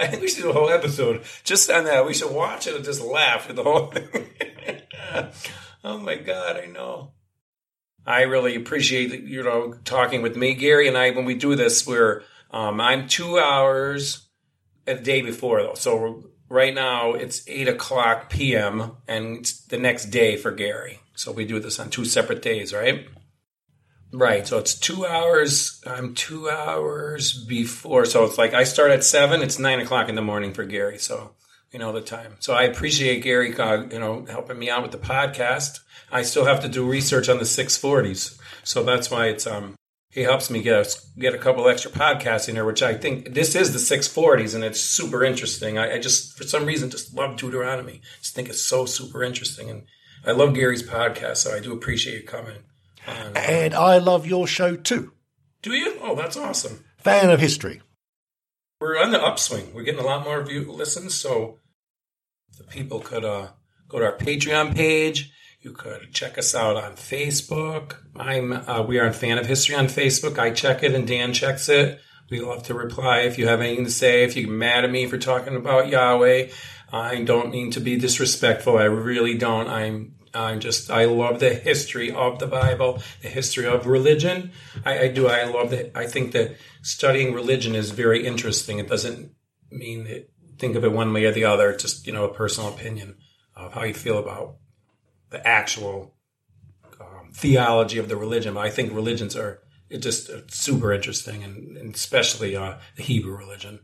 I 0.00 0.06
think 0.06 0.22
we 0.22 0.28
should 0.28 0.42
do 0.42 0.50
a 0.50 0.52
whole 0.52 0.70
episode 0.70 1.24
just 1.42 1.68
on 1.70 1.84
that. 1.84 2.06
We 2.06 2.14
should 2.14 2.32
watch 2.32 2.68
it 2.68 2.76
and 2.76 2.84
just 2.84 3.02
laugh 3.02 3.50
at 3.50 3.56
the 3.56 3.64
whole 3.64 3.88
thing. 3.88 4.26
oh 5.82 5.98
my 5.98 6.14
God, 6.14 6.56
I 6.56 6.66
know. 6.66 7.14
I 8.06 8.22
really 8.22 8.54
appreciate 8.54 9.24
you 9.24 9.42
know 9.42 9.74
talking 9.84 10.22
with 10.22 10.36
me, 10.36 10.54
Garry, 10.54 10.88
and 10.88 10.96
I. 10.96 11.10
When 11.10 11.26
we 11.26 11.34
do 11.34 11.56
this, 11.56 11.86
we're 11.86 12.22
um, 12.50 12.80
I'm 12.80 13.06
two 13.06 13.38
hours 13.38 14.28
a 14.86 14.94
day 14.94 15.20
before 15.20 15.62
though, 15.62 15.74
so 15.74 16.24
right 16.48 16.74
now 16.74 17.12
it's 17.12 17.46
8 17.48 17.68
o'clock 17.68 18.30
p.m. 18.30 18.92
and 19.06 19.38
it's 19.38 19.60
the 19.66 19.78
next 19.78 20.06
day 20.06 20.36
for 20.36 20.50
Garry. 20.50 21.00
So 21.14 21.32
we 21.32 21.44
do 21.44 21.58
this 21.58 21.78
on 21.78 21.90
two 21.90 22.04
separate 22.04 22.42
days, 22.42 22.72
right? 22.72 23.08
Right. 24.12 24.46
So 24.46 24.58
it's 24.58 24.74
two 24.74 25.04
hours. 25.06 25.82
I'm 25.86 26.14
two 26.14 26.48
hours 26.48 27.44
before. 27.44 28.06
So 28.06 28.24
it's 28.24 28.38
like 28.38 28.54
I 28.54 28.64
start 28.64 28.90
at 28.90 29.04
seven. 29.04 29.42
It's 29.42 29.58
nine 29.58 29.80
o'clock 29.80 30.08
in 30.08 30.14
the 30.14 30.22
morning 30.22 30.54
for 30.54 30.64
Garry. 30.64 30.98
So 30.98 31.32
you 31.72 31.78
know 31.78 31.92
the 31.92 32.00
time. 32.00 32.36
So 32.40 32.54
I 32.54 32.62
appreciate 32.62 33.22
Garry, 33.22 33.54
uh, 33.54 33.84
you 33.90 33.98
know, 33.98 34.24
helping 34.30 34.58
me 34.58 34.70
out 34.70 34.82
with 34.82 34.92
the 34.92 34.98
podcast. 34.98 35.80
I 36.10 36.22
still 36.22 36.46
have 36.46 36.60
to 36.62 36.68
do 36.68 36.88
research 36.88 37.28
on 37.28 37.36
the 37.36 37.44
640s. 37.44 38.38
So 38.64 38.82
that's 38.82 39.10
why 39.10 39.26
it's 39.26 39.46
um 39.46 39.74
he 40.10 40.22
helps 40.22 40.50
me 40.50 40.62
get 40.62 40.86
a, 40.86 41.20
get 41.20 41.34
a 41.34 41.38
couple 41.38 41.68
extra 41.68 41.90
podcasts 41.90 42.48
in 42.48 42.54
there, 42.54 42.64
which 42.64 42.82
I 42.82 42.94
think 42.94 43.34
this 43.34 43.54
is 43.54 43.72
the 43.72 43.96
640s, 43.96 44.54
and 44.54 44.64
it's 44.64 44.80
super 44.80 45.22
interesting. 45.22 45.78
I, 45.78 45.94
I, 45.94 45.98
just, 45.98 46.36
for 46.36 46.44
some 46.44 46.64
reason, 46.64 46.90
just 46.90 47.14
love 47.14 47.36
Deuteronomy. 47.36 48.00
Just 48.20 48.34
think 48.34 48.48
it's 48.48 48.60
so 48.60 48.86
super 48.86 49.22
interesting, 49.22 49.68
and 49.68 49.82
I 50.24 50.32
love 50.32 50.54
Garry's 50.54 50.82
podcast, 50.82 51.38
so 51.38 51.54
I 51.54 51.60
do 51.60 51.72
appreciate 51.72 52.22
you 52.22 52.26
coming. 52.26 52.56
On. 53.06 53.36
And 53.36 53.74
I 53.74 53.98
love 53.98 54.26
your 54.26 54.46
show 54.46 54.76
too. 54.76 55.12
Do 55.62 55.72
you? 55.72 55.98
Oh, 56.02 56.14
that's 56.14 56.36
awesome. 56.36 56.84
Fan 56.98 57.30
of 57.30 57.40
history. 57.40 57.82
We're 58.80 59.00
on 59.00 59.10
the 59.10 59.22
upswing. 59.22 59.74
We're 59.74 59.82
getting 59.82 60.00
a 60.00 60.06
lot 60.06 60.24
more 60.24 60.42
view 60.42 60.70
listens, 60.70 61.14
so 61.14 61.58
the 62.56 62.64
people 62.64 63.00
could 63.00 63.24
uh, 63.24 63.48
go 63.88 63.98
to 63.98 64.04
our 64.04 64.16
Patreon 64.16 64.74
page 64.74 65.32
you 65.60 65.72
could 65.72 66.12
check 66.12 66.38
us 66.38 66.54
out 66.54 66.76
on 66.76 66.92
Facebook. 66.92 67.96
I'm 68.16 68.52
uh, 68.52 68.82
we 68.82 68.98
are 68.98 69.06
a 69.06 69.12
Fan 69.12 69.38
of 69.38 69.46
History 69.46 69.74
on 69.74 69.86
Facebook. 69.86 70.38
I 70.38 70.50
check 70.50 70.82
it 70.82 70.94
and 70.94 71.06
Dan 71.06 71.32
checks 71.32 71.68
it. 71.68 72.00
We 72.30 72.40
love 72.40 72.62
to 72.64 72.74
reply 72.74 73.20
if 73.20 73.38
you 73.38 73.48
have 73.48 73.60
anything 73.60 73.84
to 73.84 73.90
say. 73.90 74.22
If 74.22 74.36
you're 74.36 74.50
mad 74.50 74.84
at 74.84 74.90
me 74.90 75.06
for 75.06 75.18
talking 75.18 75.56
about 75.56 75.88
Yahweh, 75.88 76.48
I 76.92 77.22
don't 77.22 77.50
mean 77.50 77.70
to 77.72 77.80
be 77.80 77.96
disrespectful. 77.96 78.78
I 78.78 78.84
really 78.84 79.36
don't. 79.36 79.68
I'm 79.68 80.14
I'm 80.32 80.60
just 80.60 80.90
I 80.90 81.06
love 81.06 81.40
the 81.40 81.54
history 81.54 82.12
of 82.12 82.38
the 82.38 82.46
Bible, 82.46 83.02
the 83.22 83.28
history 83.28 83.66
of 83.66 83.86
religion. 83.86 84.52
I, 84.84 84.98
I 85.00 85.08
do. 85.08 85.26
I 85.26 85.44
love 85.44 85.70
that. 85.70 85.96
I 85.96 86.06
think 86.06 86.32
that 86.32 86.56
studying 86.82 87.34
religion 87.34 87.74
is 87.74 87.90
very 87.90 88.24
interesting. 88.24 88.78
It 88.78 88.88
doesn't 88.88 89.32
mean 89.72 90.04
that 90.04 90.30
think 90.58 90.76
of 90.76 90.84
it 90.84 90.92
one 90.92 91.12
way 91.12 91.24
or 91.24 91.32
the 91.32 91.44
other. 91.44 91.70
It's 91.70 91.82
just 91.82 92.06
you 92.06 92.12
know 92.12 92.26
a 92.26 92.34
personal 92.34 92.72
opinion 92.72 93.16
of 93.56 93.72
how 93.72 93.82
you 93.82 93.94
feel 93.94 94.18
about 94.18 94.56
the 95.30 95.46
actual 95.46 96.14
um, 97.00 97.30
theology 97.32 97.98
of 97.98 98.08
the 98.08 98.16
religion. 98.16 98.54
But 98.54 98.66
I 98.66 98.70
think 98.70 98.92
religions 98.92 99.36
are 99.36 99.60
just 99.90 100.30
super 100.50 100.92
interesting, 100.92 101.42
and, 101.42 101.76
and 101.76 101.94
especially 101.94 102.56
uh, 102.56 102.76
the 102.96 103.02
Hebrew 103.02 103.36
religion. 103.36 103.80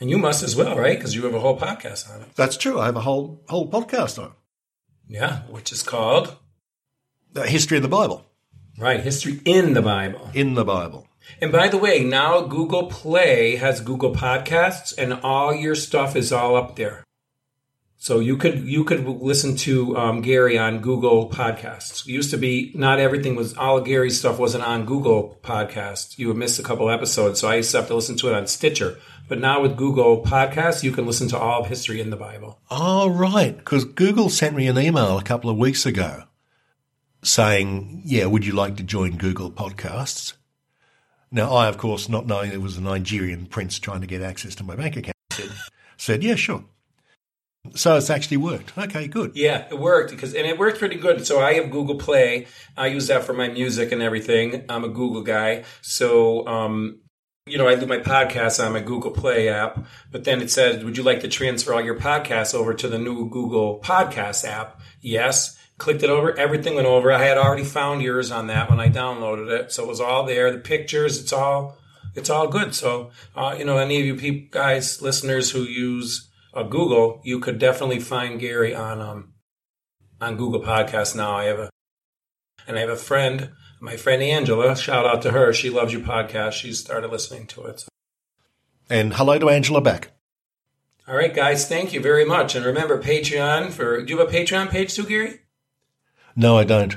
And 0.00 0.10
you 0.10 0.18
must 0.18 0.42
as 0.42 0.56
well, 0.56 0.76
right? 0.76 0.98
Because 0.98 1.14
you 1.14 1.24
have 1.24 1.34
a 1.34 1.40
whole 1.40 1.58
podcast 1.58 2.12
on 2.12 2.22
it. 2.22 2.34
That's 2.34 2.56
true. 2.56 2.80
I 2.80 2.86
have 2.86 2.96
a 2.96 3.00
whole 3.00 3.44
whole 3.48 3.70
podcast 3.70 4.18
on 4.18 4.30
it. 4.30 4.36
Yeah, 5.08 5.42
which 5.42 5.70
is 5.70 5.82
called 5.82 6.36
the 7.32 7.46
History 7.46 7.76
of 7.76 7.82
the 7.82 7.88
Bible. 7.88 8.26
Right, 8.78 9.00
history 9.00 9.40
in 9.44 9.74
the 9.74 9.82
Bible. 9.82 10.30
In 10.32 10.54
the 10.54 10.64
Bible. 10.64 11.06
And 11.40 11.52
by 11.52 11.68
the 11.68 11.78
way, 11.78 12.02
now 12.02 12.40
Google 12.40 12.86
Play 12.86 13.56
has 13.56 13.80
Google 13.80 14.14
Podcasts, 14.14 14.96
and 14.96 15.12
all 15.12 15.54
your 15.54 15.74
stuff 15.74 16.16
is 16.16 16.32
all 16.32 16.56
up 16.56 16.76
there. 16.76 17.04
So 18.02 18.18
you 18.18 18.36
could 18.36 18.64
you 18.64 18.82
could 18.82 19.06
listen 19.06 19.54
to 19.58 19.96
um, 19.96 20.22
Garry 20.22 20.58
on 20.58 20.80
Google 20.80 21.30
Podcasts. 21.30 22.04
It 22.04 22.10
used 22.10 22.32
to 22.32 22.36
be 22.36 22.72
not 22.74 22.98
everything 22.98 23.36
was 23.36 23.56
all 23.56 23.80
Garry's 23.80 24.18
stuff 24.18 24.40
wasn't 24.40 24.64
on 24.64 24.86
Google 24.86 25.38
Podcasts. 25.44 26.18
You 26.18 26.26
would 26.26 26.36
miss 26.36 26.58
a 26.58 26.64
couple 26.64 26.90
episodes, 26.90 27.38
so 27.38 27.46
I 27.46 27.54
used 27.54 27.70
to 27.70 27.76
have 27.76 27.86
to 27.86 27.94
listen 27.94 28.16
to 28.16 28.26
it 28.26 28.34
on 28.34 28.48
Stitcher. 28.48 28.98
But 29.28 29.38
now 29.38 29.62
with 29.62 29.76
Google 29.76 30.20
Podcasts, 30.20 30.82
you 30.82 30.90
can 30.90 31.06
listen 31.06 31.28
to 31.28 31.38
all 31.38 31.60
of 31.60 31.68
history 31.68 32.00
in 32.00 32.10
the 32.10 32.16
Bible. 32.16 32.58
Oh, 32.72 33.08
right. 33.08 33.56
Because 33.56 33.84
Google 33.84 34.30
sent 34.30 34.56
me 34.56 34.66
an 34.66 34.78
email 34.78 35.16
a 35.16 35.22
couple 35.22 35.48
of 35.48 35.56
weeks 35.56 35.86
ago 35.86 36.24
saying, 37.22 38.02
"Yeah, 38.04 38.26
would 38.26 38.44
you 38.44 38.52
like 38.52 38.76
to 38.78 38.82
join 38.82 39.16
Google 39.16 39.52
Podcasts?" 39.52 40.32
Now, 41.30 41.52
I, 41.54 41.68
of 41.68 41.78
course, 41.78 42.08
not 42.08 42.26
knowing 42.26 42.50
it 42.50 42.62
was 42.62 42.76
a 42.76 42.82
Nigerian 42.82 43.46
prince 43.46 43.78
trying 43.78 44.00
to 44.00 44.08
get 44.08 44.22
access 44.22 44.56
to 44.56 44.64
my 44.64 44.74
bank 44.74 44.96
account, 44.96 45.14
said 45.96 46.24
"Yeah, 46.24 46.34
sure." 46.34 46.64
So 47.74 47.96
it's 47.96 48.10
actually 48.10 48.38
worked. 48.38 48.76
Okay, 48.76 49.06
good. 49.06 49.32
Yeah, 49.34 49.66
it 49.70 49.78
worked 49.78 50.10
because 50.10 50.34
and 50.34 50.46
it 50.46 50.58
worked 50.58 50.78
pretty 50.78 50.96
good. 50.96 51.26
So 51.26 51.40
I 51.40 51.54
have 51.54 51.70
Google 51.70 51.94
Play. 51.96 52.46
I 52.76 52.88
use 52.88 53.06
that 53.06 53.24
for 53.24 53.32
my 53.32 53.48
music 53.48 53.92
and 53.92 54.02
everything. 54.02 54.64
I'm 54.68 54.84
a 54.84 54.88
Google 54.88 55.22
guy. 55.22 55.64
So 55.80 56.46
um, 56.46 57.00
you 57.46 57.58
know, 57.58 57.68
I 57.68 57.76
do 57.76 57.86
my 57.86 57.98
podcasts 57.98 58.64
on 58.64 58.72
my 58.72 58.80
Google 58.80 59.12
Play 59.12 59.48
app, 59.48 59.84
but 60.10 60.24
then 60.24 60.40
it 60.42 60.50
said, 60.50 60.82
"Would 60.84 60.96
you 60.96 61.04
like 61.04 61.20
to 61.20 61.28
transfer 61.28 61.72
all 61.72 61.80
your 61.80 61.98
podcasts 61.98 62.52
over 62.54 62.74
to 62.74 62.88
the 62.88 62.98
new 62.98 63.28
Google 63.30 63.80
Podcast 63.80 64.44
app?" 64.46 64.80
Yes. 65.00 65.56
clicked 65.78 66.02
it 66.02 66.10
over. 66.10 66.36
Everything 66.38 66.74
went 66.74 66.86
over. 66.86 67.12
I 67.12 67.18
had 67.24 67.38
already 67.38 67.64
found 67.64 68.02
yours 68.02 68.30
on 68.30 68.48
that 68.48 68.70
when 68.70 68.78
I 68.80 68.88
downloaded 68.88 69.50
it, 69.50 69.72
so 69.72 69.84
it 69.84 69.88
was 69.88 70.00
all 70.00 70.24
there. 70.26 70.52
The 70.52 70.58
pictures, 70.58 71.20
it's 71.20 71.32
all, 71.32 71.76
it's 72.14 72.30
all 72.30 72.46
good. 72.48 72.74
So, 72.74 73.10
uh, 73.34 73.56
you 73.58 73.64
know, 73.64 73.78
any 73.78 73.98
of 73.98 74.06
you 74.06 74.14
people, 74.16 74.48
guys, 74.50 75.02
listeners 75.02 75.50
who 75.50 75.62
use 75.62 76.28
uh, 76.54 76.62
Google, 76.62 77.20
you 77.24 77.40
could 77.40 77.58
definitely 77.58 78.00
find 78.00 78.40
Garry 78.40 78.74
on 78.74 79.00
um, 79.00 79.32
on 80.20 80.36
Google 80.36 80.60
Podcasts 80.60 81.16
now. 81.16 81.36
I 81.36 81.44
have 81.44 81.58
a, 81.58 81.70
and 82.66 82.76
I 82.76 82.80
have 82.80 82.90
a 82.90 82.96
friend, 82.96 83.50
my 83.80 83.96
friend 83.96 84.22
Angela. 84.22 84.76
Shout 84.76 85.06
out 85.06 85.22
to 85.22 85.32
her. 85.32 85.52
She 85.52 85.70
loves 85.70 85.92
your 85.92 86.02
podcast. 86.02 86.52
She 86.52 86.72
started 86.72 87.10
listening 87.10 87.46
to 87.48 87.64
it. 87.64 87.80
So. 87.80 87.88
And 88.90 89.14
hello 89.14 89.38
to 89.38 89.48
Angela 89.48 89.80
back. 89.80 90.12
All 91.08 91.16
right, 91.16 91.34
guys. 91.34 91.66
Thank 91.66 91.92
you 91.92 92.00
very 92.00 92.24
much. 92.24 92.54
And 92.54 92.64
remember, 92.64 93.02
Patreon 93.02 93.70
for. 93.70 94.02
Do 94.02 94.12
you 94.12 94.18
have 94.18 94.28
a 94.28 94.32
Patreon 94.32 94.70
page 94.70 94.94
too, 94.94 95.04
Garry? 95.04 95.40
No, 96.36 96.58
I 96.58 96.64
don't. 96.64 96.96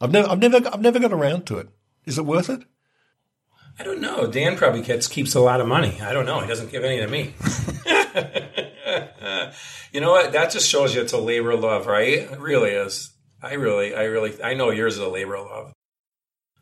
I've 0.00 0.10
never, 0.10 0.28
I've 0.28 0.38
never, 0.38 0.56
I've 0.72 0.80
never 0.80 0.98
got 0.98 1.12
around 1.12 1.46
to 1.46 1.58
it. 1.58 1.68
Is 2.04 2.18
it 2.18 2.26
worth 2.26 2.50
it? 2.50 2.64
I 3.78 3.82
don't 3.82 4.00
know. 4.00 4.26
Dan 4.26 4.56
probably 4.56 4.82
gets 4.82 5.08
keeps 5.08 5.34
a 5.34 5.40
lot 5.40 5.60
of 5.60 5.66
money. 5.66 6.00
I 6.00 6.12
don't 6.12 6.26
know. 6.26 6.40
He 6.40 6.46
doesn't 6.46 6.70
give 6.70 6.84
any 6.84 6.98
to 6.98 7.08
me. 7.08 7.34
you 9.92 10.00
know 10.00 10.12
what? 10.12 10.32
That 10.32 10.50
just 10.50 10.68
shows 10.68 10.94
you 10.94 11.02
it's 11.02 11.12
a 11.12 11.18
labor 11.18 11.52
of 11.52 11.60
love, 11.60 11.86
right? 11.86 12.18
It 12.18 12.40
really 12.40 12.70
is. 12.70 13.12
I 13.42 13.54
really, 13.54 13.94
I 13.94 14.04
really, 14.04 14.42
I 14.42 14.54
know 14.54 14.70
yours 14.70 14.94
is 14.94 15.00
a 15.00 15.08
labor 15.08 15.36
of 15.36 15.46
love. 15.46 15.72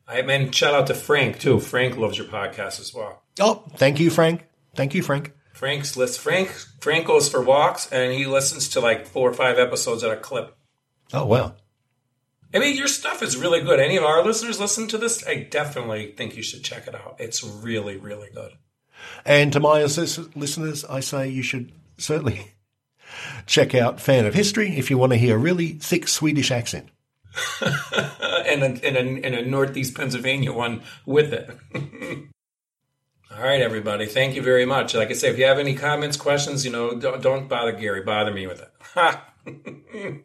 I 0.08 0.22
mean, 0.22 0.50
shout 0.50 0.74
out 0.74 0.88
to 0.88 0.94
Frank 0.94 1.38
too. 1.38 1.60
Frank 1.60 1.96
loves 1.96 2.18
your 2.18 2.26
podcast 2.26 2.80
as 2.80 2.92
well. 2.92 3.22
Oh, 3.40 3.64
thank 3.76 4.00
you, 4.00 4.10
Frank. 4.10 4.46
Thank 4.74 4.94
you, 4.94 5.02
Frank. 5.02 5.32
Frank's 5.54 5.96
list. 5.96 6.20
Frank 6.20 6.48
Frank 6.80 7.06
goes 7.06 7.28
for 7.28 7.40
walks 7.40 7.90
and 7.92 8.12
he 8.12 8.26
listens 8.26 8.68
to 8.70 8.80
like 8.80 9.06
four 9.06 9.30
or 9.30 9.34
five 9.34 9.58
episodes 9.58 10.02
at 10.02 10.10
a 10.10 10.16
clip. 10.16 10.56
Oh 11.12 11.26
wow. 11.26 11.54
I 12.54 12.58
mean, 12.58 12.76
your 12.76 12.88
stuff 12.88 13.22
is 13.22 13.36
really 13.36 13.62
good. 13.62 13.80
Any 13.80 13.96
of 13.96 14.04
our 14.04 14.22
listeners 14.22 14.60
listen 14.60 14.86
to 14.88 14.98
this? 14.98 15.26
I 15.26 15.36
definitely 15.36 16.12
think 16.16 16.36
you 16.36 16.42
should 16.42 16.62
check 16.62 16.86
it 16.86 16.94
out. 16.94 17.16
It's 17.18 17.42
really, 17.42 17.96
really 17.96 18.28
good. 18.34 18.52
And 19.24 19.52
to 19.54 19.60
my 19.60 19.82
listeners, 19.82 20.84
I 20.84 21.00
say 21.00 21.28
you 21.28 21.42
should 21.42 21.72
certainly 22.02 22.52
check 23.46 23.74
out 23.74 24.00
Fan 24.00 24.26
of 24.26 24.34
History 24.34 24.76
if 24.76 24.90
you 24.90 24.98
want 24.98 25.12
to 25.12 25.18
hear 25.18 25.36
a 25.36 25.38
really 25.38 25.68
thick 25.72 26.08
Swedish 26.08 26.50
accent. 26.50 26.88
and, 27.62 28.62
a, 28.62 28.86
and, 28.86 28.96
a, 28.96 29.26
and 29.26 29.34
a 29.34 29.44
Northeast 29.44 29.94
Pennsylvania 29.94 30.52
one 30.52 30.82
with 31.06 31.32
it. 31.32 31.48
All 33.34 33.42
right, 33.42 33.62
everybody. 33.62 34.06
Thank 34.06 34.36
you 34.36 34.42
very 34.42 34.66
much. 34.66 34.94
Like 34.94 35.10
I 35.10 35.14
say, 35.14 35.30
if 35.30 35.38
you 35.38 35.46
have 35.46 35.58
any 35.58 35.74
comments, 35.74 36.18
questions, 36.18 36.66
you 36.66 36.70
know, 36.70 36.94
don't, 36.94 37.22
don't 37.22 37.48
bother 37.48 37.72
Garry. 37.72 38.02
Bother 38.02 38.32
me 38.32 38.46
with 38.46 38.60
it. 38.60 38.70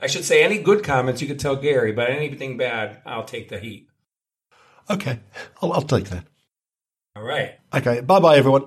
I 0.00 0.06
should 0.08 0.24
say 0.24 0.42
any 0.42 0.58
good 0.58 0.82
comments 0.82 1.22
you 1.22 1.28
could 1.28 1.38
tell 1.38 1.56
Garry, 1.56 1.92
but 1.92 2.10
anything 2.10 2.56
bad, 2.56 3.02
I'll 3.06 3.24
take 3.24 3.48
the 3.50 3.60
heat. 3.60 3.88
Okay, 4.88 5.20
I'll, 5.62 5.72
I'll 5.72 5.82
take 5.82 6.08
that. 6.08 6.24
All 7.14 7.22
right. 7.22 7.52
Okay, 7.72 8.00
bye 8.00 8.18
bye, 8.18 8.36
everyone. 8.36 8.64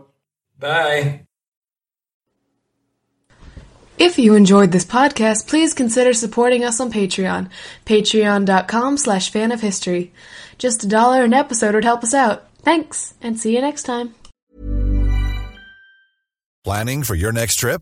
Bye. 0.58 1.26
If 3.97 4.17
you 4.17 4.33
enjoyed 4.35 4.71
this 4.71 4.85
podcast, 4.85 5.47
please 5.47 5.73
consider 5.73 6.13
supporting 6.13 6.63
us 6.63 6.79
on 6.79 6.91
Patreon. 6.91 7.49
Patreon.com 7.85 8.97
slash 8.97 9.29
fan 9.29 9.51
of 9.51 9.61
history. 9.61 10.11
Just 10.57 10.83
a 10.83 10.87
dollar 10.87 11.23
an 11.23 11.33
episode 11.33 11.75
would 11.75 11.83
help 11.83 12.03
us 12.03 12.13
out. 12.13 12.47
Thanks, 12.59 13.13
and 13.21 13.39
see 13.39 13.55
you 13.55 13.61
next 13.61 13.83
time. 13.83 14.15
Planning 16.63 17.03
for 17.03 17.15
your 17.15 17.31
next 17.31 17.57
trip? 17.57 17.81